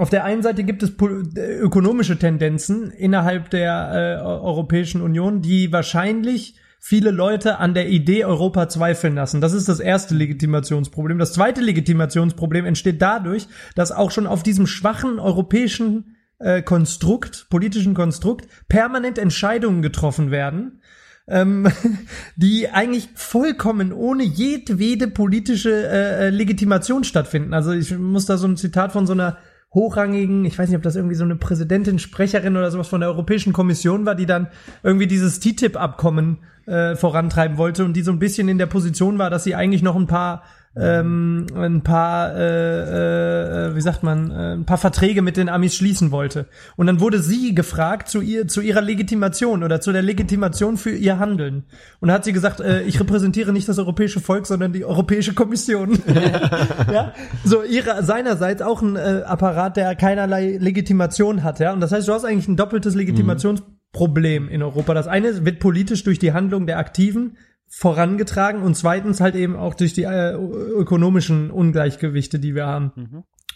[0.00, 0.92] auf der einen Seite gibt es
[1.36, 8.24] äh, ökonomische Tendenzen innerhalb der äh, Europäischen Union, die wahrscheinlich viele Leute an der Idee
[8.24, 9.42] Europa zweifeln lassen.
[9.42, 11.18] Das ist das erste Legitimationsproblem.
[11.18, 17.92] Das zweite Legitimationsproblem entsteht dadurch, dass auch schon auf diesem schwachen europäischen äh, Konstrukt, politischen
[17.92, 20.80] Konstrukt, permanent Entscheidungen getroffen werden,
[21.28, 21.70] ähm,
[22.36, 27.52] die eigentlich vollkommen ohne jedwede politische äh, äh, Legitimation stattfinden.
[27.52, 29.36] Also ich muss da so ein Zitat von so einer
[29.72, 33.10] hochrangigen, ich weiß nicht, ob das irgendwie so eine Präsidentin, Sprecherin oder sowas von der
[33.10, 34.48] Europäischen Kommission war, die dann
[34.82, 39.30] irgendwie dieses TTIP-Abkommen äh, vorantreiben wollte und die so ein bisschen in der Position war,
[39.30, 40.42] dass sie eigentlich noch ein paar
[40.76, 45.74] ähm, ein paar, äh, äh, wie sagt man, äh, ein paar Verträge mit den Amis
[45.74, 46.46] schließen wollte.
[46.76, 50.90] Und dann wurde sie gefragt zu ihr, zu ihrer Legitimation oder zu der Legitimation für
[50.90, 51.64] ihr Handeln.
[51.98, 55.34] Und da hat sie gesagt, äh, ich repräsentiere nicht das europäische Volk, sondern die Europäische
[55.34, 55.98] Kommission.
[56.92, 61.58] ja, so ihre seinerseits auch ein äh, Apparat, der keinerlei Legitimation hat.
[61.58, 64.94] Ja, und das heißt, du hast eigentlich ein doppeltes Legitimationsproblem in Europa.
[64.94, 67.36] Das eine wird politisch durch die Handlung der Aktiven
[67.70, 72.92] vorangetragen und zweitens halt eben auch durch die äh, ökonomischen Ungleichgewichte, die wir haben.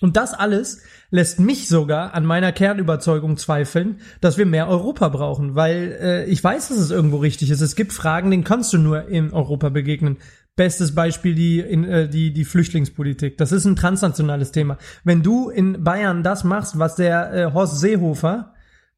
[0.01, 5.55] Und das alles lässt mich sogar an meiner Kernüberzeugung zweifeln, dass wir mehr Europa brauchen,
[5.57, 7.61] weil äh, ich weiß, dass es irgendwo richtig ist.
[7.61, 10.19] Es gibt Fragen, denen kannst du nur in Europa begegnen.
[10.57, 13.37] Bestes Beispiel die, in, äh, die, die Flüchtlingspolitik.
[13.39, 14.79] Das ist ein transnationales Thema.
[15.03, 18.54] Wenn du in Bayern das machst, was der äh, Horst Seehofer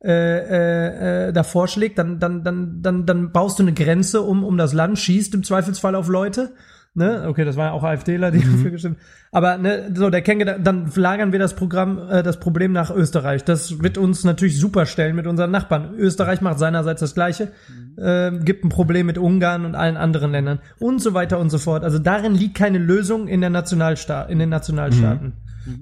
[0.07, 4.45] äh, äh, äh, da vorschlägt, dann, dann, dann, dann, dann baust du eine Grenze um,
[4.45, 6.53] um das Land, schießt im Zweifelsfall auf Leute.
[6.95, 7.25] Ne?
[7.27, 8.99] Okay, das waren ja auch AfDler, die dafür gestimmt
[9.33, 13.43] Aber ne, so, der Kerngedanke, dann lagern wir das Programm, äh, das Problem nach Österreich.
[13.43, 15.95] Das wird uns natürlich super stellen mit unseren Nachbarn.
[15.99, 17.49] Österreich macht seinerseits das Gleiche,
[17.97, 21.59] äh, gibt ein Problem mit Ungarn und allen anderen Ländern und so weiter und so
[21.59, 21.83] fort.
[21.83, 25.33] Also darin liegt keine Lösung in der Nationalstaat, in den Nationalstaaten.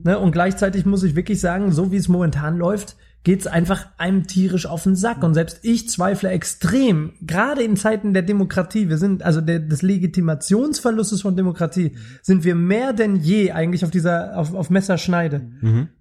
[0.03, 0.18] Ne?
[0.18, 4.66] Und gleichzeitig muss ich wirklich sagen, so wie es momentan läuft, geht's einfach einem tierisch
[4.66, 5.22] auf den Sack.
[5.22, 9.83] Und selbst ich zweifle extrem, gerade in Zeiten der Demokratie, wir sind, also der, des
[9.83, 15.41] Legitimationsverlustes von Demokratie, sind wir mehr denn je eigentlich auf dieser, auf, auf Messerschneide.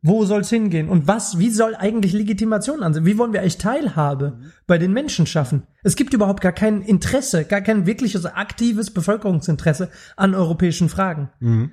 [0.02, 0.90] Wo soll's hingehen?
[0.90, 3.06] Und was, wie soll eigentlich Legitimation ansehen?
[3.06, 5.64] Wie wollen wir eigentlich Teilhabe bei den Menschen schaffen?
[5.82, 11.30] Es gibt überhaupt gar kein Interesse, gar kein wirkliches aktives Bevölkerungsinteresse an europäischen Fragen.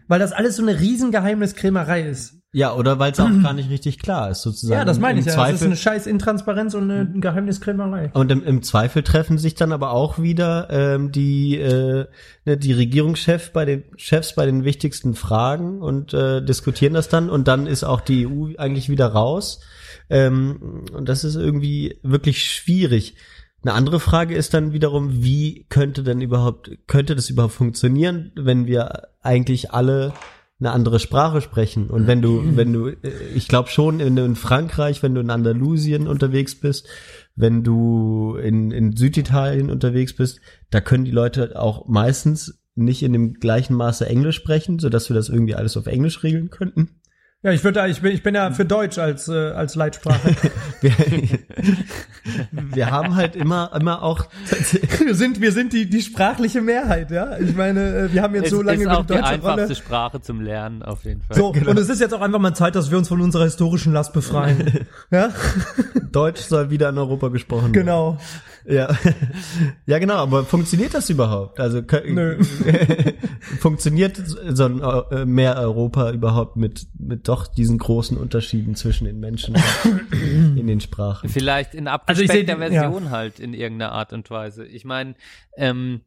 [0.07, 2.40] Weil das alles so eine riesen Geheimniskrämerei ist.
[2.53, 4.81] Ja, oder weil es auch gar nicht richtig klar ist, sozusagen.
[4.81, 5.37] Ja, das meine ich ja.
[5.37, 8.11] Das ist Zweifel, eine scheiß Intransparenz und eine Geheimniskrämerei.
[8.13, 12.07] und im, im Zweifel treffen sich dann aber auch wieder ähm, die äh,
[12.45, 17.31] ne, die Regierungschefs bei den Chefs bei den wichtigsten Fragen und äh, diskutieren das dann
[17.31, 19.61] und dann ist auch die EU eigentlich wieder raus.
[20.09, 23.15] Ähm, und das ist irgendwie wirklich schwierig.
[23.63, 28.67] Eine andere Frage ist dann wiederum, wie könnte denn überhaupt, könnte das überhaupt funktionieren, wenn
[28.67, 30.15] wir eigentlich alle
[30.61, 31.89] eine andere Sprache sprechen.
[31.89, 32.97] Und wenn du, wenn du, äh,
[33.35, 36.87] ich glaube schon, wenn du in Frankreich, wenn du in Andalusien unterwegs bist,
[37.35, 40.41] wenn du in, in Süditalien unterwegs bist,
[40.71, 45.15] da können die Leute auch meistens nicht in dem gleichen Maße Englisch sprechen, sodass wir
[45.15, 47.00] das irgendwie alles auf Englisch regeln könnten.
[47.43, 50.37] Ja, ich würde, ich bin, ich bin ja für Deutsch als äh, als Leitsprache.
[50.83, 50.93] Wir,
[52.53, 54.27] wir haben halt immer, immer auch
[55.05, 57.39] wir sind, wir sind die die sprachliche Mehrheit, ja.
[57.39, 59.63] Ich meine, äh, wir haben jetzt Es so lange ist auch die die deutsche einfachste
[59.63, 59.75] Rolle.
[59.75, 61.37] Sprache zum Lernen auf jeden Fall.
[61.37, 63.93] So, und es ist jetzt auch einfach mal Zeit, dass wir uns von unserer historischen
[63.93, 64.87] Last befreien.
[65.11, 65.31] ja,
[66.13, 67.87] Deutsch soll wieder in Europa gesprochen werden.
[67.87, 68.19] genau.
[68.67, 68.95] Ja.
[69.87, 71.59] ja, genau, aber funktioniert das überhaupt?
[71.61, 72.39] Also Nö.
[73.61, 74.81] funktioniert so ein
[75.11, 79.57] äh, mehr Europa überhaupt mit mit doch diesen großen Unterschieden zwischen den Menschen
[80.57, 81.29] in den Sprachen?
[81.29, 82.83] Vielleicht in Also ich seh abgespeckter die- ja.
[82.83, 84.65] Version halt in irgendeiner Art und Weise.
[84.67, 85.15] Ich meine,
[85.57, 86.01] ähm,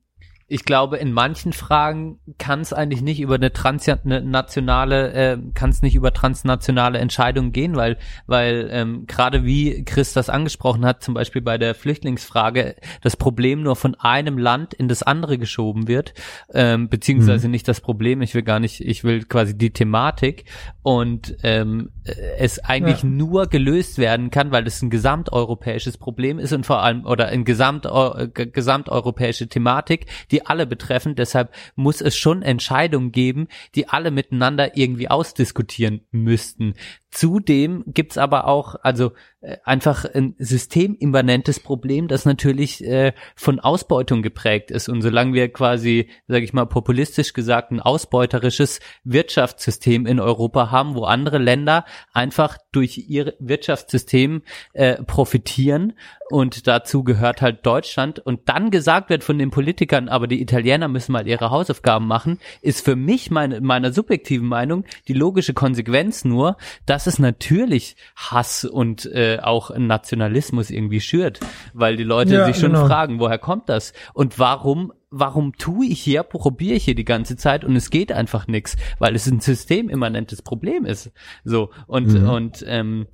[0.54, 5.82] ich glaube, in manchen Fragen kann es eigentlich nicht über eine transnationale, äh, kann es
[5.82, 7.98] nicht über transnationale Entscheidungen gehen, weil,
[8.28, 13.64] weil ähm, gerade wie Chris das angesprochen hat, zum Beispiel bei der Flüchtlingsfrage, das Problem
[13.64, 16.14] nur von einem Land in das andere geschoben wird,
[16.54, 20.46] ähm, beziehungsweise nicht das Problem, ich will gar nicht, ich will quasi die Thematik
[20.84, 23.10] und ähm, äh, es eigentlich Ja.
[23.10, 27.44] nur gelöst werden kann, weil es ein gesamteuropäisches Problem ist und vor allem oder ein
[27.44, 31.16] gesamt, äh, ge- gesamteuropäische Thematik, die alle betreffen.
[31.16, 36.74] Deshalb muss es schon Entscheidungen geben, die alle miteinander irgendwie ausdiskutieren müssten.
[37.14, 39.12] Zudem gibt's aber auch also
[39.42, 44.90] äh, einfach ein systemimmanentes Problem, das natürlich äh, von Ausbeutung geprägt ist.
[44.90, 50.96] Und solange wir quasi, sage ich mal, populistisch gesagt, ein ausbeuterisches Wirtschaftssystem in Europa haben,
[50.96, 54.42] wo andere Länder einfach durch ihr Wirtschaftssystem
[54.74, 55.94] äh, profitieren
[56.34, 60.88] und dazu gehört halt Deutschland und dann gesagt wird von den Politikern, aber die Italiener
[60.88, 66.26] müssen mal ihre Hausaufgaben machen, ist für mich meine meiner subjektiven Meinung die logische Konsequenz
[66.26, 66.58] nur,
[66.88, 71.40] dass dass es natürlich Hass und äh, auch Nationalismus irgendwie schürt,
[71.74, 72.88] weil die Leute Ja, sich schon genau.
[72.88, 77.36] fragen, woher kommt das und warum warum tue ich hier, probiere ich hier die ganze
[77.38, 81.12] Zeit und es geht einfach nix, weil es ein systemimmanentes Problem ist.
[81.44, 82.30] So und Mhm.
[82.30, 83.08] und ähm,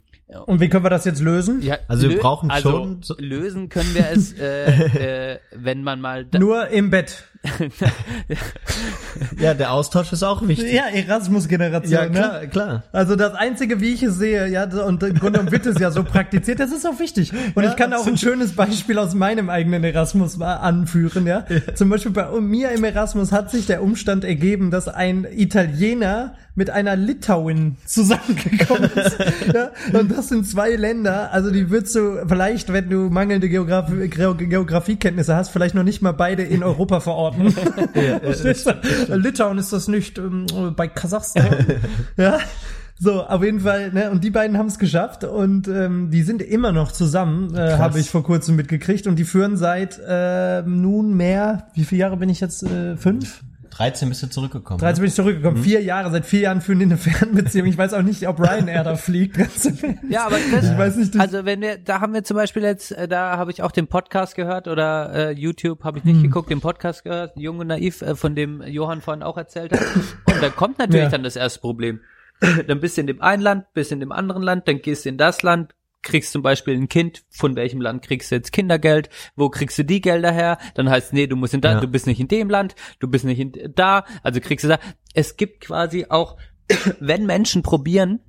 [0.45, 1.61] Und wie können wir das jetzt lösen?
[1.61, 5.99] ja, Also wir lö- brauchen also schon lösen können wir es, äh, äh, wenn man
[5.99, 7.25] mal Nur im Bett.
[9.39, 10.73] Ja, der Austausch ist auch wichtig.
[10.73, 11.91] Ja, Erasmus-Generation.
[11.91, 12.11] Ja, Ne?
[12.11, 12.83] klar, klar.
[12.91, 15.91] Also das Einzige, wie ich es sehe, ja, und im Grunde genommen wird es ja
[15.91, 17.31] so praktiziert, das ist auch wichtig.
[17.55, 21.45] Und Ja, ich kann auch ein schönes Beispiel aus meinem eigenen Erasmus anführen, ja.
[21.75, 26.69] Zum Beispiel bei mir im Erasmus hat sich der Umstand ergeben, dass ein Italiener mit
[26.69, 29.17] einer Litauin zusammengekommen ist.
[29.53, 29.71] ja?
[29.97, 34.33] Und das sind zwei Länder, also die würdest du vielleicht, wenn du mangelnde Geografie, Geo-
[34.35, 37.28] Geografiekenntnisse hast, vielleicht noch nicht mal beide in Europa verorten.
[39.09, 39.15] Du?
[39.15, 40.45] Litauen ist das nicht ähm,
[40.75, 41.79] bei Kasachstan.
[42.17, 42.39] ja.
[43.01, 46.41] So, auf jeden Fall, ne, und die beiden haben es geschafft und ähm, die sind
[46.41, 51.67] immer noch zusammen, äh, habe ich vor kurzem mitgekriegt und die führen seit äh, nunmehr,
[51.75, 52.61] wie viele Jahre bin ich jetzt?
[52.63, 53.41] Äh, fünf?
[53.79, 54.77] 13 bist du zurückgekommen.
[54.79, 55.63] 13 bin ich zurückgekommen.
[55.63, 57.65] Vier Jahre, seit vier Jahren führen die eine Fernbeziehung.
[57.65, 59.37] Ich weiß auch nicht, ob Ryanair da fliegt.
[60.09, 62.91] Ja, aber das, Ich weiß nicht, also wenn wir, da haben wir zum Beispiel jetzt,
[62.91, 66.49] äh, da habe ich auch den Podcast gehört oder äh, YouTube habe ich nicht geguckt,
[66.49, 69.79] den Podcast gehört, Jung und Naiv, äh, von dem Johann vorhin auch erzählt hat.
[70.25, 71.09] Und da kommt natürlich Ja.
[71.09, 72.01] dann das erste Problem.
[72.67, 75.09] dann bist du in dem einen Land, bist in dem anderen Land, dann gehst du
[75.09, 79.09] in das Land, kriegst zum Beispiel ein Kind, von welchem Land kriegst du jetzt Kindergeld,
[79.35, 81.79] wo kriegst du die Gelder her, dann heißt, nee, du musst in da, Ja.
[81.79, 84.79] du bist nicht in dem Land, du bist nicht in da, also kriegst du da.
[85.13, 86.37] Es gibt quasi auch,
[86.99, 88.19] wenn Menschen probieren,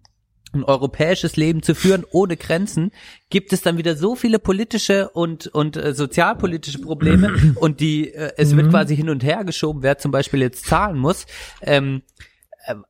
[0.53, 2.91] ein europäisches Leben zu führen ohne Grenzen,
[3.29, 8.33] gibt es dann wieder so viele politische und und äh, sozialpolitische Probleme und die äh,
[8.37, 11.27] es wird quasi hin und her geschoben, wer zum Beispiel jetzt zahlen muss.
[11.63, 12.03] Ähm,
[12.67, 12.85] ähm,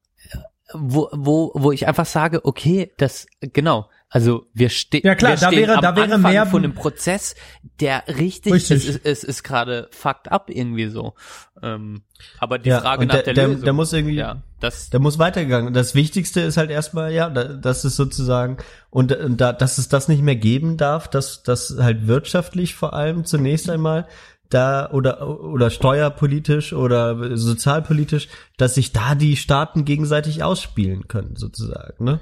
[0.73, 5.36] wo, wo, wo ich einfach sage, okay, das genau, also wir, ste Ja, klar, wir
[5.38, 7.34] da stehen wäre- am da wäre Anfang mehr- von einem Prozess,
[7.80, 8.76] der richtig, Richtig.
[8.78, 11.14] es ist, es ist gerade fucked up irgendwie so.
[11.62, 12.02] Ähm,
[12.38, 14.98] aber die Ja, Frage nach der- der, der- Lösung, der muss irgendwie- ja, das, Da
[14.98, 15.72] muss weitergegangen.
[15.72, 18.58] Das Wichtigste ist halt erstmal, ja, da- dass es sozusagen
[18.90, 22.92] und, und da, dass es das nicht mehr geben darf, dass das halt wirtschaftlich vor
[22.94, 24.06] allem zunächst einmal
[24.50, 28.26] da oder oder steuerpolitisch oder sozialpolitisch,
[28.56, 32.18] dass sich da die Staaten gegenseitig ausspielen können sozusagen, ne?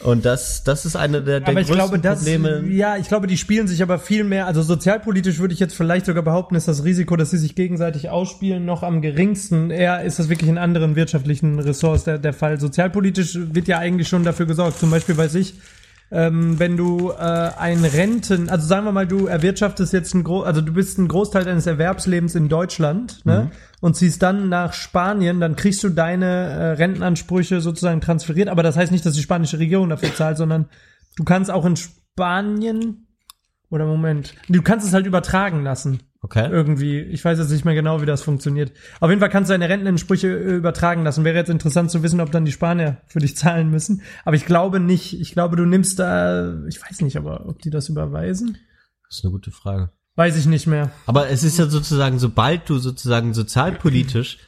[0.00, 2.64] Und das das ist eine der, der aber ich größten glaube, das, Probleme.
[2.68, 6.06] ja, ich glaube, die spielen sich aber viel mehr, also sozialpolitisch würde ich jetzt vielleicht
[6.06, 9.70] sogar behaupten, ist das Risiko, dass sie sich gegenseitig ausspielen, noch am geringsten.
[9.70, 12.60] Eher ist das wirklich in anderen wirtschaftlichen Ressorts der, der Fall.
[12.60, 14.78] Sozialpolitisch wird ja eigentlich schon dafür gesorgt.
[14.78, 15.54] Zum Beispiel weiß ich,
[16.10, 20.42] ähm, wenn du äh, ein Renten, also sagen wir mal, du erwirtschaftest jetzt ein Gro
[20.42, 23.50] also du bist ein Großteil deines Erwerbslebens in Deutschland, ne?
[23.80, 28.76] Und ziehst dann nach Spanien, dann kriegst du deine äh, Rentenansprüche sozusagen transferiert, aber das
[28.76, 30.68] heißt nicht, dass die spanische Regierung dafür zahlt, sondern
[31.16, 33.06] du kannst auch in Spanien
[33.70, 36.00] oder Moment, du kannst es halt übertragen lassen.
[36.20, 36.48] Okay.
[36.50, 37.00] Irgendwie.
[37.00, 38.72] Ich weiß jetzt nicht mehr genau, wie das funktioniert.
[38.98, 41.24] Auf jeden Fall kannst du deine Rentenansprüche äh, übertragen lassen.
[41.24, 44.02] Wäre jetzt interessant zu wissen, ob dann die Spanier für dich zahlen müssen.
[44.24, 45.20] Aber ich glaube nicht.
[45.20, 48.58] Ich glaube, du nimmst da, ich weiß nicht, aber ob die das überweisen?
[49.08, 49.90] Das ist eine gute Frage.
[50.16, 50.90] Weiß ich nicht mehr.
[51.06, 54.38] Aber es ist ja sozusagen, sobald du sozusagen sozialpolitisch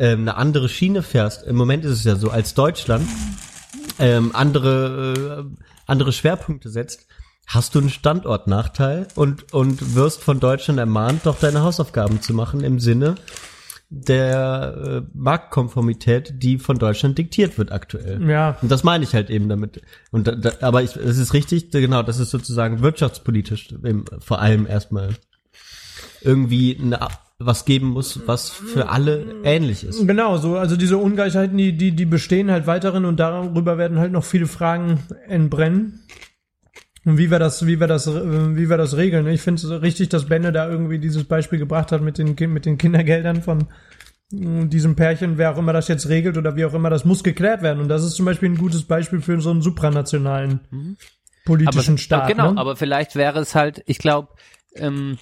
[0.00, 3.08] ähm, eine andere Schiene fährst, im Moment ist es ja so, als Deutschland
[4.00, 7.06] ähm, andere, äh, andere Schwerpunkte setzt,
[7.46, 12.62] hast du einen Standortnachteil und, und wirst von Deutschland ermahnt, doch deine Hausaufgaben zu machen
[12.62, 13.16] im Sinne
[13.94, 18.26] der äh, Marktkonformität, die von Deutschland diktiert wird aktuell.
[18.26, 18.56] Ja.
[18.62, 19.82] Und das meine ich halt eben damit.
[20.10, 24.40] Und da, da, aber ich, es ist richtig, genau, das ist sozusagen wirtschaftspolitisch im, vor
[24.40, 25.10] allem erstmal
[26.22, 27.00] irgendwie eine,
[27.38, 30.06] was geben muss, was für alle ähnlich ist.
[30.06, 34.12] Genau, so, also diese Ungleichheiten, die, die, die bestehen halt weiterhin und darüber werden halt
[34.12, 36.00] noch viele Fragen entbrennen.
[37.04, 39.26] Und wie wir das, wie wir das, wie wir das regeln.
[39.26, 42.64] Ich finde es richtig, dass Benne da irgendwie dieses Beispiel gebracht hat mit den, mit
[42.64, 43.66] den Kindergeldern von
[44.32, 47.24] äh, diesem Pärchen, wer auch immer das jetzt regelt oder wie auch immer, das muss
[47.24, 47.80] geklärt werden.
[47.80, 50.60] Und das ist zum Beispiel ein gutes Beispiel für so einen supranationalen
[51.44, 52.28] politischen aber, Staat.
[52.28, 52.60] Genau, ne?
[52.60, 54.28] aber vielleicht wäre es halt, ich glaube,
[54.76, 55.18] ähm,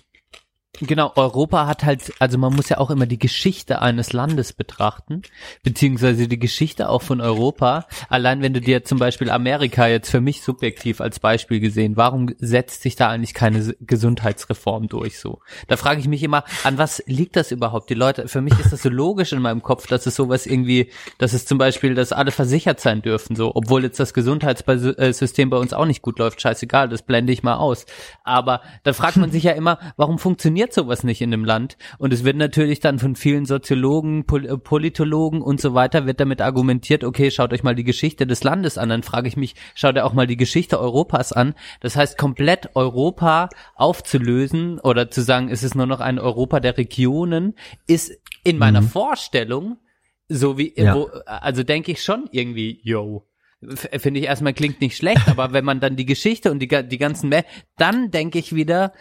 [0.78, 5.22] genau, Europa hat halt, also man muss ja auch immer die Geschichte eines Landes betrachten,
[5.62, 7.86] beziehungsweise die Geschichte auch von Europa.
[8.08, 12.34] Allein wenn du dir zum Beispiel Amerika jetzt für mich subjektiv als Beispiel gesehen, warum
[12.38, 15.40] setzt sich da eigentlich keine Gesundheitsreform durch so?
[15.68, 17.90] Da frage ich mich immer, an was liegt das überhaupt?
[17.90, 20.90] Die Leute, für mich ist das so logisch in meinem Kopf, dass es sowas irgendwie,
[21.18, 25.56] dass es zum Beispiel, dass alle versichert sein dürfen, so, obwohl jetzt das Gesundheitssystem bei
[25.56, 27.86] uns auch nicht gut läuft, scheißegal, das blende ich mal aus.
[28.24, 31.76] Aber da fragt man sich ja immer, warum funktioniert funktioniert sowas nicht in einem Land.
[31.98, 36.20] Und es wird natürlich dann von vielen Soziologen, Pol äh, Politologen und so weiter, wird
[36.20, 38.88] damit argumentiert, okay, schaut euch mal die Geschichte des Landes an.
[38.88, 41.54] Dann frage ich mich, schaut ihr auch mal die Geschichte Europas an.
[41.80, 46.76] Das heißt, komplett Europa aufzulösen oder zu sagen, es ist nur noch ein Europa der
[46.76, 47.54] Regionen,
[47.86, 48.12] ist
[48.44, 49.78] in meiner Vorstellung
[50.28, 50.94] so wie, Ja.
[50.94, 53.26] wo, also denke ich schon irgendwie, yo,
[53.98, 56.98] finde ich erstmal klingt nicht schlecht, aber wenn man dann die Geschichte und die, die
[56.98, 57.44] ganzen, Me
[57.76, 58.92] dann denke ich wieder,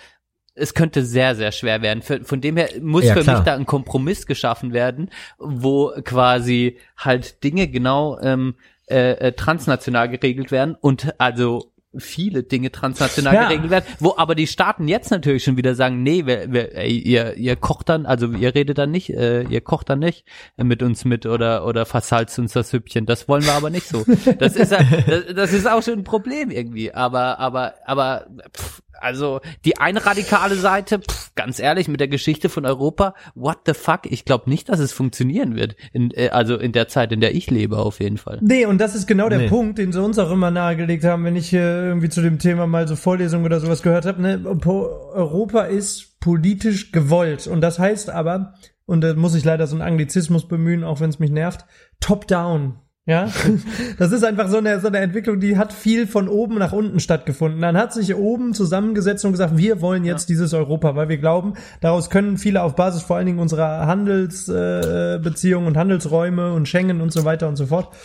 [0.59, 2.01] es könnte sehr, sehr schwer werden.
[2.01, 3.37] Für, von dem her muss Ja, für klar.
[3.37, 5.09] mich da ein Kompromiss geschaffen werden,
[5.39, 8.55] wo quasi halt Dinge genau ähm,
[8.89, 13.47] äh, äh, transnational geregelt werden und also viele Dinge transnational Ja.
[13.47, 17.33] geregelt werden, wo aber die Staaten jetzt natürlich schon wieder sagen, nee, wer, ey, ihr,
[17.35, 20.23] ihr kocht dann, also ihr redet dann nicht, äh, ihr kocht dann nicht
[20.55, 23.07] mit uns mit oder oder versalzt uns das Süppchen.
[23.07, 24.05] Das wollen wir aber nicht so.
[24.37, 24.71] Das ist
[25.07, 26.93] das, das ist auch schon ein Problem irgendwie.
[26.93, 32.49] Aber aber aber pff, also die eine radikale Seite, pff, ganz ehrlich, mit der Geschichte
[32.49, 34.01] von Europa, what the fuck?
[34.05, 35.75] Ich glaube nicht, dass es funktionieren wird.
[35.93, 38.39] In, äh, also in der Zeit, in der ich lebe, auf jeden Fall.
[38.41, 39.47] Nee, und das ist genau der Nee.
[39.49, 42.67] Punkt, den sie uns auch immer nahegelegt haben, wenn ich äh, irgendwie zu dem Thema
[42.67, 44.21] mal so Vorlesungen oder sowas gehört habe.
[44.21, 44.41] Ne?
[44.45, 47.47] Europa ist politisch gewollt.
[47.47, 48.53] Und das heißt aber,
[48.85, 51.65] und da muss ich leider so einen Anglizismus bemühen, auch wenn es mich nervt,
[51.99, 52.79] top-down.
[53.09, 53.27] Ja,
[53.97, 56.99] das ist einfach so eine, so eine Entwicklung, die hat viel von oben nach unten
[56.99, 57.59] stattgefunden.
[57.59, 61.55] Dann hat sich oben zusammengesetzt und gesagt, wir wollen jetzt dieses Europa, weil wir glauben,
[61.81, 67.01] daraus können viele auf Basis vor allen Dingen unserer Handelsbeziehungen äh, und Handelsräume und Schengen
[67.01, 67.95] und so weiter und so fort,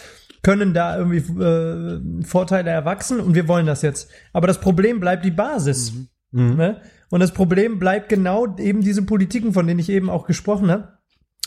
[0.40, 4.10] können da irgendwie äh, Vorteile erwachsen und wir wollen das jetzt.
[4.32, 5.92] Aber das Problem bleibt die Basis.
[6.32, 6.80] Ne?
[7.10, 10.94] Und das Problem bleibt genau eben diese Politiken, von denen ich eben auch gesprochen habe,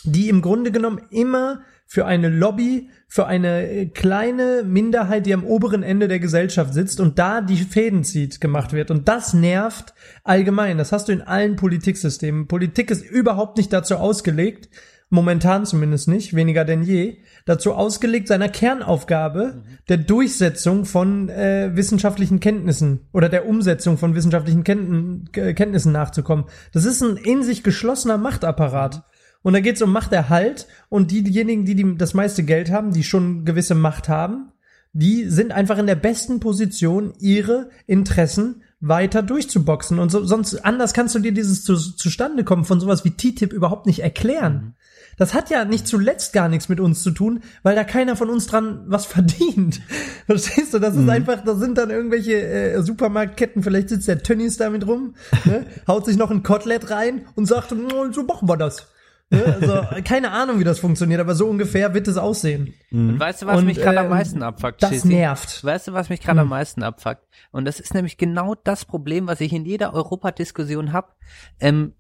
[0.03, 5.45] die im Grunde genommen immer für eine Lobby, für eine äh, kleine Minderheit, die am
[5.45, 8.91] oberen Ende der Gesellschaft sitzt und da die Fäden zieht, gemacht wird.
[8.91, 9.93] Und das nervt
[10.25, 10.77] allgemein.
[10.77, 12.47] Das hast du in allen Politiksystemen.
[12.47, 14.69] Politik ist überhaupt nicht dazu ausgelegt,
[15.09, 22.41] momentan zumindest nicht, weniger denn je, dazu ausgelegt, seiner Kernaufgabe der Durchsetzung von äh, wissenschaftlichen
[22.41, 26.47] Kenntnissen oder der Umsetzung von wissenschaftlichen Kenntn Ke- Kenntnissen nachzukommen.
[26.73, 29.03] Das ist ein in sich geschlossener Machtapparat.
[29.43, 32.91] Und da geht es um Machterhalt und die, diejenigen, die, die das meiste Geld haben,
[32.91, 34.51] die schon gewisse Macht haben,
[34.93, 39.99] die sind einfach in der besten Position, ihre Interessen weiter durchzuboxen.
[39.99, 43.53] Und so, sonst anders kannst du dir dieses zu, zustande kommen von sowas wie TTIP
[43.53, 44.75] überhaupt nicht erklären.
[45.17, 48.29] Das hat ja nicht zuletzt gar nichts mit uns zu tun, weil da keiner von
[48.29, 49.81] uns dran was verdient.
[50.27, 50.79] Verstehst du?
[50.79, 55.15] Das ist einfach, da sind dann irgendwelche äh, Supermarktketten, vielleicht sitzt der Tönnies damit rum,
[55.45, 55.65] ne?
[55.87, 58.87] haut sich noch ein Kotelett rein und sagt, "Mm, so machen wir das.
[59.29, 59.43] Ne?
[59.43, 62.73] Also, keine Ahnung, wie das funktioniert, aber so ungefähr wird es aussehen.
[62.91, 64.81] Und weißt du, was Und, mich gerade am ähm, meisten abfuckt?
[64.81, 65.09] das Schissi?
[65.09, 65.63] nervt.
[65.63, 67.27] Weißt du, was mich gerade am meisten abfuckt?
[67.51, 71.17] Und das ist nämlich genau das Problem, was ich in jeder Europadiskussion hab.
[71.59, 71.93] Ähm,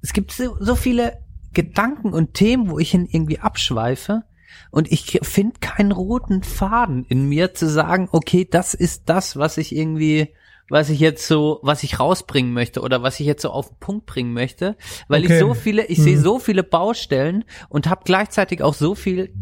[0.00, 1.18] es gibt so, so viele
[1.52, 4.24] Gedanken und Themen, wo ich hin irgendwie abschweife.
[4.70, 9.58] Und ich finde keinen roten Faden in mir zu sagen, okay, das ist das, was
[9.58, 10.34] ich irgendwie,
[10.68, 13.76] was ich jetzt so, was ich rausbringen möchte oder was ich jetzt so auf den
[13.78, 14.76] Punkt bringen möchte,
[15.08, 15.34] weil Okay.
[15.34, 19.34] ich so viele, ich sehe so viele Baustellen und habe gleichzeitig auch so viel,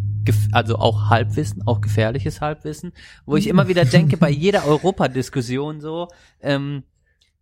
[0.52, 2.92] also auch Halbwissen, auch gefährliches Halbwissen,
[3.26, 6.08] wo ich immer wieder denke, bei jeder Europadiskussion so,
[6.40, 6.82] ähm,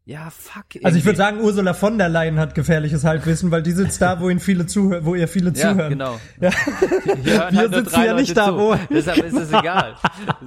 [0.04, 0.64] ja, fuck.
[0.64, 1.04] Also ich irgendwie.
[1.04, 4.40] würde sagen, Ursula von der Leyen hat gefährliches Halbwissen, weil die sitzt da, wo ihn
[4.40, 5.90] viele zuhören, wo ihr viele ja, zuhören.
[5.90, 6.18] genau.
[6.40, 6.50] Ja.
[6.50, 8.56] Hören Wir halt sitzen ja nicht Leute da, zu.
[8.58, 9.96] wo- Deshalb ist es egal.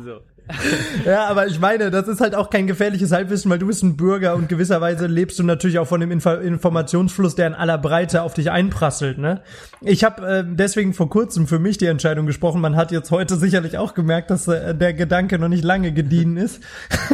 [0.04, 0.22] So.
[1.06, 3.98] Ja, aber ich meine, das ist halt auch kein gefährliches Halbwissen, weil du bist ein
[3.98, 8.22] Bürger und gewisserweise lebst du natürlich auch von dem Info Informationsfluss, der in aller Breite
[8.24, 9.18] auf dich einprasselt.
[9.18, 9.42] Ne?
[9.82, 12.62] Ich habe äh, deswegen vor kurzem für mich die Entscheidung gesprochen.
[12.62, 16.38] Man hat jetzt heute sicherlich auch gemerkt, dass äh, der Gedanke noch nicht lange gediehen
[16.38, 16.62] ist,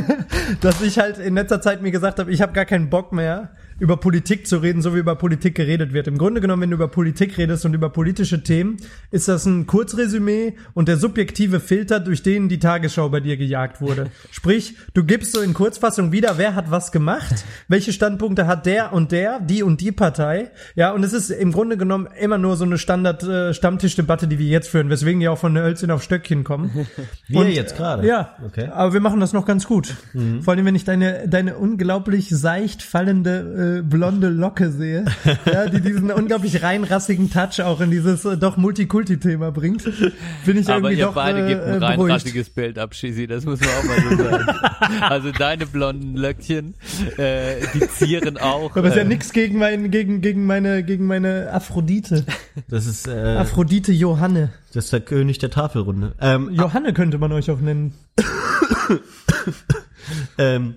[0.61, 3.51] dass ich halt in letzter Zeit mir gesagt habe, ich habe gar keinen Bock mehr
[3.79, 6.07] über Politik zu reden, so wie über Politik geredet wird.
[6.07, 8.77] Im Grunde genommen, wenn du über Politik redest und über politische Themen,
[9.11, 13.79] ist das ein Kurzresümee und der subjektive Filter, durch den die Tagesschau bei dir gejagt
[13.81, 14.09] wurde.
[14.31, 18.93] Sprich, du gibst so in Kurzfassung wieder, wer hat was gemacht, welche Standpunkte hat der
[18.93, 20.51] und der, die und die Partei.
[20.75, 24.69] Ja, und es ist im Grunde genommen immer nur so eine Standard-Stammtischdebatte, die wir jetzt
[24.69, 26.87] führen, weswegen die auch von Hölzchen auf Stöckchen kommen.
[27.27, 28.07] Wir Und, jetzt gerade.
[28.07, 28.69] Ja, Okay.
[28.71, 29.93] aber wir machen das noch ganz gut.
[30.41, 35.05] Vor allem, wenn ich deine, deine unglaublich seicht fallende äh, blonde Locke sehe,
[35.45, 39.83] ja, die diesen unglaublich reinrassigen Touch auch in dieses äh, doch Multikulti-Thema bringt,
[40.45, 42.15] bin ich Aber irgendwie ihr doch beide äh, gebt ein äh, rein beruhigt.
[42.15, 44.45] rassiges Bild ab, Schisi, das muss man auch mal so sagen.
[45.01, 46.75] also deine blonden Löckchen,
[47.17, 48.75] äh, die zieren auch.
[48.75, 52.25] Aber ist ja äh, nix gegen, mein, gegen, gegen meine, gegen meine Aphrodite.
[52.69, 54.49] Das ist, äh, Aphrodite Johanne.
[54.73, 56.13] das ist der König der Tafelrunde.
[56.19, 57.93] Ähm, Johanne könnte man euch auch nennen.
[60.37, 60.75] ähm,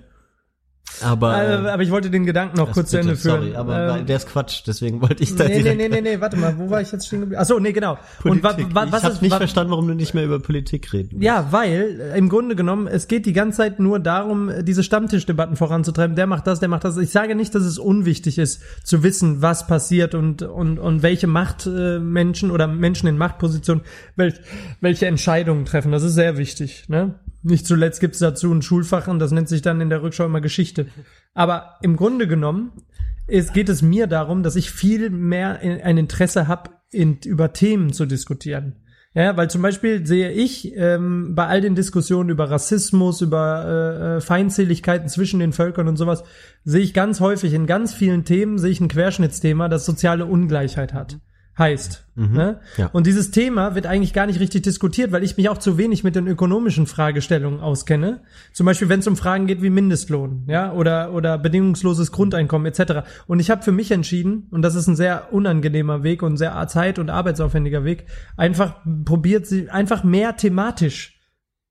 [1.03, 3.43] Aber, Äh, aber ich wollte den Gedanken noch kurz zu Ende führen.
[3.43, 6.21] Sorry, aber Ähm, der ist Quatsch, deswegen wollte ich da nee, nee, nee, nee, nee,
[6.21, 7.41] warte mal, wo war ich jetzt stehen geblieben?
[7.41, 7.99] Ach so, nee, genau.
[8.25, 8.75] Und wa, Politik.
[8.75, 11.25] wa, was ich habe nicht wa, verstanden, warum du nicht mehr über Politik reden willst.
[11.25, 14.83] Ja, weil äh, im Grunde genommen, es geht die ganze Zeit nur darum, äh, diese
[14.83, 16.17] Stammtischdebatten voranzutreiben.
[16.17, 16.97] Der macht das, der macht das.
[16.97, 21.27] Ich sage nicht, dass es unwichtig ist, zu wissen, was passiert und, und, und welche
[21.27, 23.85] Machtmenschen äh, oder Menschen in Machtpositionen
[24.17, 24.35] welch,
[24.81, 25.93] welche Entscheidungen treffen.
[25.93, 26.85] Das ist sehr wichtig.
[26.89, 27.15] Ne?
[27.43, 30.27] Nicht zuletzt gibt es dazu ein Schulfach und das nennt sich dann in der Rückschau
[30.27, 30.87] immer Geschichte.
[31.35, 32.73] Aber im Grunde genommen
[33.27, 37.93] es geht es mir darum, dass ich viel mehr in- ein Interesse habe, über Themen
[37.93, 38.77] zu diskutieren.
[39.15, 44.17] Ja, weil zum Beispiel sehe ich ähm, bei all den Diskussionen über Rassismus, über äh,
[44.17, 46.23] äh, Feindseligkeiten zwischen den Völkern und sowas,
[46.65, 50.93] sehe ich ganz häufig in ganz vielen Themen, sehe ich ein Querschnittsthema, das soziale Ungleichheit
[50.95, 51.19] hat.
[51.61, 52.07] Heißt.
[52.17, 52.61] Ne?
[52.77, 52.87] Ja.
[52.93, 56.03] Und dieses Thema wird eigentlich gar nicht richtig diskutiert, weil ich mich auch zu wenig
[56.05, 58.23] mit den ökonomischen Fragestellungen auskenne.
[58.53, 63.07] Zum Beispiel, wenn es um Fragen geht wie Mindestlohn, ja, oder, oder bedingungsloses Grundeinkommen etc.
[63.27, 66.67] Und ich habe für mich entschieden, und das ist ein sehr unangenehmer Weg und sehr
[66.69, 68.07] zeit- und arbeitsaufwendiger Weg,
[68.37, 71.17] einfach probiert sie einfach mehr thematisch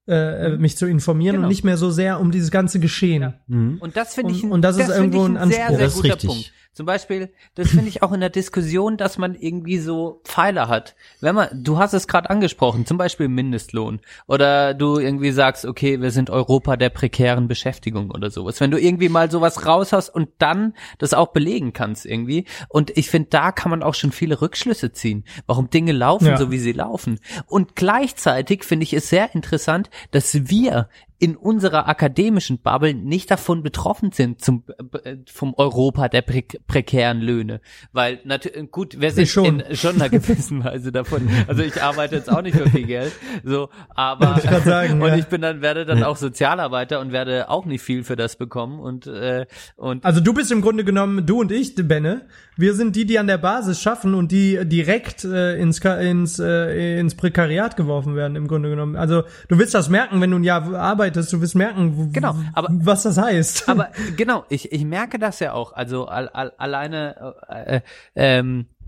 [0.08, 1.46] äh, mich zu informieren Genau.
[1.48, 3.34] und nicht mehr so sehr um dieses ganze Geschehen.
[3.48, 5.68] Und das finde ich, Und- ein- und das ist finde irgendwo ich ein ein sehr,
[5.68, 5.78] Anspruch.
[5.78, 6.30] sehr Das ist guter richtig.
[6.30, 6.54] Punkt.
[6.72, 10.96] Zum Beispiel, das finde ich auch in der Diskussion, dass man irgendwie so Pfeiler hat.
[11.20, 14.00] Wenn man, du hast es gerade angesprochen, zum Beispiel Mindestlohn.
[14.28, 18.62] Oder du irgendwie sagst, okay, wir sind Europa der prekären Beschäftigung oder sowas.
[18.62, 22.46] Wenn du irgendwie mal sowas raushaust und dann das auch belegen kannst irgendwie.
[22.70, 26.38] Und ich finde, da kann man auch schon viele Rückschlüsse ziehen, warum Dinge laufen, Ja.
[26.38, 27.20] so wie sie laufen.
[27.48, 30.88] Und gleichzeitig finde ich es sehr interessant, dass wir
[31.20, 34.64] in unserer akademischen Bubble nicht davon betroffen sind zum
[35.04, 37.60] äh, vom Europa der pre prekären Löhne,
[37.92, 39.60] weil natürlich gut, wir sind schon.
[39.60, 41.30] in schon einer gewissen Weise davon.
[41.48, 43.12] Also ich arbeite jetzt auch nicht für viel Geld,
[43.44, 45.18] so, aber ich sagen, und ja.
[45.18, 48.80] ich bin dann werde dann auch Sozialarbeiter und werde auch nicht viel für das bekommen
[48.80, 52.28] und äh, und Also du bist im Grunde genommen, du und ich, Benne,
[52.60, 57.00] wir sind die, die an der Basis schaffen und die direkt äh, ins, ins, äh,
[57.00, 58.96] ins Prekariat geworfen werden, im Grunde genommen.
[58.96, 62.70] Also du wirst das merken, wenn du ein Jahr arbeitest, du wirst merken, Genau, aber-
[62.72, 63.70] was das heißt.
[63.70, 65.74] Aber genau, ich, ich merke das ja auch.
[65.74, 67.82] Also al, al, alleine äh, äh,
[68.16, 68.79] ähm, äh,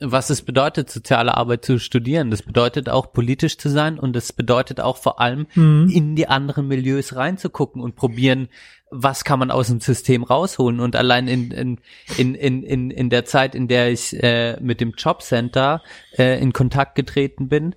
[0.00, 2.30] was es bedeutet, soziale Arbeit zu studieren.
[2.30, 6.68] Das bedeutet auch politisch zu sein und das bedeutet auch vor allem in die anderen
[6.68, 8.48] Milieus reinzugucken und probieren,
[8.90, 10.80] was kann man aus dem System rausholen.
[10.80, 11.78] Und allein in, in,
[12.16, 15.82] in, in, in, in der Zeit, in der ich äh, mit dem Jobcenter
[16.16, 17.74] äh, in Kontakt getreten bin,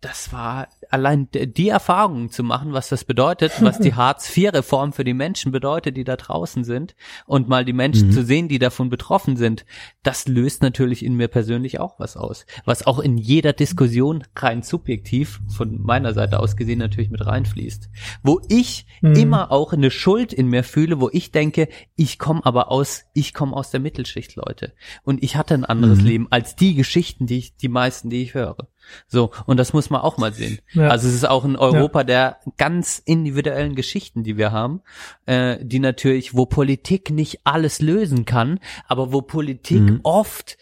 [0.00, 5.14] das war allein die Erfahrung zu machen, was das bedeutet, was die Hartz-IV-Reform für die
[5.14, 6.94] Menschen bedeutet, die da draußen sind
[7.26, 9.66] und mal die Menschen zu sehen, die davon betroffen sind,
[10.02, 14.62] das löst natürlich in mir persönlich auch was aus, was auch in jeder Diskussion rein
[14.62, 17.90] subjektiv von meiner Seite aus gesehen natürlich mit reinfließt,
[18.22, 22.70] wo ich immer auch eine Schuld in mir fühle, wo ich denke, ich komme aber
[22.70, 24.72] aus, ich komme aus der Mittelschicht, Leute,
[25.02, 28.34] und ich hatte ein anderes Leben als die Geschichten, die ich, die meisten, die ich
[28.34, 28.56] höre.
[29.08, 30.58] So, und das muss man auch mal sehen.
[30.76, 30.88] Ja.
[30.88, 34.82] Also es ist auch ein Europa der ganz individuellen Geschichten, die wir haben,
[35.24, 40.58] äh, die natürlich, wo Politik nicht alles lösen kann, aber wo Politik oft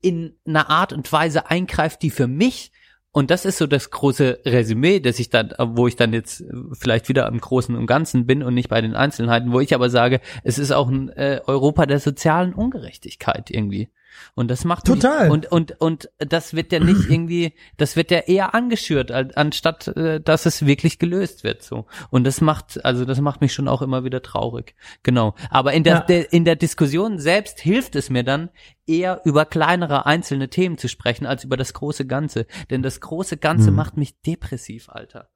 [0.00, 2.72] in einer Art und Weise eingreift, die für mich
[3.12, 6.46] und das ist so das große Resümee, dass ich dann, wo ich dann jetzt äh,
[6.72, 9.88] vielleicht wieder im Großen und Ganzen bin und nicht bei den Einzelheiten, wo ich aber
[9.88, 13.88] sage, es ist auch ein äh, Europa der sozialen Ungerechtigkeit irgendwie.
[14.34, 15.30] Und das macht mich- Total.
[15.30, 20.20] und und und das wird ja nicht irgendwie, das wird ja eher angeschürt, anstatt äh,
[20.20, 21.86] dass es wirklich gelöst wird so.
[22.10, 24.74] Und das macht, also das macht mich schon auch immer wieder traurig.
[25.02, 25.34] Genau.
[25.50, 26.00] Aber in der, Ja.
[26.00, 28.50] der in der Diskussion selbst hilft es mir dann
[28.86, 33.36] eher über kleinere einzelne Themen zu sprechen als über das große Ganze, denn das große
[33.36, 33.76] Ganze Mhm.
[33.76, 35.28] macht mich depressiv, Alter.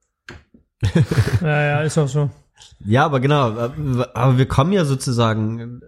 [1.43, 2.31] ja, ja, ist auch so.
[2.85, 3.51] Ja, aber genau,
[4.15, 5.81] aber wir kommen ja sozusagen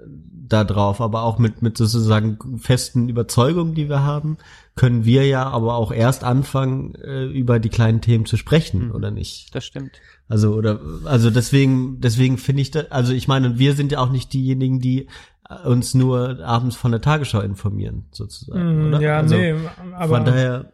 [0.52, 4.36] da drauf, aber auch mit, mit sozusagen festen Überzeugungen, die wir haben,
[4.76, 9.10] können wir ja aber auch erst anfangen, äh, über die kleinen Themen zu sprechen, oder
[9.10, 9.54] nicht?
[9.54, 9.92] Das stimmt.
[10.28, 14.10] Also, oder, also deswegen, deswegen finde ich, da, also ich meine, wir sind ja auch
[14.10, 15.08] nicht diejenigen, die
[15.48, 19.00] äh, uns nur abends von der Tagesschau informieren, sozusagen, Mm, oder?
[19.00, 20.72] Ja, also, nee, Von aber, daher,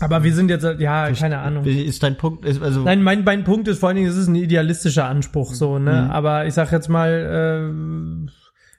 [0.00, 1.64] aber wir sind jetzt, ja, keine Ahnung.
[1.64, 4.28] ist dein Punkt, ist, also, Nein, mein, mein Punkt ist vor allen Dingen, es ist
[4.28, 6.04] ein idealistischer Anspruch, so, ne?
[6.06, 6.10] Mhm.
[6.10, 8.30] Aber ich sag jetzt mal, äh,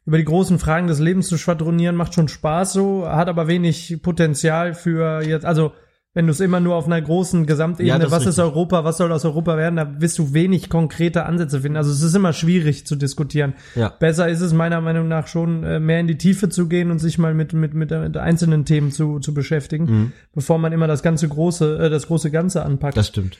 [0.06, 4.00] über die großen Fragen des Lebens zu schwadronieren macht schon Spaß so, hat aber wenig
[4.02, 5.74] Potenzial für jetzt, also,
[6.14, 8.38] wenn du es immer nur auf einer großen Ja, Gesamtebene, ist was ist.
[8.38, 11.78] Europa, was soll aus Europa werden, da wirst du wenig konkrete Ansätze finden.
[11.78, 13.54] Also es ist immer schwierig zu diskutieren.
[13.76, 13.94] Ja.
[13.98, 17.00] Besser ist es meiner Meinung nach schon, äh, mehr in die Tiefe zu gehen und
[17.00, 20.12] sich mal mit, mit, mit, mit einzelnen Themen zu, zu beschäftigen, Mhm.
[20.36, 22.98] bevor man immer das ganze große, äh, das große Ganze anpackt.
[22.98, 23.38] das stimmt.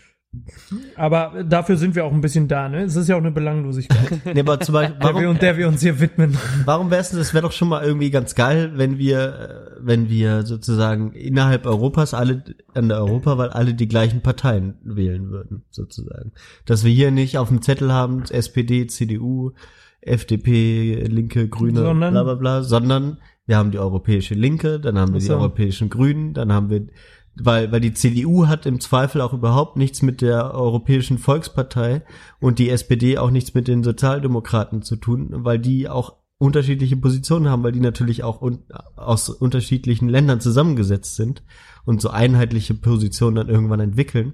[0.96, 2.84] Aber dafür sind wir auch ein bisschen da, ne?
[2.84, 5.58] Es ist ja auch eine Belanglosigkeit, Nee, aber zum Beispiel, der wir, warum, und der
[5.58, 6.38] wir uns hier widmen.
[6.64, 10.10] warum wär's denn, das wäre doch schon mal irgendwie ganz geil, wenn wir, äh, wenn
[10.10, 16.32] wir sozusagen innerhalb Europas alle an der Europawahl alle die gleichen Parteien wählen würden, sozusagen.
[16.66, 19.52] Dass wir hier nicht auf dem Zettel haben, SPD, CDU,
[20.00, 22.14] FDP, Linke, Grüne, Sondern?
[22.14, 25.32] bla bla bla, sondern wir haben die Europäische Linke, dann haben wir Ach die.
[25.32, 26.88] Europäischen Grünen, dann haben wir
[27.36, 32.04] weil, weil die CDU hat im Zweifel auch überhaupt nichts mit der Europäischen Volkspartei
[32.40, 37.50] und die SPD auch nichts mit den Sozialdemokraten zu tun, weil die auch unterschiedliche Positionen
[37.50, 38.64] haben, weil die natürlich auch un
[38.96, 41.44] aus unterschiedlichen Ländern zusammengesetzt sind
[41.86, 44.34] und so einheitliche Positionen dann irgendwann entwickeln.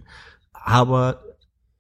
[0.54, 1.22] Aber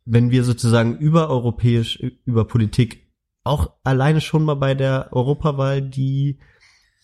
[0.05, 3.07] wenn wir sozusagen übereuropäisch über Politik
[3.43, 6.39] auch alleine schon mal bei der Europawahl, die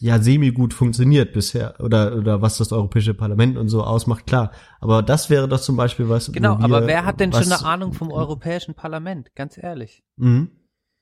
[0.04, 4.52] ja semi gut funktioniert bisher oder oder was das Europäische Parlament und so ausmacht, klar.
[4.82, 6.32] Aber das wäre doch zum Beispiel was.
[6.32, 9.34] Genau, wir, aber wer hat denn schon was- eine Ahnung vom Europäischen Parlament?
[9.36, 10.04] Ganz ehrlich.
[10.18, 10.50] Mhm.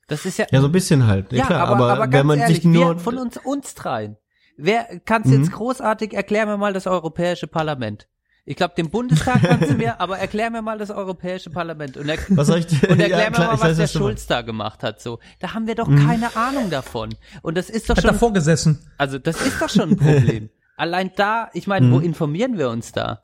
[0.08, 0.46] Das ist ja.
[0.52, 1.32] Ja, so ein bisschen halt.
[1.32, 4.18] Ja, Ja, klar, aber, aber, aber, wenn man ehrlich, sich nur von uns uns dreien.
[4.58, 5.38] Wer kannst Mhm.
[5.40, 8.08] jetzt großartig erklär mir mal das Europäische Parlament?
[8.46, 12.10] Ich glaube, den Bundestag kannst du mir, aber erklär mir mal das Europäische Parlament und,
[12.10, 14.26] er, Was soll ich und erklär Ja, mir klar, mal, was weiß, der was Schulz
[14.28, 15.00] da gemacht hat.
[15.02, 16.08] So, da haben wir doch Mhm.
[16.08, 17.14] keine Ahnung davon.
[17.44, 18.80] Und das ist doch Hat schon, davor gesessen.
[18.98, 20.50] also das ist doch schon ein Problem.
[20.78, 22.04] Allein da, ich meine, wo Mhm.
[22.06, 23.22] informieren wir uns da?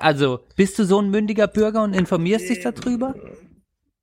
[0.00, 3.14] Also, bist du so ein mündiger Bürger und informierst dich darüber?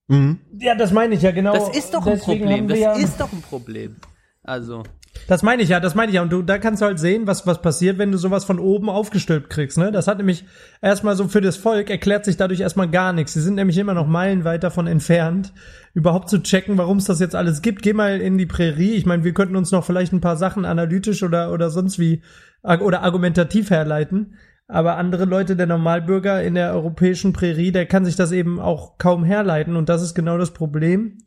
[0.07, 0.39] Mhm.
[0.59, 1.53] Ja, das meine ich ja genau.
[1.53, 2.67] Das ist doch ein Problem.
[2.67, 3.95] Das ist doch ein Problem.
[4.43, 4.83] Also,
[5.27, 6.21] Das meine ich ja, das meine ich ja.
[6.21, 8.89] Und du, da kannst du halt sehen, was, was passiert, wenn du sowas von oben
[8.89, 9.91] aufgestülpt kriegst, ne?
[9.91, 10.45] Das hat nämlich
[10.81, 13.33] erstmal so für das Volk erklärt sich dadurch erstmal gar nichts.
[13.33, 15.51] Sie sind nämlich immer noch meilenweit davon entfernt,
[15.93, 17.81] überhaupt zu checken, warum es das jetzt alles gibt.
[17.81, 18.93] Geh mal in die Prärie.
[18.93, 22.21] Ich meine, wir könnten uns noch vielleicht ein paar Sachen analytisch oder, oder sonst wie
[22.63, 24.35] oder argumentativ herleiten.
[24.67, 28.97] Aber andere Leute, der Normalbürger in der europäischen Prärie, der kann sich das eben auch
[28.97, 29.75] kaum herleiten.
[29.75, 31.17] Und das ist genau das Problem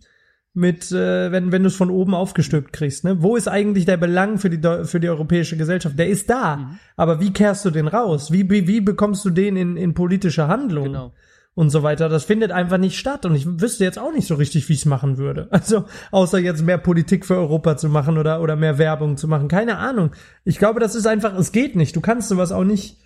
[0.58, 3.04] mit, äh, wenn, wenn du es von oben aufgestülpt kriegst.
[3.04, 3.22] Ne?
[3.22, 5.98] Wo ist eigentlich der Belang für die, für die europäische Gesellschaft?
[5.98, 6.56] Der ist da.
[6.56, 6.78] Mhm.
[6.96, 8.32] Aber wie kehrst du den raus?
[8.32, 10.84] Wie, wie, wie bekommst du den in, in politische Handlung?
[10.84, 11.12] genau.
[11.54, 12.08] Und so weiter.
[12.08, 13.26] Das findet einfach nicht statt.
[13.26, 15.48] Und ich wüsste jetzt auch nicht so richtig, wie ich es machen würde.
[15.50, 19.48] Also, außer jetzt mehr Politik für Europa zu machen oder, oder mehr Werbung zu machen.
[19.48, 20.12] Keine Ahnung.
[20.44, 21.96] Ich glaube, das ist einfach, es geht nicht.
[21.96, 22.96] Du kannst sowas auch nicht.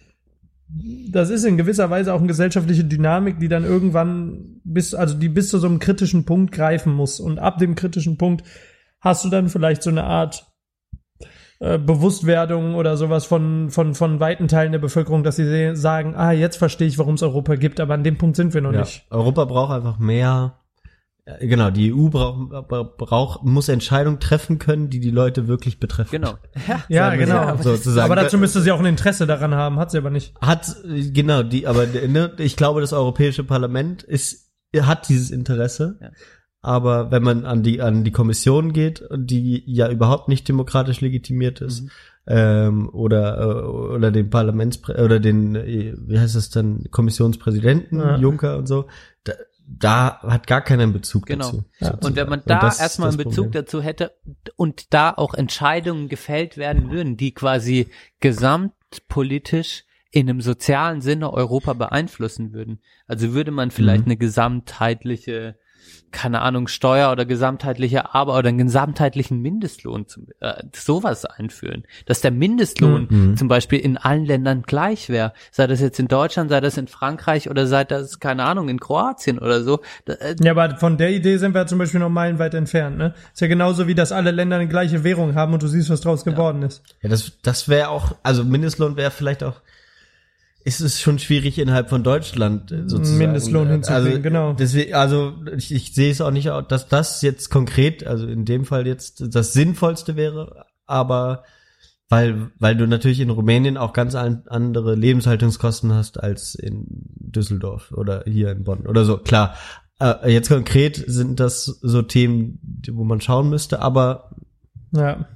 [1.10, 5.28] Das ist in gewisser Weise auch eine gesellschaftliche Dynamik, die dann irgendwann bis, also die
[5.28, 7.20] bis zu so einem kritischen Punkt greifen muss.
[7.20, 8.44] Und ab dem kritischen Punkt
[9.00, 10.46] hast du dann vielleicht so eine Art
[11.60, 16.32] äh, Bewusstwerdung oder sowas von, von, von weiten Teilen der Bevölkerung, dass sie sagen, ah,
[16.32, 18.80] jetzt verstehe ich, warum es Europa gibt, aber an dem Punkt sind wir noch Ja.
[18.80, 19.06] nicht.
[19.10, 20.58] Europa braucht einfach mehr.
[21.26, 22.68] Ja, Genau, die EU braucht,
[22.98, 26.10] braucht, muss Entscheidungen treffen können, die die Leute wirklich betreffen.
[26.12, 26.34] Genau.
[26.68, 27.56] Ja, Ja, genau.
[27.58, 28.10] so, sozusagen.
[28.10, 30.34] aber dazu müsste sie auch ein Interesse daran haben, hat sie aber nicht.
[30.40, 34.50] hat äh, genau die, aber ne, ich glaube, das Europäische Parlament ist
[34.80, 35.98] hat dieses Interesse.
[36.00, 36.10] Ja.
[36.64, 41.60] Aber wenn man an die an die Kommission geht, die ja überhaupt nicht demokratisch legitimiert
[41.60, 41.90] ist, Mhm.
[42.28, 43.64] ähm, oder äh,
[43.96, 48.16] oder den Parlaments oder den äh, wie heißt es dann Kommissionspräsidenten Ja.
[48.16, 48.86] Juncker und so,
[49.24, 49.32] da,
[49.66, 51.44] da hat gar keiner einen Bezug Genau.
[51.44, 51.56] dazu.
[51.78, 51.86] Ja.
[51.88, 52.06] sozusagen.
[52.06, 53.52] Und wenn man da das erstmal einen Bezug Problem.
[53.52, 54.14] dazu hätte
[54.56, 57.88] und da auch Entscheidungen gefällt werden würden, die quasi
[58.20, 62.82] gesamtpolitisch in einem sozialen Sinne Europa beeinflussen würden.
[63.06, 64.12] Also würde man vielleicht Mhm.
[64.12, 65.56] eine gesamtheitliche,
[66.10, 71.84] keine Ahnung, Steuer oder gesamtheitliche Arbeit oder einen gesamtheitlichen Mindestlohn zum, äh, sowas einführen.
[72.04, 73.36] Dass der Mindestlohn Mhm.
[73.38, 75.32] zum Beispiel in allen Ländern gleich wäre.
[75.50, 78.78] Sei das jetzt in Deutschland, sei das in Frankreich oder sei das, keine Ahnung, in
[78.78, 79.80] Kroatien oder so.
[80.04, 83.14] Da, äh, Ja, aber von der Idee sind wir zum Beispiel noch meilenweit entfernt, ne?
[83.32, 86.02] Ist ja genauso wie, dass alle Länder eine gleiche Währung haben und du siehst, was
[86.02, 86.82] draus geworden ist.
[87.00, 89.60] Ja, das, das wäre auch, also Mindestlohn wäre vielleicht auch,
[90.64, 93.18] ist es schon schwierig innerhalb von Deutschland äh, sozusagen.
[93.18, 94.52] Mindestlohn hinzukriegen, also, genau.
[94.54, 98.64] Deswegen, also ich, ich sehe es auch nicht, dass das jetzt konkret, also in dem
[98.64, 101.44] Fall jetzt das Sinnvollste wäre, aber
[102.08, 107.90] weil, weil du natürlich in Rumänien auch ganz an, andere Lebenshaltungskosten hast als in Düsseldorf
[107.92, 109.16] oder hier in Bonn oder so.
[109.16, 109.56] Klar,
[109.98, 112.58] äh, jetzt konkret sind das so Themen,
[112.90, 114.30] wo man schauen müsste, aber
[114.92, 115.26] Ja.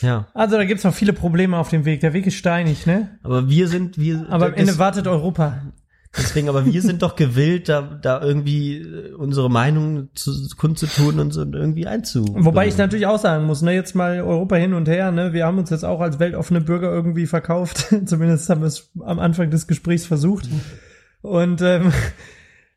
[0.00, 0.26] Ja.
[0.34, 2.00] Also da gibt's noch viele Probleme auf dem Weg.
[2.00, 3.18] Der Weg ist steinig, ne?
[3.22, 4.26] Aber wir sind, wir.
[4.28, 5.62] Aber am Ende wartet Europa.
[6.16, 11.30] Deswegen, aber wir sind doch gewillt, da, da irgendwie äh, unsere Meinung zu, kundzutun und
[11.30, 12.24] so irgendwie einzu.
[12.36, 15.46] Wobei ich natürlich auch sagen muss, ne, jetzt mal Europa hin und her, ne, wir
[15.46, 17.94] haben uns jetzt auch als weltoffene Bürger irgendwie verkauft.
[18.06, 20.48] Zumindest haben wir es am Anfang des Gesprächs versucht.
[21.22, 21.92] Und ähm, äh,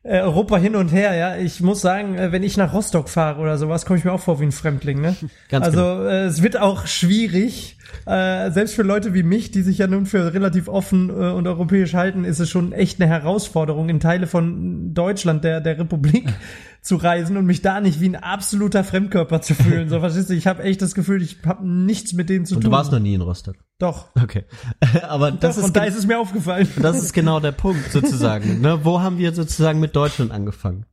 [0.04, 1.36] Europa hin und her, ja.
[1.36, 4.20] Ich muss sagen, äh, wenn ich nach Rostock fahre oder sowas, komme ich mir auch
[4.20, 5.16] vor wie ein Fremdling, ne?
[5.48, 6.04] Ganz also genau.
[6.04, 10.04] äh, es wird auch schwierig, äh, selbst für Leute wie mich, die sich ja nun
[10.04, 14.26] für relativ offen äh, und europäisch halten, ist es schon echt eine Herausforderung, in Teile
[14.26, 16.28] von Deutschland, der, der Republik,
[16.84, 19.88] zu reisen und mich da nicht wie ein absoluter Fremdkörper zu fühlen.
[19.88, 20.34] So, verstehst du?
[20.34, 22.70] Ich habe echt das Gefühl, ich habe nichts mit denen zu Und tun.
[22.70, 23.56] du warst noch nie in Rostock.
[23.78, 24.08] Doch.
[24.22, 24.44] Okay.
[25.08, 26.68] Aber das Doch, ist und da ist es mir aufgefallen.
[26.80, 28.60] das ist genau der Punkt sozusagen.
[28.60, 28.80] ne?
[28.84, 30.84] Wo haben wir sozusagen mit Deutschland angefangen?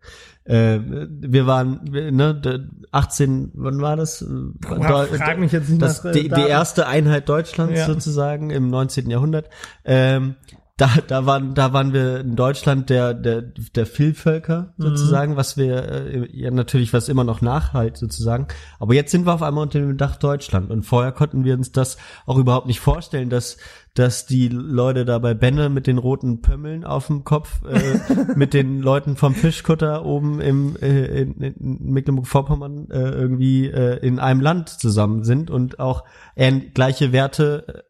[0.45, 2.59] Äh, wir waren ne, d-
[2.91, 4.21] 18, wann war das?
[4.23, 4.25] Äh,
[4.59, 7.85] Boah, frag mich jetzt nicht das, nach, äh, die, die erste Einheit Deutschlands Ja.
[7.85, 9.09] sozusagen im 19.
[9.11, 9.49] Jahrhundert.
[9.85, 10.35] Ähm,
[10.81, 14.83] da, da waren, da waren wir in Deutschland der, der, der Vielvölker Mhm.
[14.83, 18.47] sozusagen, was wir äh, ja natürlich was immer noch nachhalt sozusagen.
[18.79, 21.71] Aber jetzt sind wir auf einmal unter dem Dach Deutschland und vorher konnten wir uns
[21.71, 23.57] das auch überhaupt nicht vorstellen, dass
[23.93, 27.99] dass die Leute da bei Benne mit den roten Pömmeln auf dem Kopf, äh,
[28.35, 31.55] mit den Leuten vom Fischkutter oben im äh, in, in
[31.91, 36.05] Mecklenburg-Vorpommern äh, irgendwie äh, in einem Land zusammen sind und auch
[36.37, 37.81] ähn- gleiche Werte äh,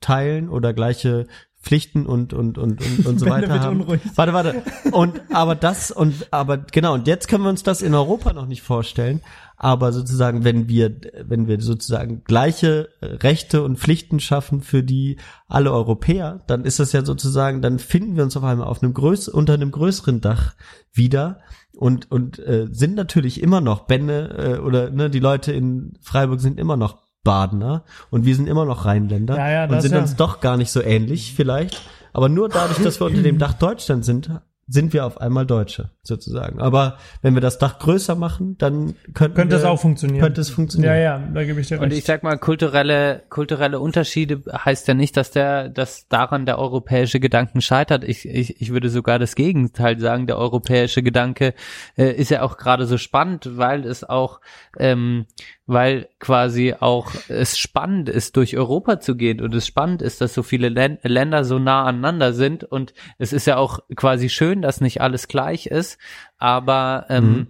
[0.00, 1.26] teilen oder gleiche
[1.62, 3.82] Pflichten und und und und, und so weiter haben.
[3.82, 4.00] unruhig.
[4.14, 4.62] Warte, warte.
[4.92, 8.46] Und aber das und aber genau und jetzt können wir uns das in Europa noch
[8.46, 9.20] nicht vorstellen.
[9.56, 15.18] Aber sozusagen, wenn wir wenn wir sozusagen gleiche Rechte und Pflichten schaffen für die
[15.48, 18.94] alle Europäer, dann ist das ja sozusagen, dann finden wir uns auf einmal auf einem
[18.94, 20.54] größ unter einem größeren Dach
[20.94, 21.40] wieder
[21.76, 26.40] und und äh, sind natürlich immer noch Bände äh, oder ne, die Leute in Freiburg
[26.40, 30.00] sind immer noch Badener und wir sind immer noch Rheinländer Ja, ja, und sind ja.
[30.00, 31.80] uns doch gar nicht so ähnlich vielleicht.
[32.12, 34.30] Aber nur dadurch, dass wir unter dem Dach Deutschland sind,
[34.70, 36.60] sind wir auf einmal Deutsche sozusagen.
[36.60, 40.20] Aber wenn wir das Dach größer machen, dann könnten Könnte wir, es auch funktionieren.
[40.20, 40.94] Könnte es funktionieren.
[40.94, 41.98] Ja, ja, da gebe ich dir Und recht.
[41.98, 47.18] ich sag mal, kulturelle, kulturelle Unterschiede heißt ja nicht, dass der, dass daran der europäische
[47.18, 48.04] Gedanken scheitert.
[48.04, 50.28] Ich, ich, ich würde sogar das Gegenteil sagen.
[50.28, 51.54] Der europäische Gedanke
[51.98, 54.40] äh, ist ja auch gerade so spannend, weil es auch,
[54.78, 55.26] ähm,
[55.66, 60.32] weil quasi auch es spannend ist, durch Europa zu gehen und es spannend ist, dass
[60.32, 64.59] so viele Län Länder so nah aneinander sind und es ist ja auch quasi schön,
[64.62, 65.98] dass nicht alles gleich ist,
[66.38, 67.46] aber ähm, Mhm.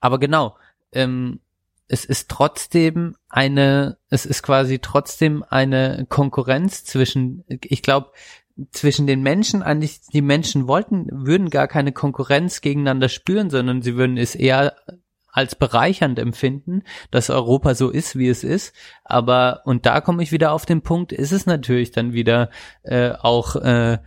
[0.00, 0.56] aber genau,
[0.92, 1.40] ähm,
[1.88, 8.12] es ist trotzdem eine, es ist quasi trotzdem eine Konkurrenz zwischen, ich glaube,
[8.70, 13.96] zwischen den Menschen eigentlich, die Menschen wollten, würden gar keine Konkurrenz gegeneinander spüren, sondern sie
[13.96, 14.74] würden es eher
[15.34, 18.74] als bereichernd empfinden, dass Europa so ist, wie es ist.
[19.02, 22.50] Aber, und da komme ich wieder auf den Punkt, ist es natürlich dann wieder
[22.82, 23.98] äh, auch äh,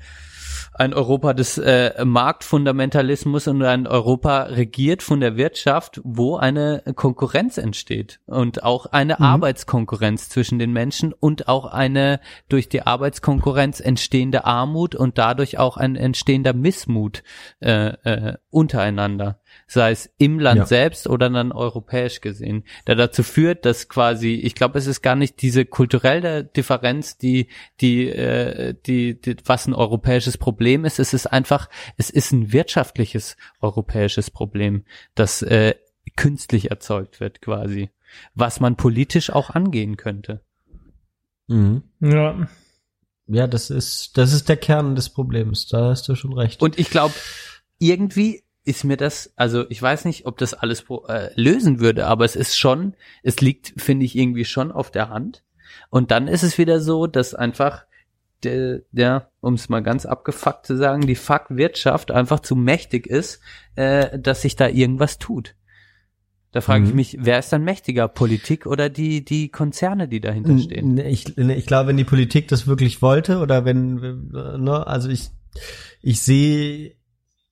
[0.78, 7.58] ein Europa des äh, Marktfundamentalismus und ein Europa regiert von der Wirtschaft, wo eine Konkurrenz
[7.58, 12.20] entsteht und auch eine Arbeitskonkurrenz zwischen den Menschen und auch eine
[12.50, 17.24] durch die Arbeitskonkurrenz entstehende Armut und dadurch auch ein entstehender Missmut
[17.62, 20.66] äh, äh, untereinander, sei es im Land Ja.
[20.66, 25.16] selbst oder dann europäisch gesehen, der dazu führt, dass quasi, ich glaube, es ist gar
[25.16, 27.48] nicht diese kulturelle Differenz, die,
[27.82, 31.00] die, äh, die, die, was ein europäisches Problem ist.
[31.00, 35.76] Es ist einfach, es ist ein wirtschaftliches europäisches Problem, das äh,
[36.16, 37.90] künstlich erzeugt wird quasi,
[38.36, 40.42] was man politisch auch angehen könnte.
[41.48, 41.84] Mhm.
[42.00, 42.48] ja.
[43.28, 45.68] Ja, das ist, das ist der Kern des Problems.
[45.68, 46.62] Da hast du schon recht.
[46.62, 47.16] Und ich glaube,
[47.80, 52.26] irgendwie ist mir das, also ich weiß nicht, ob das alles äh, lösen würde, aber
[52.26, 55.44] es ist schon, es liegt, finde ich, irgendwie schon auf der Hand.
[55.90, 57.86] Und dann ist es wieder so, dass einfach
[58.44, 63.40] der, der um es mal ganz abgefuckt zu sagen, die Fuck-Wirtschaft einfach zu mächtig ist,
[63.76, 65.56] äh, dass sich da irgendwas tut.
[66.52, 66.96] Da frage ich Mhm.
[66.96, 70.98] mich, wer ist dann mächtiger, Politik oder die, die Konzerne, die dahinter stehen?
[70.98, 75.32] Ich, ich glaube, wenn die Politik das wirklich wollte oder wenn, äh, ne, also ich,
[76.02, 76.96] ich sehe,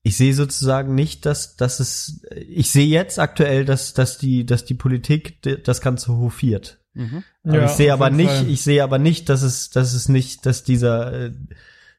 [0.03, 4.65] ich sehe sozusagen nicht, dass, dass es, ich sehe jetzt aktuell, dass, dass die, dass
[4.65, 6.79] die Politik das Ganze hofiert.
[6.93, 7.23] Mhm.
[7.43, 8.49] Aber Ja, ich sehe aber nicht, Fall.
[8.49, 11.31] ich sehe aber nicht, dass es, dass es nicht, dass dieser, äh,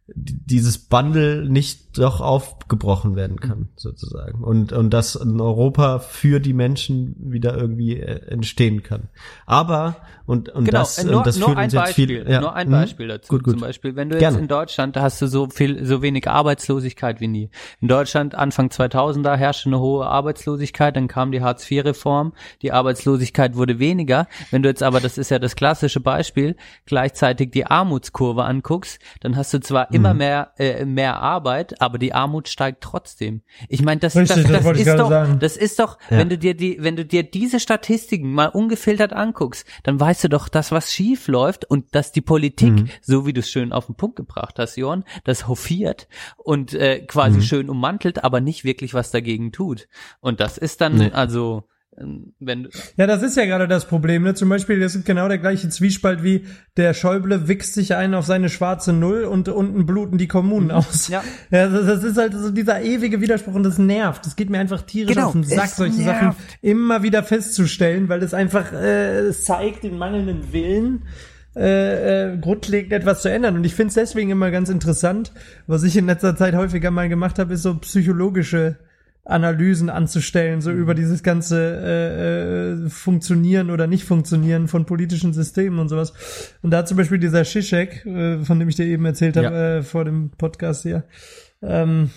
[0.06, 4.42] dieses Bundle nicht doch aufgebrochen werden kann, sozusagen.
[4.42, 9.08] Und, und dass ein Europa für die Menschen wieder irgendwie äh, entstehen kann.
[9.46, 9.96] Aber,
[10.26, 12.40] und, und Genau, das, äh, nur, und das nur führt ein uns jetzt viel, ja.
[12.40, 12.72] nur ein Mhm.
[12.72, 13.28] Beispiel dazu.
[13.28, 13.52] Gut, gut.
[13.54, 14.38] Zum Beispiel, wenn du jetzt Gerne.
[14.38, 17.50] in Deutschland, da hast du so viel, so wenig Arbeitslosigkeit wie nie.
[17.80, 23.78] In Deutschland Anfang 2000er herrschte eine hohe Arbeitslosigkeit, dann kam die Hartz-IV-Reform, die Arbeitslosigkeit wurde
[23.78, 24.26] weniger.
[24.50, 26.56] Wenn du jetzt aber, das ist ja das klassische Beispiel,
[26.86, 29.94] gleichzeitig die Armutskurve anguckst, dann hast du zwar Mhm.
[29.96, 33.42] immer mehr, äh, mehr Arbeit, aber die Armut steigt trotzdem.
[33.68, 35.38] Ich meine, das, Richtig, das, das das, ist doch, sagen.
[35.38, 39.66] das ist doch, wenn du dir die, wenn du dir diese Statistiken mal ungefiltert anguckst,
[39.82, 42.88] dann weißt du doch, dass was schief läuft und dass die Politik, Mhm.
[43.02, 47.00] so wie du es schön auf den Punkt gebracht hast, Jorn, das hofiert und äh,
[47.02, 47.06] Mhm.
[47.06, 49.86] quasi schön ummantelt, aber nicht wirklich was dagegen tut.
[50.20, 51.10] Und das ist dann Nee.
[51.12, 51.64] also,
[51.96, 54.22] wenn du, Ja, das ist ja gerade das Problem.
[54.22, 54.34] Ne?
[54.34, 56.44] Zum Beispiel, das ist genau der gleiche Zwiespalt wie
[56.76, 61.08] der Schäuble wichst sich ein auf seine schwarze Null und unten bluten die Kommunen aus.
[61.08, 61.22] Ja.
[61.50, 64.26] ja das, das ist halt so dieser ewige Widerspruch und das nervt.
[64.26, 66.20] Das geht mir einfach tierisch Genau, auf den Sack, solche nervt.
[66.20, 71.04] Sachen immer wieder festzustellen, weil es einfach äh, zeigt den mangelnden Willen.
[71.56, 73.54] Äh, äh, grundlegend etwas zu ändern.
[73.54, 75.30] Und ich finde es deswegen immer ganz interessant,
[75.68, 78.76] was ich in letzter Zeit häufiger mal gemacht habe, ist so psychologische
[79.24, 85.78] Analysen anzustellen, so über dieses ganze äh, äh, Funktionieren oder nicht Funktionieren von politischen Systemen
[85.78, 86.12] und sowas.
[86.62, 89.76] Und da zum Beispiel dieser Shishak, äh, von dem ich dir eben erzählt habe Ja.
[89.78, 91.04] äh, vor dem Podcast hier,
[91.62, 92.10] ähm,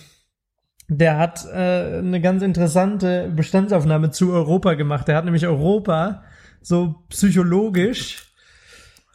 [0.88, 5.08] der hat äh, eine ganz interessante Bestandsaufnahme zu Europa gemacht.
[5.08, 6.22] Der hat nämlich Europa
[6.60, 8.27] so psychologisch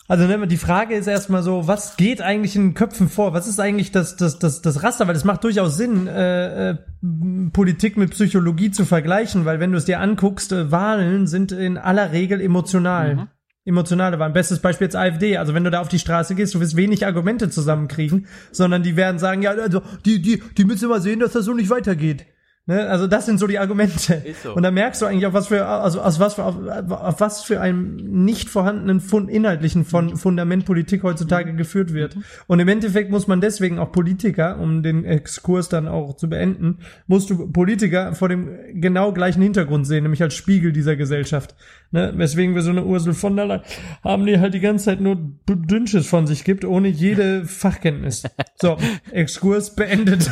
[0.08, 3.34] also ne, die Frage ist erstmal so, was geht eigentlich in den Köpfen vor?
[3.34, 5.08] Was ist eigentlich das, das, das, das Raster?
[5.08, 6.78] Weil es macht durchaus Sinn, äh, äh,
[7.54, 11.78] Politik mit Psychologie zu vergleichen, weil wenn du es dir anguckst, äh, Wahlen sind in
[11.78, 13.30] aller Regel emotional.
[13.66, 14.34] Emotionale Wahlen.
[14.34, 15.38] Bestes Beispiel jetzt AfD.
[15.38, 18.98] Also wenn du da auf die Straße gehst, du wirst wenig Argumente zusammenkriegen, sondern die
[18.98, 22.26] werden sagen, ja, also die, die, die müssen mal sehen, dass das so nicht weitergeht.
[22.65, 22.88] Ne?
[22.88, 24.23] Also das sind so die Argumente.
[24.41, 24.53] So.
[24.53, 26.56] Und da merkst du eigentlich, auf was für, also aus was für, auf,
[26.90, 32.18] auf was für einem nicht vorhandenen Fund, inhaltlichen von Fundament Politik heutzutage geführt wird.
[32.48, 36.80] Und im Endeffekt muss man deswegen auch Politiker, um den Exkurs dann auch zu beenden,
[37.07, 41.56] musst du Politiker vor dem genau gleichen Hintergrund sehen, nämlich als Spiegel dieser Gesellschaft.
[41.94, 42.11] Ne?
[42.15, 43.61] Weswegen wir so eine Ursel von der Leyen
[44.03, 45.15] haben, die halt die ganze Zeit nur
[45.48, 48.24] Dünnsches von sich gibt, ohne jede Fachkenntnis.
[48.61, 48.78] So,
[49.11, 50.32] Exkurs beendet.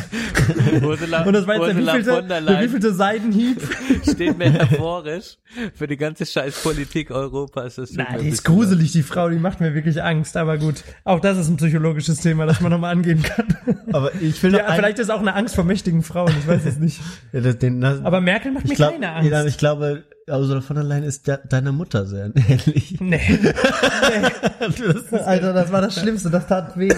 [0.82, 3.60] Ursula, Und das war jetzt der Ursula wievielte, von der der Leyen wievielte Seidenhieb.
[4.10, 5.36] steht metaphorisch
[5.74, 7.74] für die ganze scheiß Politik Europas.
[7.74, 10.82] Das Na, die ist gruselig, die Frau, die macht mir wirklich Angst, aber gut.
[11.04, 13.46] Auch das ist ein psychologisches Thema, das man nochmal angehen kann.
[13.92, 16.78] Aber ich will Ja, vielleicht ist auch eine Angst vor mächtigen Frauen, ich weiß es
[16.78, 17.02] nicht.
[17.34, 19.30] Ja, das- den, das, Aber Merkel macht mir glaub, keine Angst.
[19.30, 20.04] Ja, ich glaube,
[20.38, 22.96] Ursula von der Leyen ist de deiner Mutter sehr ähnlich.
[23.00, 23.20] Nee.
[23.38, 25.18] nee.
[25.18, 26.92] Alter, das war das Schlimmste, das tat weh,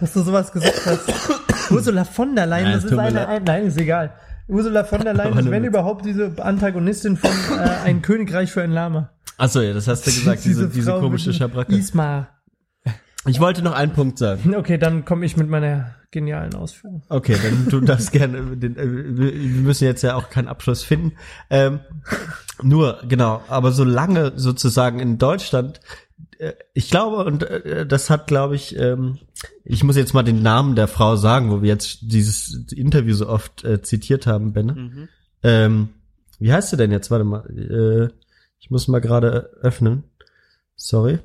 [0.00, 1.70] dass du sowas gesagt hast.
[1.70, 4.12] Ursula von der Leyen, Ja, das ist eine, ein, nein, ist egal.
[4.48, 8.62] Ursula von der Leyen ist, wenn mit- überhaupt, diese Antagonistin von äh, Ein Königreich für
[8.62, 9.10] ein Lama.
[9.36, 11.74] Achso, ja, das hast du gesagt, diese, diese, Frau komische Schabracke.
[11.76, 12.28] Isma.
[13.26, 14.54] Ich wollte noch einen Punkt sagen.
[14.54, 17.02] Okay, dann komme ich mit meiner genialen Ausführung.
[17.08, 20.82] Okay, dann du darfst gerne, den, äh, wir wir müssen jetzt ja auch keinen Abschluss
[20.82, 21.12] finden.
[21.50, 21.80] Ähm,
[22.62, 25.80] nur, genau, aber solange sozusagen in Deutschland,
[26.38, 29.18] äh, ich glaube, und äh, das hat, glaube ich, ähm,
[29.64, 33.28] ich muss jetzt mal den Namen der Frau sagen, wo wir jetzt dieses Interview so
[33.28, 34.72] oft äh, zitiert haben, Benne.
[34.72, 35.08] Mhm.
[35.42, 35.88] Ähm,
[36.38, 37.10] wie heißt sie denn jetzt?
[37.10, 38.12] Warte mal, äh,
[38.58, 40.04] ich muss mal gerade öffnen.
[40.74, 41.18] Sorry.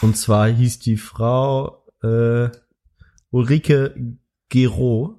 [0.00, 2.48] Und zwar hieß die Frau äh,
[3.30, 4.18] Ulrike
[4.48, 5.18] Gero.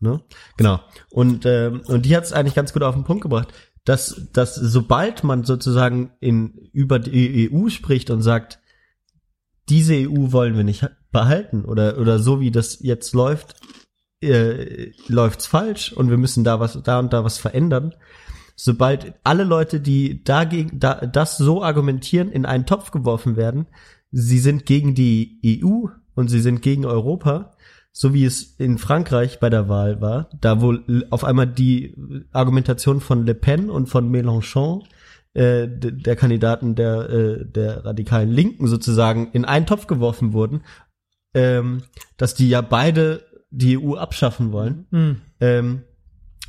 [0.00, 0.20] Ne?
[0.56, 0.80] Genau.
[1.10, 3.52] Und, ähm, und die hat es eigentlich ganz gut auf den Punkt gebracht,
[3.84, 8.58] dass, dass sobald man sozusagen in, über die EU spricht und sagt,
[9.68, 13.56] diese EU wollen wir nicht behalten oder, oder so wie das jetzt läuft,
[14.20, 17.94] äh, läuft's falsch und wir müssen da was, da und da was verändern.
[18.54, 23.66] Sobald alle Leute, die dagegen, da, das so argumentieren, in einen Topf geworfen werden,
[24.10, 27.52] sie sind gegen die EU und sie sind gegen Europa,
[27.92, 30.74] so wie es in Frankreich bei der Wahl war, da wo
[31.10, 31.94] auf einmal die
[32.32, 34.82] Argumentation von Le Pen und von Mélenchon,
[35.34, 40.62] äh, der Kandidaten der, äh, der radikalen Linken sozusagen, in einen Topf geworfen wurden,
[41.34, 41.82] ähm,
[42.16, 44.86] dass die ja beide die EU abschaffen wollen.
[44.90, 45.16] Hm.
[45.40, 45.82] Ähm,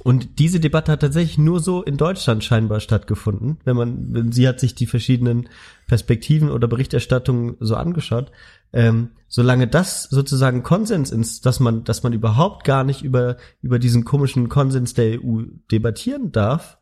[0.04, 4.48] und diese Debatte hat tatsächlich nur so in Deutschland scheinbar stattgefunden, wenn man, wenn sie
[4.48, 5.50] hat sich die verschiedenen
[5.88, 8.32] Perspektiven oder Berichterstattungen so angeschaut.
[8.74, 13.80] Ähm, solange das sozusagen Konsens ist, dass man, dass man überhaupt gar nicht über über
[13.80, 16.78] diesen komischen Konsens der EU debattieren darf,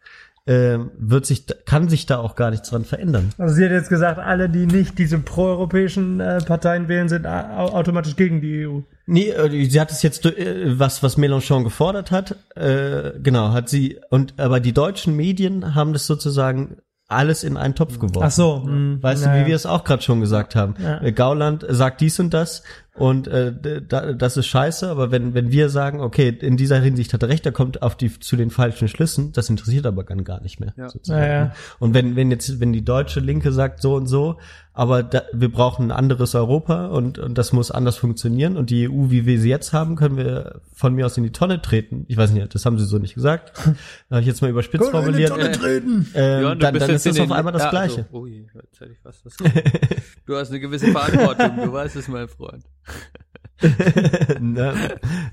[0.48, 3.32] ähm, wird sich, kann sich da auch gar nichts dran verändern.
[3.40, 7.70] Also sie hat jetzt gesagt, alle, die nicht diese proeuropäischen äh, Parteien wählen, sind au
[7.70, 8.82] automatisch gegen die EU.
[9.08, 13.70] Nee, äh, sie hat es jetzt, äh, was, was Mélenchon gefordert hat, äh, genau, hat
[13.70, 18.24] sie, und, aber die deutschen Medien haben das sozusagen alles in einen Topf geworfen.
[18.28, 18.64] Ach so.
[18.64, 19.40] hm, Weißt naja.
[19.40, 20.76] du, wie wir es auch gerade schon gesagt haben.
[20.82, 21.10] Ja.
[21.12, 22.64] Gauland sagt dies und das
[22.98, 23.54] Und äh,
[23.86, 27.30] da, das ist scheiße, aber wenn, wenn wir sagen, okay, in dieser Hinsicht hat er
[27.30, 30.62] recht, er kommt auf die zu den falschen Schlüssen, das interessiert aber dann gar nicht
[30.62, 30.74] mehr.
[30.78, 30.88] Ja.
[30.88, 31.22] sozusagen.
[31.22, 31.54] Ja, ja.
[31.80, 34.38] Und wenn, wenn jetzt, wenn die deutsche Linke sagt so und so,
[34.72, 38.90] aber da, wir brauchen ein anderes Europa und, und das muss anders funktionieren und die
[38.90, 42.06] EU, wie wir sie jetzt haben, können wir von mir aus in die Tonne treten.
[42.10, 43.54] Ich weiß nicht, das haben sie so nicht gesagt.
[44.10, 45.32] Da habe ich jetzt mal überspitzt formuliert.
[45.56, 46.08] treten.
[46.14, 48.06] Ähm, Johann, dann, dann ist das in auf einmal das Ja, Gleiche.
[48.12, 49.36] So, ui, jetzt hätte ich fast das.
[50.26, 52.64] du hast eine gewisse Verantwortung, du weißt es, mein Freund.
[54.40, 54.74] ne?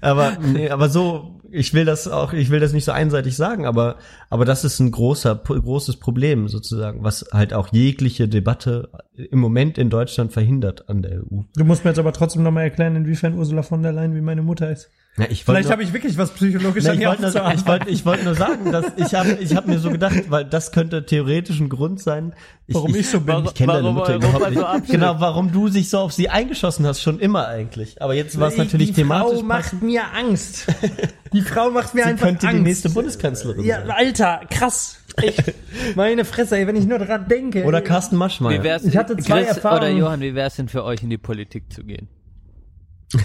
[0.00, 3.66] Aber nee, aber so, ich will das auch, ich will das nicht so einseitig sagen,
[3.66, 3.96] aber
[4.30, 9.76] aber das ist ein großer großes Problem sozusagen, was halt auch jegliche Debatte im Moment
[9.76, 11.42] in Deutschland verhindert an der EU.
[11.56, 14.42] Du musst mir jetzt aber trotzdem nochmal erklären, inwiefern Ursula von der Leyen wie meine
[14.42, 14.90] Mutter ist.
[15.18, 17.86] Ja, ich Vielleicht habe ich wirklich was psychologisch Nee, an ich ihr wollte nur, ich
[17.98, 21.04] ich wollte nur sagen, dass ich habe, ich habe mir so gedacht, weil das könnte
[21.04, 22.34] theoretisch ein Grund sein,
[22.66, 23.44] ich, Warum ich so bin.
[23.44, 24.58] Ich kenne deine Warum Mutter überhaupt so nicht.
[24.62, 24.90] abschneidet.
[24.90, 28.00] genau, warum du sich so auf sie eingeschossen hast, schon immer eigentlich.
[28.00, 29.40] Aber jetzt war es natürlich die thematisch.
[29.40, 30.66] Frau macht mir Angst.
[31.34, 32.58] Die Frau macht mir sie einfach könnte Angst.
[32.58, 33.90] die nächste Bundeskanzlerin Ja, sein.
[33.90, 34.98] Alter, krass.
[35.16, 35.54] Echt.
[35.96, 37.64] Meine Fresse, ey, wenn ich nur dran denke.
[37.64, 37.80] Oder.
[37.80, 38.62] Carsten Wie Maschmeyer.
[38.62, 39.80] wär's, Ich hatte zwei Chris Erfahrungen.
[39.82, 42.08] Oder Johann, wie wär's denn für euch in die Politik zu gehen?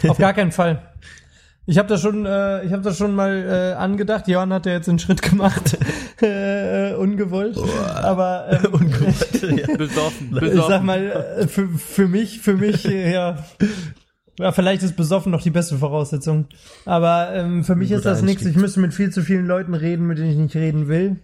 [0.07, 0.81] Auf gar keinen Fall.
[1.69, 4.29] Ich habe das schon, äh, ich habe das schon mal äh, angedacht.
[4.29, 5.77] Johann hat ja jetzt einen Schritt gemacht,
[6.21, 7.57] äh, ungewollt.
[7.93, 8.71] Aber ähm,
[9.77, 10.69] Besoffen, ich besoffen.
[10.69, 13.45] sag mal, äh, für, für mich, für mich, äh, ja,
[14.39, 16.45] ja, vielleicht ist besoffen noch die beste Voraussetzung.
[16.85, 18.45] Aber ähm, für mich ist das nichts.
[18.45, 21.17] Ich müsste mit viel zu vielen Leuten reden, mit denen ich nicht reden will.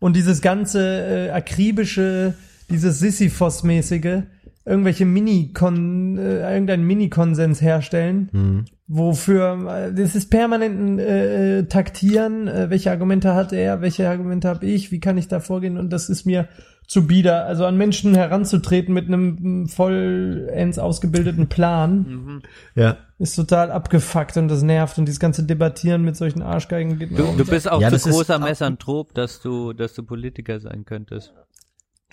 [0.00, 2.34] Und dieses ganze äh, akribische,
[2.68, 4.24] dieses Sisyphos-mäßige,
[4.64, 12.48] irgendwelche Mini-Kon, äh, irgendeinen Mini-Konsens herstellen, wofür, äh, das ist permanent ein äh, äh, Taktieren,
[12.48, 15.90] äh, welche Argumente hat er, welche Argumente habe ich, wie kann ich da vorgehen und
[15.90, 16.48] das ist mir
[16.86, 17.46] zu bieder.
[17.46, 22.42] Also an Menschen heranzutreten mit einem vollends ausgebildeten Plan
[22.74, 22.98] Ja.
[23.18, 27.16] ist total abgefuckt und das nervt und dieses ganze Debattieren mit solchen Arschgeigen geht mir
[27.18, 30.02] Du, auf du bist auch Ja, zu das ist großer Messernthrop, dass du, dass du
[30.02, 31.32] Politiker sein könntest.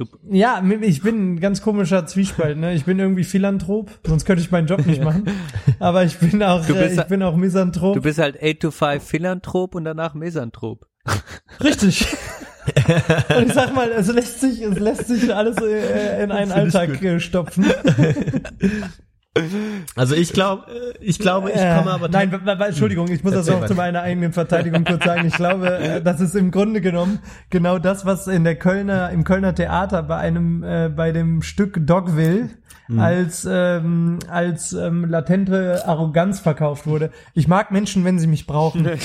[0.02, 2.58] Du, Ja, ich bin ein ganz komischer Zwiespalt.
[2.58, 2.74] Ne?
[2.74, 5.26] Ich bin irgendwie Philanthrop, sonst könnte ich meinen Job nicht machen.
[5.80, 7.96] Aber ich bin auch, äh, ich bin auch Misanthrop.
[7.96, 10.88] du bist halt 8 to 5 Philanthrop und danach Mesanthrop.
[11.64, 12.08] Richtig.
[13.36, 17.02] Und ich sag mal, es lässt sich, es lässt sich alles äh, in einen Alltag
[17.02, 17.66] äh, stopfen.
[19.96, 20.66] Also ich glaube,
[21.00, 24.34] ich glaube, ich Äh, komme aber Nein, Entschuldigung, ich muss das auch zu meiner eigenen
[24.34, 25.26] Verteidigung kurz sagen.
[25.26, 29.24] Ich glaube, äh, das ist im Grunde genommen genau das, was in der Kölner, im
[29.24, 32.50] Kölner Theater bei einem, äh, bei dem Stück Dogville
[32.92, 33.00] Mhm.
[33.00, 37.12] als, ähm, als ähm, latente Arroganz verkauft wurde.
[37.34, 38.90] Ich mag Menschen, wenn sie mich brauchen.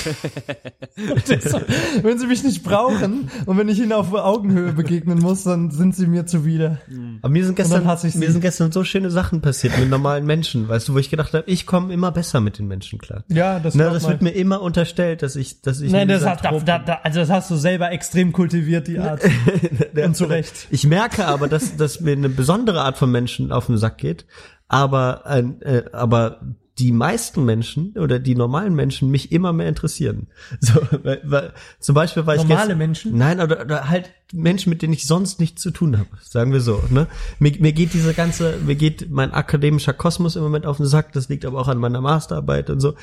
[1.27, 1.53] Das,
[2.01, 5.95] wenn sie mich nicht brauchen und wenn ich ihnen auf Augenhöhe begegnen muss, dann sind
[5.95, 6.79] sie mir zuwider.
[7.21, 10.87] Aber mir sind gestern, mir sind gestern so schöne Sachen passiert mit normalen Menschen, weißt
[10.87, 13.23] du, wo ich gedacht habe, ich komme immer besser mit den Menschen klar.
[13.27, 15.91] Ja, das, Na, glaub das wird mir immer unterstellt, dass ich, dass ich.
[15.91, 18.99] Nein, ein das, hat, da, da, da, also das hast du selber extrem kultiviert, die
[18.99, 19.21] Art.
[19.95, 20.67] Und zu Recht.
[20.71, 24.25] Ich merke aber, dass, dass mir eine besondere Art von Menschen auf den Sack geht,
[24.67, 25.23] aber,
[25.61, 26.41] äh, aber
[26.79, 30.27] die meisten Menschen oder die normalen Menschen mich immer mehr interessieren.
[30.59, 33.17] So, weil, weil, zum Beispiel war ich Normale gestern, Menschen?
[33.17, 36.61] Nein, oder, oder halt Menschen, mit denen ich sonst nichts zu tun habe, sagen wir
[36.61, 36.83] so.
[36.89, 37.07] Ne?
[37.39, 41.13] Mir, mir geht diese ganze, mir geht mein akademischer Kosmos im Moment auf den Sack.
[41.13, 42.95] Das liegt aber auch an meiner Masterarbeit und so.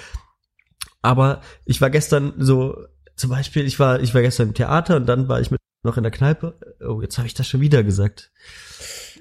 [1.02, 2.76] Aber ich war gestern so,
[3.16, 5.96] zum Beispiel, ich war, ich war gestern im Theater und dann war ich mit noch
[5.96, 6.58] in der Kneipe.
[6.80, 8.32] Oh, jetzt habe ich das schon wieder gesagt.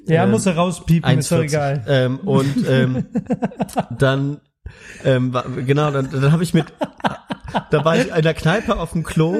[0.07, 1.43] Ja, Ähm, muss er rauspiepen, ist doch 1,40.
[1.43, 1.85] egal.
[1.87, 3.05] Ähm, und ähm,
[3.97, 4.41] dann,
[5.03, 5.35] ähm,
[5.65, 6.65] genau, dann, dann habe ich mit,
[7.71, 9.37] da war ich in der Kneipe auf dem Klo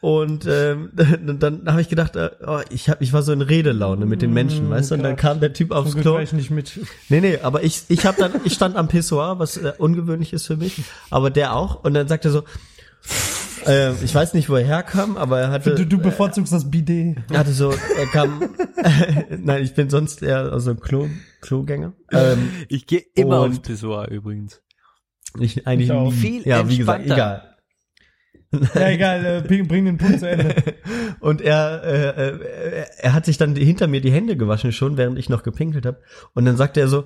[0.00, 3.40] und ähm, dann, dann habe ich gedacht, äh, oh, ich hab, ich war so in
[3.40, 6.18] Redelaune mit den Menschen, weißt du, und dann kam der Typ aufs Zum Klo.
[6.18, 6.78] ich nicht mit.
[7.08, 10.46] Nee, nee, aber ich, ich hab dann, ich stand am Pissoir, was äh, ungewöhnlich ist
[10.46, 11.82] für mich, aber der auch.
[11.84, 12.42] Und dann sagte er so,
[13.66, 17.16] äh, ich weiß nicht, wo er herkam, aber er hatte, Du, du bevorzugst das Bidet.
[17.30, 18.50] er hatte so, er kam,
[19.38, 21.08] nein, ich bin sonst eher also Klo,
[21.40, 21.92] Klogänger.
[22.12, 24.60] Ähm, Ich gehe immer aufs Pissoir übrigens.
[25.38, 26.10] ich eigentlich Ich auch.
[26.10, 26.16] nie.
[26.16, 27.50] Viel ja, wie gesagt, egal.
[28.74, 30.54] Ja, egal, äh, bring, bring den Punkt zu Ende.
[31.20, 35.18] Und er, äh, äh, er hat sich dann hinter mir die Hände gewaschen schon, während
[35.18, 36.00] ich noch gepinkelt habe.
[36.34, 37.04] Und dann sagte er so,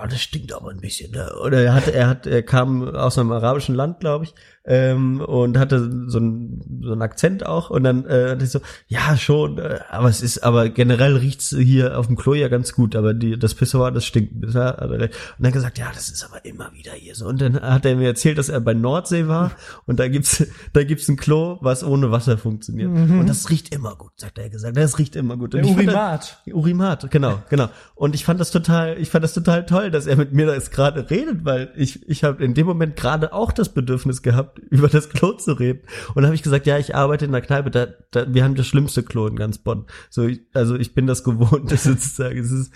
[0.00, 1.10] oh, das stinkt aber ein bisschen.
[1.10, 1.28] Ne?
[1.44, 4.34] Oder er hat, er hat, er kam aus einem arabischen Land, glaube ich.
[4.70, 8.60] Ähm, und hatte so einen so einen Akzent auch und dann äh, hatte ich so,
[8.86, 12.74] ja schon, äh, aber es ist, aber generell riecht's hier auf dem Klo ja ganz
[12.74, 14.34] gut, aber die, das Pissoir, das stinkt.
[14.44, 17.26] Und dann gesagt, ja, das ist aber immer wieder hier so.
[17.26, 19.52] Und dann hat er mir erzählt, dass er bei Nordsee war
[19.86, 23.96] und da gibt's da gibt's ein Klo, was ohne Wasser funktioniert und das riecht immer
[23.96, 24.76] gut, sagt er gesagt.
[24.76, 25.54] Das riecht immer gut.
[25.54, 26.42] Und Der fand Urimat.
[26.44, 27.68] das- Urimat, genau, genau.
[27.94, 30.52] Und ich fand das total, ich fand das total toll, dass er mit mir da
[30.54, 34.57] jetzt gerade redet, weil ich ich habe in dem Moment gerade auch das Bedürfnis gehabt,
[34.70, 35.80] über das Klo zu reden.
[36.08, 38.54] Und dann habe ich gesagt, ja, ich arbeite in der Kneipe, da, da wir haben
[38.54, 39.86] das schlimmste Klo in ganz Bonn.
[40.10, 42.38] So, ich, also ich bin das gewohnt, das sozusagen.
[42.38, 42.72] Es ist,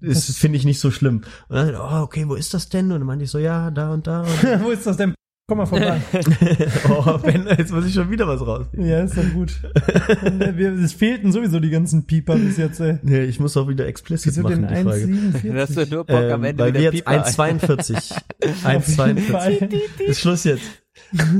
[0.00, 1.22] es finde ich nicht so schlimm.
[1.48, 2.92] Und dann, oh, okay, wo ist das denn?
[2.92, 4.22] Und dann meinte ich so, ja, da und da.
[4.44, 5.14] Und, Wo ist das denn?
[5.46, 6.00] Komm mal vorbei.
[6.88, 8.64] oh, Ben, jetzt muss ich schon wieder was raus.
[8.72, 9.52] ja, ist doch gut.
[10.56, 12.98] Wir- Es fehlten sowieso die ganzen Pieper bis jetzt, ey.
[13.02, 15.04] Nee, ich muss auch wieder explicit Wieso machen, denn die Frage.
[15.04, 15.60] 1,47?
[15.60, 17.94] Hast du nur Bock am Ähm, Ende weil wieder wir jetzt Pieper 1,42.
[18.76, 19.30] Auf jeden 1,42.
[19.30, 19.68] Fall.
[20.06, 20.64] Ist Schluss jetzt.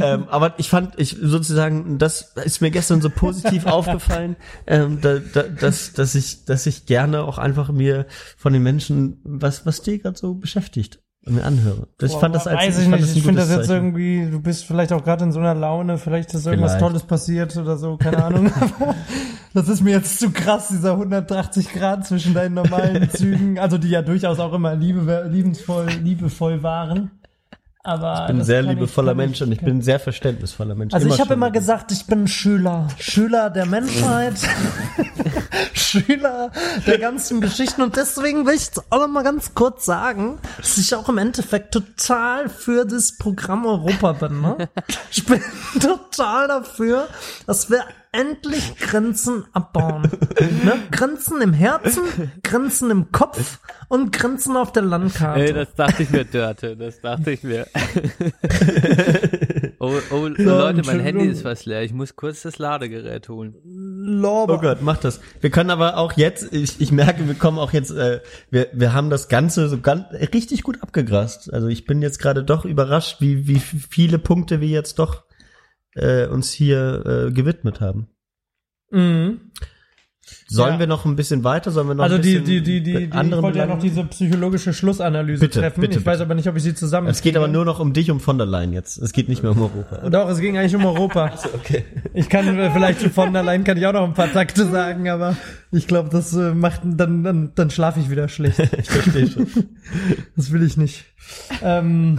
[0.02, 4.36] ähm, aber ich fand, ich sozusagen, das ist mir gestern so positiv aufgefallen,
[4.66, 8.06] ähm, da, da, dass, dass ich, dass ich gerne auch einfach mir
[8.36, 11.86] von den Menschen, was, was die gerade so beschäftigt, mir anhöre.
[11.98, 13.10] Das, ich fand das als, Weiß ich fand nicht.
[13.10, 13.86] ein Ich finde das jetzt Zeichen.
[13.94, 16.86] irgendwie, du bist vielleicht auch gerade in so einer Laune, vielleicht ist irgendwas Vielleicht.
[16.86, 18.50] Tolles passiert oder so, keine Ahnung.
[19.54, 23.88] Das ist mir jetzt zu krass, dieser 180 Grad zwischen deinen normalen Zügen, also die
[23.88, 27.12] ja durchaus auch immer liebe, liebensvoll, liebevoll waren.
[27.86, 30.94] Aber Ich bin ein sehr liebevoller Mensch und ich bin ein sehr verständnisvoller Mensch.
[30.94, 32.88] Also ich habe immer gesagt, ich bin Schüler.
[32.98, 34.36] Schüler der Menschheit.
[35.74, 36.50] Schüler
[36.86, 37.82] der ganzen Geschichten.
[37.82, 41.74] Und deswegen will ich auch noch mal ganz kurz sagen, dass ich auch im Endeffekt
[41.74, 44.40] total für das Programm Europa bin.
[44.40, 44.68] Ne?
[45.10, 45.42] Ich bin
[45.80, 47.08] total dafür,
[47.46, 47.84] dass wir
[48.14, 50.02] endlich Grenzen abbauen.
[50.64, 50.74] Ne?
[50.90, 52.02] Grenzen im Herzen,
[52.42, 53.58] Grenzen im Kopf
[53.88, 55.40] und Grenzen auf der Landkarte.
[55.40, 57.66] Ey, das dachte ich mir, Dörte, das dachte ich mir.
[59.80, 61.82] oh, oh, Ja, Leute, mein Handy ist fast leer.
[61.82, 63.56] Ich muss kurz das Ladegerät holen.
[63.64, 64.54] Lorber.
[64.54, 65.20] Oh Gott, mach das.
[65.40, 68.20] Wir können aber auch jetzt, ich, ich merke, wir kommen auch jetzt, äh,
[68.50, 71.52] wir, wir haben das Ganze so ganz richtig gut abgegrast.
[71.52, 75.24] Also ich bin jetzt gerade doch überrascht, wie, wie viele Punkte wir jetzt doch
[75.94, 78.08] äh, uns hier äh, gewidmet haben.
[78.90, 79.40] Mhm.
[80.48, 80.78] Sollen Ja.
[80.78, 81.70] wir noch ein bisschen weiter?
[81.70, 83.58] Sollen wir noch Also ein die, bisschen die, die, die, die mit ich anderen wollte
[83.58, 85.80] ja noch diese psychologische Schlussanalyse Bitte, treffen.
[85.82, 86.24] bitte, ich weiß bitte.
[86.24, 87.08] aber nicht, ob ich sie zusammen.
[87.08, 88.96] Es geht aber nur noch um dich, um von der Leyen jetzt.
[88.96, 90.08] Es geht nicht mehr um Europa.
[90.10, 91.34] Doch, es ging eigentlich um Europa.
[91.54, 91.84] Okay.
[92.14, 94.66] Ich kann äh, vielleicht zu von der Leyen kann ich auch noch ein paar Takte
[94.70, 95.36] sagen, aber
[95.72, 98.58] ich glaube, das äh, macht dann dann dann schlafe ich wieder schlecht.
[98.78, 99.46] Ich verstehe schon.
[100.36, 101.04] Das will ich nicht.
[101.62, 102.18] Ähm,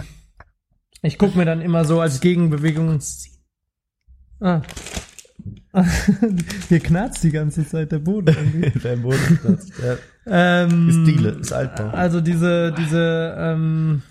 [1.02, 3.00] ich guck mir dann immer so als Gegenbewegung.
[4.40, 4.60] Ah.
[6.68, 8.78] Hier knarzt die ganze Zeit der Boden irgendwie.
[8.82, 9.72] Dein Boden platzt.
[9.82, 9.96] Ja.
[10.64, 11.88] Ähm, Ist Diele, ist Altbau.
[11.90, 14.02] Also diese, diese, ähm,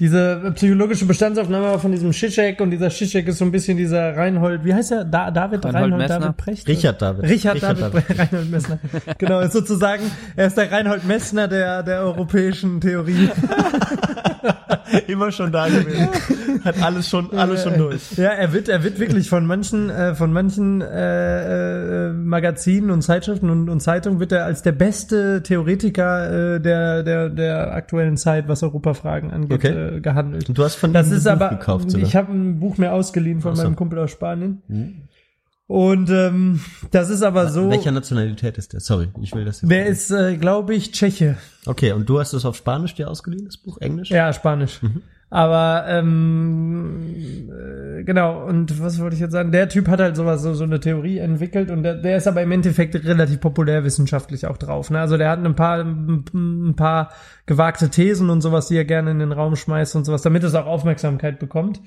[0.00, 4.64] diese psychologische Bestandsaufnahme von diesem Schischek und dieser Schischek ist so ein bisschen dieser Reinhold,
[4.64, 5.04] wie heißt er?
[5.04, 6.20] Da, David Reinhold Reinhold, Messner?
[6.20, 6.68] David Precht?
[6.68, 7.24] Richard David.
[7.24, 8.78] Richard, David, Precht, Reinhold Messner.
[9.18, 10.04] Genau, ist sozusagen,
[10.36, 13.28] er ist der Reinhold Messner der, der europäischen Theorie.
[15.08, 16.08] Immer schon da gewesen.
[16.64, 18.12] Hat alles schon, alles schon durch.
[18.16, 23.02] Ja, er wird, er wird wirklich von manchen, äh, von manchen äh, äh, Magazinen und
[23.02, 28.16] Zeitschriften und, und Zeitungen wird er als der beste Theoretiker äh, der, der, der aktuellen
[28.16, 29.87] Zeit, was Europafragen angeht, Okay.
[29.96, 30.48] Äh, gehandelt.
[30.48, 31.98] Und du hast von Das ist Buch aber, gekauft, oder?
[32.02, 33.62] ich habe ein Buch mir ausgeliehen von Ach so.
[33.64, 34.62] meinem Kumpel aus Spanien.
[35.66, 36.60] Und ähm,
[36.92, 38.80] das ist aber so, Welcher Nationalität ist der?
[38.80, 39.70] Sorry, ich will das jetzt.
[39.70, 41.36] der ist, äh, glaube ich, Tscheche.
[41.66, 43.76] Okay, und du hast es auf Spanisch dir ausgeliehen, das Buch?
[43.80, 44.10] Englisch?
[44.10, 44.82] Ja, Spanisch.
[44.82, 45.02] Mhm.
[45.30, 49.52] Aber ähm, äh, genau, und was wollte ich jetzt sagen?
[49.52, 52.42] Der Typ hat halt sowas, so, so eine Theorie entwickelt und der, der ist aber
[52.42, 54.90] im Endeffekt relativ populärwissenschaftlich auch drauf.
[54.90, 54.98] Ne?
[55.00, 57.10] Also der hat ein paar, ein, paar
[57.44, 60.54] gewagte Thesen und sowas, die er gerne in den Raum schmeißt und sowas, damit es
[60.54, 61.82] auch Aufmerksamkeit bekommt.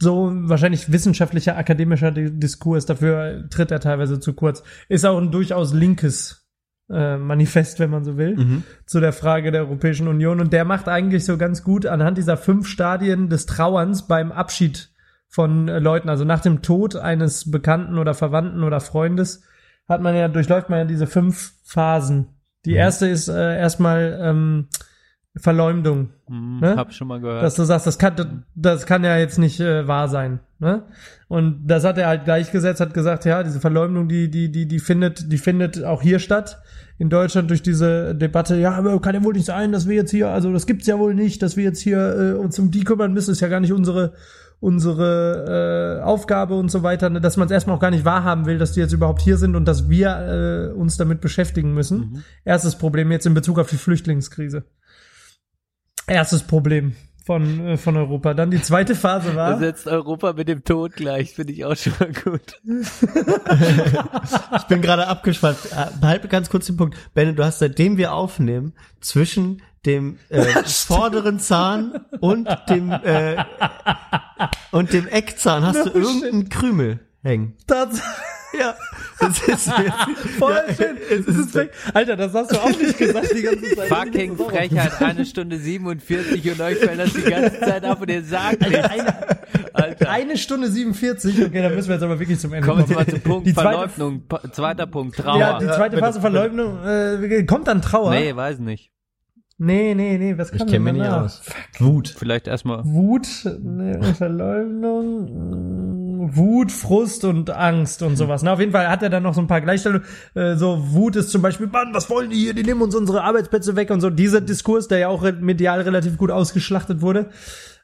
[0.00, 4.62] So wahrscheinlich wissenschaftlicher, akademischer Di- Diskurs, dafür tritt er teilweise zu kurz.
[4.88, 6.47] Ist auch ein durchaus linkes
[6.90, 8.62] äh, Manifest, wenn man so will Mhm.
[8.86, 10.40] zu der Frage der Europäischen Union.
[10.40, 14.90] Und der macht eigentlich so ganz gut anhand dieser fünf Stadien des Trauerns beim Abschied
[15.28, 19.42] von äh, Leuten, also nach dem Tod eines Bekannten oder Verwandten oder Freundes,
[19.88, 22.28] hat man ja, durchläuft man ja diese fünf Phasen.
[22.64, 24.68] Die erste ist äh, erstmal ähm,
[25.36, 26.10] Verleumdung.
[26.26, 26.76] Hm, Ne?
[26.76, 27.42] Hab schon mal gehört.
[27.42, 30.40] Dass du sagst, das kann, das kann ja jetzt nicht äh, wahr sein.
[30.58, 30.82] Ne?
[31.28, 34.78] Und das hat er halt gleichgesetzt, hat gesagt, ja, diese Verleumdung, die, die, die, die
[34.80, 36.58] findet, die findet auch hier statt.
[36.98, 40.10] In Deutschland durch diese Debatte, ja, aber kann ja wohl nicht sein, dass wir jetzt
[40.10, 42.82] hier, also das gibt's ja wohl nicht, dass wir jetzt hier äh, uns um die
[42.82, 44.14] kümmern müssen, ist ja gar nicht unsere
[44.60, 48.46] unsere äh, Aufgabe und so weiter, ne, dass man es erstmal auch gar nicht wahrhaben
[48.46, 51.98] will, dass die jetzt überhaupt hier sind und dass wir äh, uns damit beschäftigen müssen.
[51.98, 52.24] Mhm.
[52.44, 54.64] Erstes Problem jetzt in Bezug auf die Flüchtlingskrise.
[56.06, 56.96] Erstes Problem.
[57.28, 58.32] Von, äh, von Europa.
[58.32, 61.92] Dann die zweite Phase war, setzt Europa mit dem Tod gleich, finde ich auch schon
[62.00, 62.58] mal gut.
[64.56, 65.66] Ich bin gerade abgeschweift.
[65.72, 66.96] Äh, Behalte ganz kurz den Punkt.
[67.12, 68.72] Benne, du hast seitdem wir aufnehmen,
[69.02, 73.44] zwischen dem äh, vorderen Zahn und dem äh,
[74.70, 76.22] und dem Eckzahn hast du No shit.
[76.22, 77.56] irgendeinen Krümel hängen.
[77.66, 78.00] das,
[78.58, 78.74] Ja,
[79.20, 79.70] das ist
[80.38, 80.96] voll ja, schön.
[81.10, 81.70] es ist ist weg.
[81.92, 83.88] Alter, das hast du auch nicht gesagt die ganze Zeit.
[83.88, 88.22] Fucking Frechheit, eine Stunde 47 und euch fällt das die ganze Zeit ab und ihr
[88.24, 88.88] sagt nichts.
[89.74, 90.10] Alter.
[90.10, 93.06] Eine Stunde 47, okay, dann müssen wir jetzt aber wirklich zum Ende Kommen wir kommen.
[93.06, 94.26] mal zum Punkt Die zweite- Verleugnung.
[94.26, 95.38] Pa- Zweiter Punkt, Trauer.
[95.38, 98.10] Ja, die zweite bitte, Phase Verleugnung, äh, kommt dann Trauer?
[98.10, 98.90] nee, weiß nicht.
[99.58, 101.42] nee, nee, nee was Ich kann kenne denn mich nicht aus.
[101.78, 102.08] Wut.
[102.16, 102.84] Vielleicht erstmal.
[102.84, 103.26] Wut,
[103.60, 105.97] ne, Verleugnung, mh,
[106.36, 108.42] Wut, Frust und Angst und sowas.
[108.42, 110.06] Na, auf jeden Fall hat er dann noch so ein paar Gleichstellungen.
[110.34, 112.54] Äh, so Wut ist zum Beispiel, Mann, was wollen die hier?
[112.54, 114.10] Die nehmen uns unsere Arbeitsplätze weg und so.
[114.10, 117.30] Dieser Diskurs, der ja auch medial relativ gut ausgeschlachtet wurde.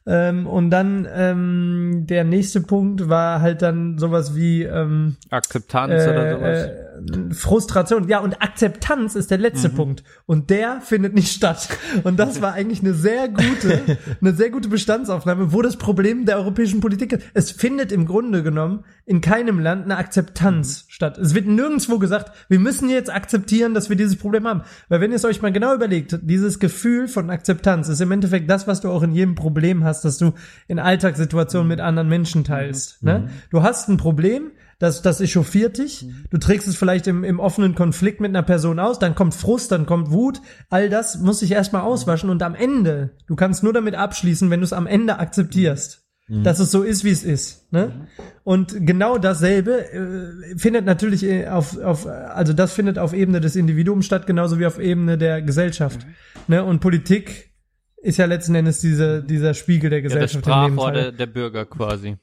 [0.07, 6.35] Ähm, und dann ähm, der nächste Punkt war halt dann sowas wie ähm, Akzeptanz oder
[6.35, 6.57] sowas.
[6.57, 6.84] äh, äh,
[7.31, 8.07] Frustration.
[8.07, 9.75] Ja, und Akzeptanz ist der letzte Mhm.
[9.75, 10.03] Punkt.
[10.25, 11.69] Und der findet nicht statt.
[12.03, 16.37] Und das war eigentlich eine sehr gute, eine sehr gute Bestandsaufnahme, wo das Problem der
[16.37, 17.23] europäischen Politik ist.
[17.33, 21.17] Es findet im Grunde genommen in keinem Land eine Akzeptanz statt.
[21.17, 24.61] Es wird nirgendwo gesagt, wir müssen jetzt akzeptieren, dass wir dieses Problem haben.
[24.89, 28.49] Weil wenn ihr es euch mal genau überlegt, dieses Gefühl von Akzeptanz ist im Endeffekt
[28.49, 30.33] das, was du auch in jedem Problem hast, dass du
[30.67, 33.03] in Alltagssituationen mit anderen Menschen teilst.
[33.03, 33.29] Ne?
[33.51, 36.05] Du hast ein Problem, das, das echauffiert dich.
[36.29, 39.71] Du trägst es vielleicht im, im offenen Konflikt mit einer Person aus, dann kommt Frust,
[39.71, 40.41] dann kommt Wut.
[40.69, 44.59] All das muss sich erstmal auswaschen und am Ende, du kannst nur damit abschließen, wenn
[44.59, 46.01] du es am Ende akzeptierst.
[46.27, 47.71] Dass es so ist, wie es ist.
[47.71, 48.07] Ne?
[48.43, 53.55] Und genau dasselbe äh, findet natürlich äh, auf, auf, also das findet auf Ebene des
[53.55, 55.99] Individuums statt, genauso wie auf Ebene der Gesellschaft.
[56.47, 56.63] Ne?
[56.63, 57.51] Und Politik
[57.97, 60.47] ist ja letzten Endes diese, dieser Spiegel der Ja, das Gesellschaft.
[60.47, 60.93] in dem Sprachrohr Fall.
[60.93, 62.17] der, der Bürger quasi.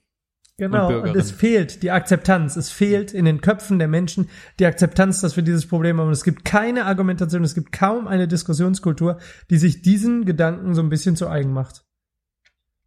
[0.58, 2.56] Genau, und und, es fehlt die Akzeptanz.
[2.56, 6.08] Es fehlt in den Köpfen der Menschen die Akzeptanz, dass wir dieses Problem haben.
[6.08, 9.18] Und es gibt keine Argumentation, es gibt kaum eine Diskussionskultur,
[9.50, 11.84] die sich diesen Gedanken so ein bisschen zu eigen macht.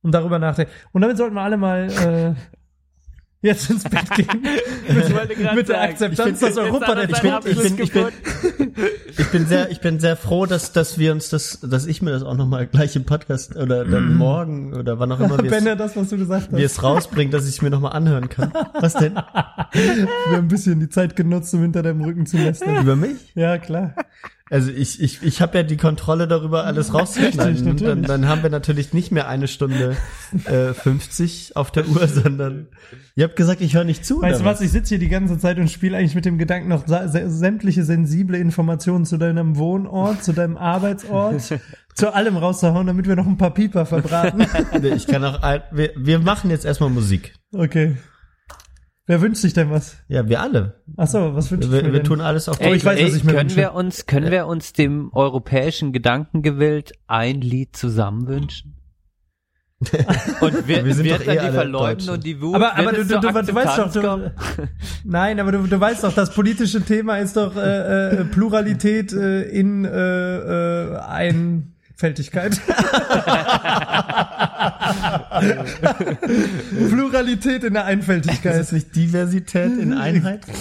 [0.02, 0.72] Und darüber nachdenken.
[0.92, 2.36] Und damit sollten wir alle mal äh,
[3.46, 4.28] jetzt ins Bett gehen.
[5.40, 8.76] grad mit der Akzeptanz, ich dass Europa der Ich bin, ich bin, ich bin,
[9.18, 12.12] ich bin sehr, ich bin sehr froh, dass, dass wir uns das, dass ich mir
[12.12, 15.78] das auch nochmal gleich im Podcast oder dann morgen oder wann auch immer wir es,
[15.78, 16.78] das, was du gesagt wir hast.
[16.78, 18.52] es rausbringen, dass ich es mir nochmal anhören kann.
[18.80, 19.14] Was denn?
[19.16, 19.22] Wir
[20.32, 22.82] haben ein bisschen die Zeit genutzt, um hinter deinem Rücken zu lästern.
[22.82, 23.32] Über mich?
[23.36, 23.96] Ja, klar.
[24.52, 27.78] Also ich, ich, ich habe ja die Kontrolle darüber, alles rauszuschneiden.
[27.78, 29.98] Dann, dann haben wir natürlich nicht mehr eine Stunde
[30.46, 32.68] äh, 50 auf der Uhr, sondern
[33.16, 34.22] ihr habt gesagt, ich höre nicht zu.
[34.22, 36.38] Weißt du oder was, ich sitze hier die ganze Zeit und spiele eigentlich mit dem
[36.38, 41.42] Gedanken noch sämtliche sensible Informationen zu deinem Wohnort, zu deinem Arbeitsort,
[41.96, 44.46] zu allem rauszuhauen, damit wir noch ein paar Pieper verbraten.
[44.96, 45.42] Ich kann auch,
[45.72, 47.34] wir, wir machen jetzt erstmal Musik.
[47.52, 47.98] Okay.
[49.08, 49.98] Wer wünscht sich denn was?
[50.08, 50.82] Ja, wir alle.
[50.98, 52.04] Ach so, was wünscht Wir, mir wir denn?
[52.06, 53.58] tun alles auf Ey, ich weiß, was ich mir können wünsche.
[53.58, 58.72] wir uns, können wir uns dem europäischen Gedankengewillt ein Lied zusammen wünschen?
[60.42, 62.56] Und wir, Wir sind wird doch dann eh die alle Verleumden und die Wut.
[62.56, 64.32] aber aber du, du, du, du weißt doch, du,
[65.04, 69.42] nein, aber du, du weißt doch, das politische Thema ist doch äh, äh, Pluralität äh,
[69.44, 69.90] in äh,
[70.94, 72.60] äh, Einfältigkeit.
[76.90, 78.56] Pluralität in der Ist Einfältigkeit.
[78.60, 80.42] es nicht Diversität in Einheit?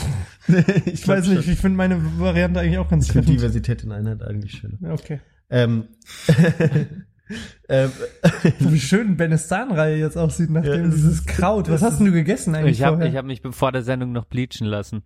[0.85, 3.41] Ich weiß nicht, ich finde meine Variante eigentlich auch ganz Ich finde treffend.
[3.41, 4.79] Diversität in Einheit eigentlich schön.
[4.91, 5.21] Okay.
[5.49, 5.85] Ähm,
[7.71, 7.91] ähm,
[8.59, 11.71] Wie schön Bennes Zahnreihe jetzt aussieht, nachdem Ja, dieses Kraut.
[11.71, 13.11] Was hast denn du gegessen eigentlich Ich habe vorher?
[13.11, 15.03] ich hab mich vor der Sendung noch bleachen lassen.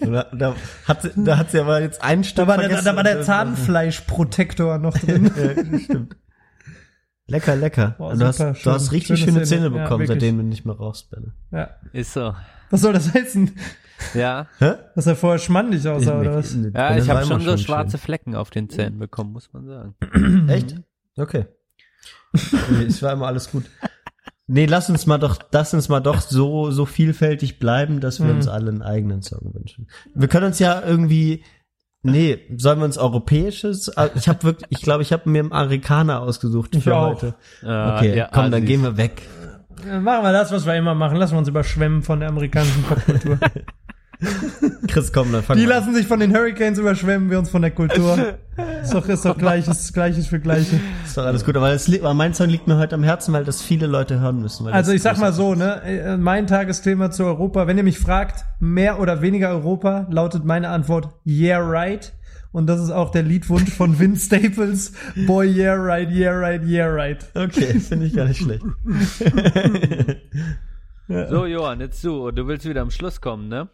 [0.00, 0.54] da, da,
[0.86, 3.22] hat, sie- da hat sie aber jetzt einen Stück da, war der, da war der
[3.22, 5.30] Zahnfleischprotektor noch drin.
[5.34, 6.14] Ja, stimmt.
[7.30, 7.94] Lecker, lecker.
[7.98, 8.90] Boah, du, hast, super, du hast schön.
[8.94, 9.42] richtig Schöne.
[9.44, 10.08] Zähne Ja, bekommen, wirklich.
[10.08, 11.32] seitdem du nicht mehr rauchst, Ben.
[11.52, 11.70] ja.
[11.92, 12.34] Ist so.
[12.70, 13.50] Was soll das heißen?
[14.14, 14.46] Ja.
[14.58, 14.72] Hä?
[14.94, 16.56] Dass er vorher schmandig aussah, oder was?
[16.74, 19.94] Ja, ich habe schon so schwarze Flecken auf den Zähnen bekommen, muss man sagen.
[20.12, 20.48] schön.
[20.48, 20.76] Echt?
[21.16, 21.46] Okay.
[22.32, 23.64] Nee, es war immer alles gut.
[24.46, 28.26] Nee, lass uns mal doch, lass uns mal doch so, so vielfältig bleiben, dass wir
[28.26, 28.36] Mhm.
[28.36, 29.88] uns alle einen eigenen Song wünschen.
[30.14, 31.44] Wir können uns ja irgendwie,
[32.02, 33.96] nee, sollen wir uns europäisches?
[33.96, 37.08] Ah, Ich habe wirklich, ich glaube, ich habe mir einen Amerikaner ausgesucht für auch.
[37.14, 37.34] heute.
[37.62, 37.66] Äh,
[37.96, 38.66] Okay, ja, komm, dann Assis.
[38.68, 39.22] gehen wir weg.
[39.84, 41.16] Dann machen wir das, was wir immer machen.
[41.16, 43.38] Lassen wir uns überschwemmen von der amerikanischen Popkultur.
[44.88, 45.78] Chris, komm, dann fang Die mal an.
[45.80, 48.34] lassen sich von den Hurricanes überschwemmen, wir uns von der Kultur.
[48.82, 50.78] Ist doch, ist doch gleiches, gleiches für gleiche.
[51.06, 53.44] Ist doch alles gut, aber, das, aber mein Song liegt mir heute am Herzen, weil
[53.44, 54.66] das viele Leute hören müssen.
[54.66, 57.98] weil Also ich sag mal so, ne, äh, mein Tagesthema zu Europa, wenn ihr mich
[57.98, 62.12] fragt, mehr oder weniger Europa, lautet meine Antwort, yeah right.
[62.52, 64.92] Und das ist auch der Liedwunsch von Vince Staples.
[65.26, 67.24] Boy, yeah, right, yeah, right, yeah, right.
[67.34, 68.62] Okay, finde ich gar nicht schlecht.
[71.28, 72.30] So, Johann, jetzt du.
[72.30, 73.68] Du willst wieder am Schluss kommen, ne?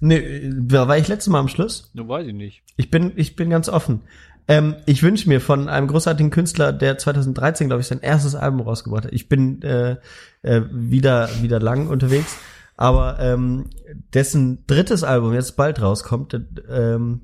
[0.00, 1.90] Nee, war ich letztes Mal am Schluss?
[1.94, 2.62] Du weiß ich nicht.
[2.76, 4.02] Ich bin, ich bin ganz offen.
[4.48, 8.60] Ähm, ich wünsche mir von einem großartigen Künstler, der 2013, glaube ich, sein erstes Album
[8.60, 9.12] rausgebracht hat.
[9.12, 9.96] Ich bin äh,
[10.42, 12.36] äh, wieder, wieder lang unterwegs,
[12.76, 13.70] aber ähm,
[14.14, 16.34] dessen drittes Album jetzt bald rauskommt.
[16.34, 17.22] äh, Ähm,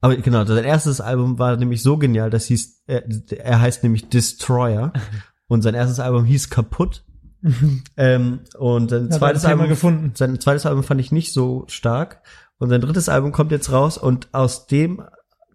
[0.00, 3.02] aber genau, sein erstes Album war nämlich so genial, dass hieß, äh,
[3.38, 4.92] er heißt nämlich Destroyer
[5.46, 7.04] und sein erstes Album hieß Kaputt.
[7.96, 10.12] ähm, und sein Hat zweites Album gefunden.
[10.14, 12.22] sein zweites Album fand ich nicht so stark
[12.58, 15.02] und sein drittes Album kommt jetzt raus und aus dem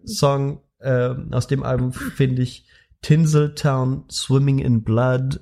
[0.04, 2.66] Song, ähm, aus dem Album finde ich
[3.02, 5.40] Tinseltown Swimming in Blood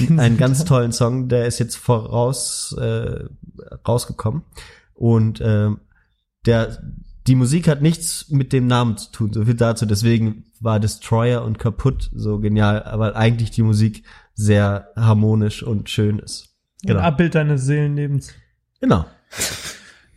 [0.00, 3.24] einen ganz tollen Song, der ist jetzt voraus äh,
[3.86, 4.42] rausgekommen
[4.94, 5.80] und ähm,
[6.46, 6.78] der
[7.28, 9.84] die Musik hat nichts mit dem Namen zu tun, so viel dazu.
[9.84, 14.04] Deswegen war Destroyer und Kaputt so genial, weil eigentlich die Musik
[14.38, 16.54] sehr harmonisch und schön ist.
[16.86, 18.32] Ein Abbild deines Seelenlebens.
[18.80, 19.04] Genau.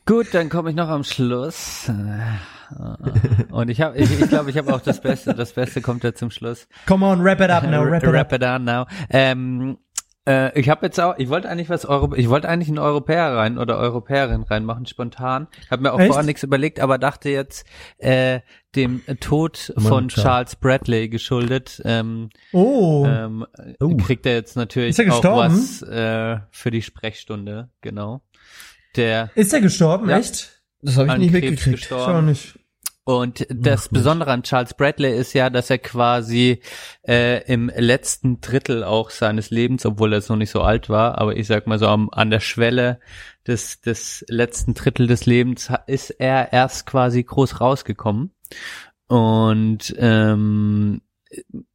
[0.06, 1.92] Gut, dann komme ich noch am Schluss.
[3.50, 5.34] Und ich habe, ich, ich glaube, ich habe auch das Beste.
[5.34, 6.68] Das Beste kommt ja zum Schluss.
[6.86, 8.14] Come on, wrap it up now, wrap it up.
[8.14, 8.86] Wrap it up now.
[9.10, 9.80] Ähm,
[10.28, 13.36] äh, ich habe jetzt auch, ich wollte eigentlich was Euro, ich wollte eigentlich einen Europäer
[13.36, 15.48] rein oder Europäerin reinmachen, spontan.
[15.70, 16.08] Habe mir auch Echt?
[16.08, 17.66] vorher nichts überlegt, aber dachte jetzt
[17.98, 18.42] äh,
[18.76, 20.14] dem Tod von Charles.
[20.14, 21.82] Charles Bradley geschuldet.
[21.86, 23.46] Ähm, Oh, ähm,
[23.80, 23.96] Oh.
[23.98, 28.22] kriegt er jetzt natürlich er auch was äh, für die Sprechstunde, genau.
[28.96, 30.18] Der ist er gestorben, Ja.
[30.20, 30.62] echt?
[30.82, 32.26] Das habe an Krebs Schau gestorben.
[32.26, 32.60] nicht.
[33.04, 36.62] Und das Besondere an Charles Bradley ist ja, dass er quasi
[37.08, 41.18] äh, im letzten Drittel auch seines Lebens, obwohl er jetzt noch nicht so alt war,
[41.18, 43.00] aber ich sag mal so am, an der Schwelle
[43.48, 48.32] des, des letzten Drittel des Lebens ist er erst quasi groß rausgekommen.
[49.08, 51.02] Und ähm,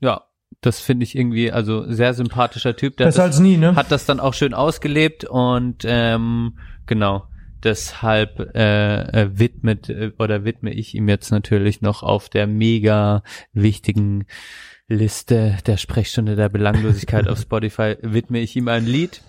[0.00, 0.22] ja,
[0.60, 2.96] das finde ich irgendwie, also sehr sympathischer Typ.
[2.98, 3.74] Der hat Besser das- als nie, ne?
[3.74, 7.26] hat das dann auch schön ausgelebt und ähm, genau
[7.62, 13.22] deshalb äh, äh, widmet äh, oder widme ich ihm jetzt natürlich noch auf der mega
[13.52, 14.26] wichtigen
[14.88, 19.20] Liste der Sprechstunde der Belanglosigkeit auf Spotify widme ich ihm ein Lied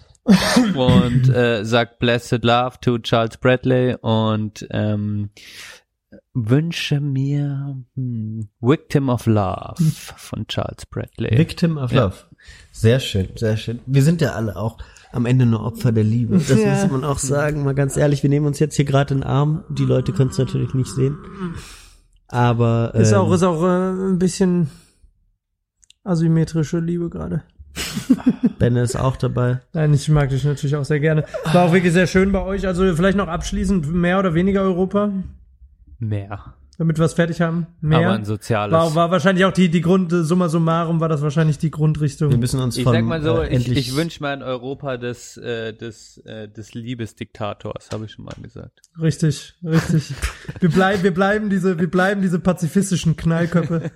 [0.76, 5.30] und äh, sagt Blessed Love to Charles Bradley und ähm,
[6.34, 9.76] wünsche mir hm, Victim of Love
[10.18, 11.38] von Charles Bradley.
[11.38, 12.06] Victim of Ja.
[12.06, 12.16] Love.
[12.72, 13.80] Sehr schön, sehr schön.
[13.86, 14.78] Wir sind ja alle auch
[15.12, 16.38] am Ende nur Opfer der Liebe.
[16.38, 16.74] Das Ja.
[16.84, 18.24] muss man auch sagen, mal ganz ehrlich.
[18.24, 19.64] Wir nehmen uns jetzt hier gerade in den Arm.
[19.70, 21.18] Die Leute können es natürlich nicht sehen.
[22.28, 24.70] Aber Ist ähm, auch, ist auch äh, ein bisschen
[26.04, 27.44] asymmetrische Liebe gerade.
[28.60, 29.60] Benne ist auch dabei.
[29.74, 31.26] Nein, ich mag dich natürlich auch sehr gerne.
[31.54, 32.66] War auch wirklich sehr schön bei euch.
[32.66, 35.12] Also vielleicht noch abschließend mehr oder weniger Europa,
[36.00, 36.54] Mehr.
[36.78, 37.66] Damit wir es fertig haben.
[37.82, 38.00] Mehr.
[38.00, 38.72] Aber ein soziales.
[38.72, 42.30] war, war wahrscheinlich auch die, die Grund, summa summarum war das wahrscheinlich die Grundrichtung.
[42.30, 44.44] Wir müssen uns Ich von sag mal so, äh, ich, endlich ich wünsche mir ein
[44.44, 48.82] Europa des, äh, des, äh, des Liebesdiktators, habe ich schon mal gesagt.
[49.02, 50.14] Richtig, richtig.
[50.60, 53.90] Wir bleiben, wir bleiben diese, wir bleiben diese pazifistischen Knallköpfe,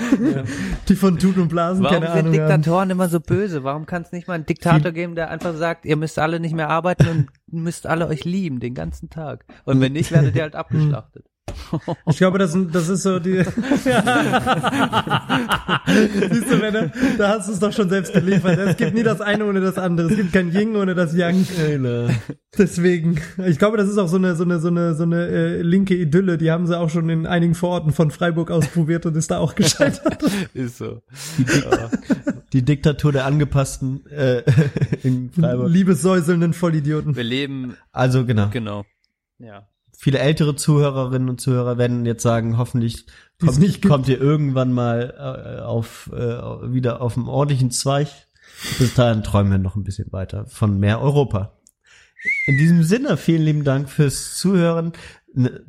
[0.88, 2.48] die von Tut und Blasen Warum keine sind Ahnung haben.
[2.48, 3.62] Diktatoren immer so böse?
[3.62, 6.54] Warum kann es nicht mal einen Diktator geben, der einfach sagt, ihr müsst alle nicht
[6.54, 9.44] mehr arbeiten und müsst alle euch lieben den ganzen Tag?
[9.64, 11.26] Und wenn nicht, werdet ihr halt abgeschlachtet.
[12.06, 13.32] Ich glaube, das, das ist so die.
[13.42, 13.56] Siehst
[16.50, 18.58] du, Renner, da hast du es doch schon selbst geliefert.
[18.58, 20.08] Es gibt nie das eine ohne das andere.
[20.08, 21.46] Es gibt kein Yin ohne das Yang.
[22.56, 25.62] Deswegen, ich glaube, das ist auch so eine so eine so eine so eine äh,
[25.62, 26.38] linke Idylle.
[26.38, 29.54] Die haben sie auch schon in einigen Vororten von Freiburg ausprobiert und ist da auch
[29.54, 30.22] gescheitert.
[30.54, 31.00] Ist so.
[32.52, 34.42] die Diktatur der angepassten äh,
[35.02, 35.70] in Freiburg.
[35.70, 37.16] Liebessäuselnden Vollidioten.
[37.16, 38.48] Wir leben, Also genau.
[38.50, 38.84] genau.
[39.38, 39.66] Ja.
[40.02, 43.06] Viele ältere Zuhörerinnen und Zuhörer werden jetzt sagen, hoffentlich
[43.38, 48.08] kommt, kommt ihr irgendwann mal äh, auf äh, wieder auf einem ordentlichen Zweig.
[48.80, 51.56] Bis dahin träumen wir noch ein bisschen weiter von mehr Europa.
[52.48, 54.90] In diesem Sinne, vielen lieben Dank fürs Zuhören.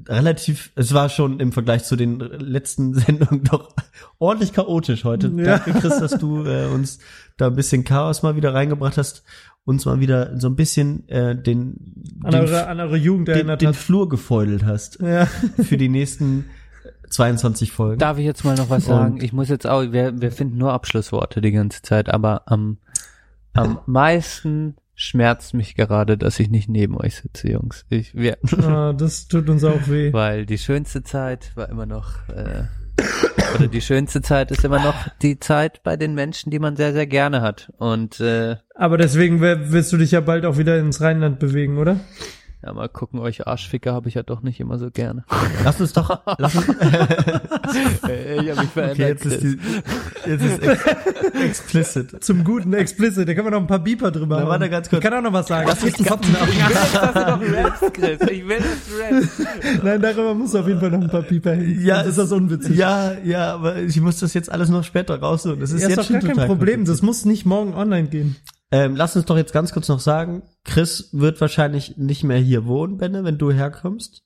[0.07, 3.73] Relativ, es war schon im Vergleich zu den letzten Sendungen doch
[4.19, 5.27] ordentlich chaotisch heute.
[5.37, 5.57] Ja.
[5.59, 6.99] Danke, Chris, dass du äh, uns
[7.37, 9.23] da ein bisschen Chaos mal wieder reingebracht hast,
[9.65, 13.35] uns mal wieder so ein bisschen äh, den, An den, eure, an eure Jugend den,
[13.35, 13.75] erinnert den hat.
[13.75, 15.25] Flur gefeudelt hast Ja.
[15.25, 16.45] für die nächsten
[17.09, 17.99] 22 Folgen.
[17.99, 19.13] Darf ich jetzt mal noch was sagen?
[19.15, 22.77] Und- Ich muss jetzt auch, wir, wir finden nur Abschlussworte die ganze Zeit, aber am,
[23.53, 27.85] am meisten schmerzt mich gerade, dass ich nicht neben euch sitze, Jungs.
[27.89, 30.11] Ich, wir, Ah, das tut uns auch weh.
[30.13, 32.63] weil die schönste Zeit war immer noch, äh,
[33.55, 36.93] oder die schönste Zeit ist immer noch die Zeit bei den Menschen, die man sehr,
[36.93, 37.71] sehr gerne hat.
[37.77, 41.99] Und äh, Aber deswegen wirst du dich ja bald auch wieder ins Rheinland bewegen, oder?
[42.65, 45.25] Ja, mal gucken, euch Arschficker habe ich ja doch nicht immer so gerne.
[45.65, 48.93] Lass uns doch, lass uns, ich hab mich verändert.
[48.93, 49.59] okay, jetzt ist die,
[50.25, 50.85] jetzt ist ex,
[51.43, 52.23] explicit.
[52.23, 55.03] Zum guten Explicit, da können wir noch ein paar Beeper drüber Na, warte ganz kurz.
[55.03, 55.67] Ich kann auch noch was sagen.
[55.67, 56.47] Das ist Jetzt Fotzen ab.
[56.49, 58.21] Ich will dass du noch rappst, Chris.
[58.31, 59.83] Ich will, dass du rappst.
[59.83, 61.81] Nein, darüber muss auf jeden Fall noch ein paar Beeper hin.
[61.83, 62.77] Ja, ist das unwitzig.
[62.77, 65.59] Ja, ja, aber ich muss das jetzt alles noch später rausholen.
[65.59, 66.85] Das ist Ja, ist jetzt doch schon gar kein Problem.
[66.85, 68.37] Das muss nicht morgen online gehen.
[68.73, 72.65] Ähm, lass uns doch jetzt ganz kurz noch sagen, Chris wird wahrscheinlich nicht mehr hier
[72.65, 74.23] wohnen, Benne, wenn du herkommst.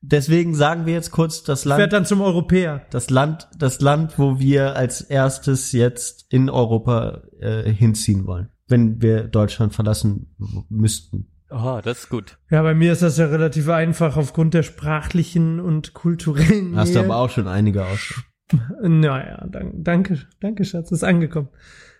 [0.00, 2.84] Deswegen sagen wir jetzt kurz das Ich werde Land, dann zum Europäer.
[2.90, 9.00] das Land, das Land, wo wir als erstes jetzt in Europa äh, hinziehen wollen, wenn
[9.00, 10.34] wir Deutschland verlassen
[10.68, 11.28] müssten.
[11.48, 12.38] Oh, das ist gut.
[12.50, 16.98] Ja, bei mir ist das ja relativ einfach aufgrund der sprachlichen und kulturellen Hast du
[16.98, 18.14] aber auch schon einige aus.
[18.80, 21.48] Naja, danke, danke, danke, Schatz, ist angekommen.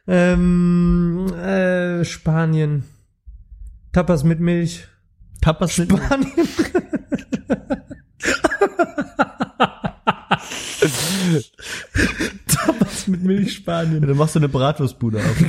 [0.07, 2.85] Ähm, äh, Spanien.
[3.93, 4.87] Tapas mit Milch.
[5.41, 6.49] Tapas mit Spanien.
[12.47, 14.03] Tapas mit Milch Spanien.
[14.03, 15.37] Du machst so eine Bratwurstbude auf.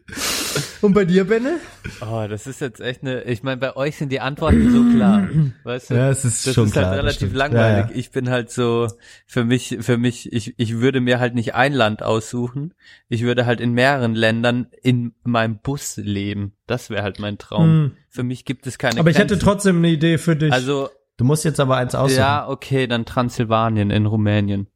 [0.82, 1.60] Und bei dir, Benne?
[2.02, 5.28] Oh, das ist jetzt echt eine, ich meine, bei euch sind die Antworten so klar.
[5.64, 5.94] Weißt du?
[5.96, 7.86] Ja, es ist das schon ist klar, halt das relativ langweilig.
[7.86, 7.98] Ja, ja.
[7.98, 8.88] Ich bin halt so,
[9.26, 12.74] für mich, für mich, ich, ich würde mir halt nicht ein Land aussuchen.
[13.08, 16.54] Ich würde halt in mehreren Ländern in meinem Bus leben.
[16.68, 17.64] Das wäre halt mein Traum.
[17.66, 17.92] Hm.
[18.10, 19.46] Für mich gibt es keine Aber ich hätte Grenzen.
[19.46, 20.52] trotzdem eine Idee für dich.
[20.52, 22.20] Also, Du musst jetzt aber eins aussuchen.
[22.20, 24.68] ja, okay, dann Transsilvanien in Rumänien.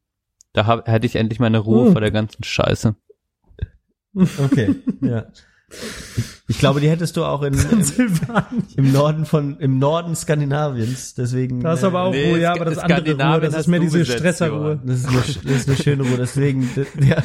[0.52, 1.92] Da hab, hätte ich endlich meine Ruhe Hm.
[1.92, 2.94] vor der ganzen Scheiße.
[4.14, 5.26] Okay, ja.
[6.50, 7.54] Ich glaube, die hättest du auch in,
[8.76, 11.14] im, Norden von, im Norden Skandinaviens.
[11.14, 11.60] Deswegen.
[11.60, 13.98] Da ist aber auch Nee, Ruhe, ja, aber das andere Ruhe, das ist mehr diese
[13.98, 14.80] besetzt, Stresserruhe.
[14.82, 16.70] Das ist, eine, das ist eine schöne Ruhe, deswegen,
[17.00, 17.22] ja,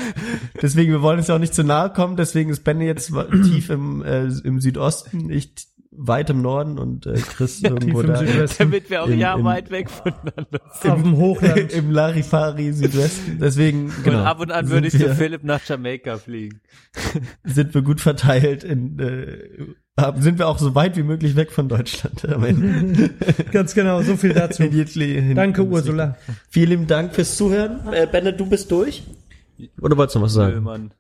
[0.62, 3.14] deswegen, wir wollen uns ja auch nicht zu nahe kommen, deswegen ist Benny jetzt
[3.46, 5.56] tief im, äh, im Südosten, ich
[5.98, 8.64] weit im Norden und äh, Chris irgendwo Tief im da Südwesten.
[8.64, 10.92] Damit wir auch Im- ja im- weit weg voneinander sind.
[10.92, 11.72] Auf dem Hochland.
[11.74, 14.20] im Larifari Südwesten, deswegen, genau.
[14.22, 16.62] Und ab und an würde ich sind zu wir, Philipp nach Jamaika fliegen.
[17.44, 19.38] sind wir gut verteilt in, äh,
[20.18, 23.12] sind wir auch so weit wie möglich weg von Deutschland am Ende.
[23.52, 24.64] Ganz genau, so viel dazu.
[25.36, 25.64] Danke.
[25.64, 26.18] Ursula.
[26.50, 27.94] Vielen lieben Dank fürs Zuhören.
[27.94, 29.04] Äh, Benne, du bist durch?
[29.82, 30.64] Oder wolltest du noch was Nö, sagen?
[30.64, 30.94] Mann.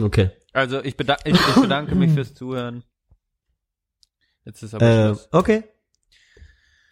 [0.00, 0.30] Okay.
[0.54, 2.82] Also ich, bedanke, ich, ich bedanke mich fürs Zuhören.
[4.44, 5.28] Jetzt ist aber Äh, Schluss.
[5.32, 5.64] okay.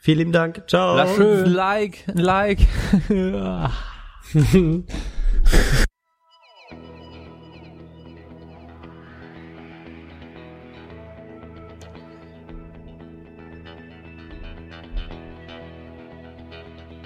[0.00, 0.64] Vielen lieben Dank.
[0.68, 0.96] Ciao.
[0.96, 2.60] Lass uns ein Like, ein Like.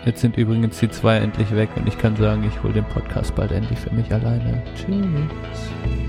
[0.04, 3.34] Jetzt sind übrigens die zwei endlich weg und ich kann sagen, ich hole den Podcast
[3.34, 4.62] bald endlich für mich alleine.
[4.76, 6.03] Tschüss.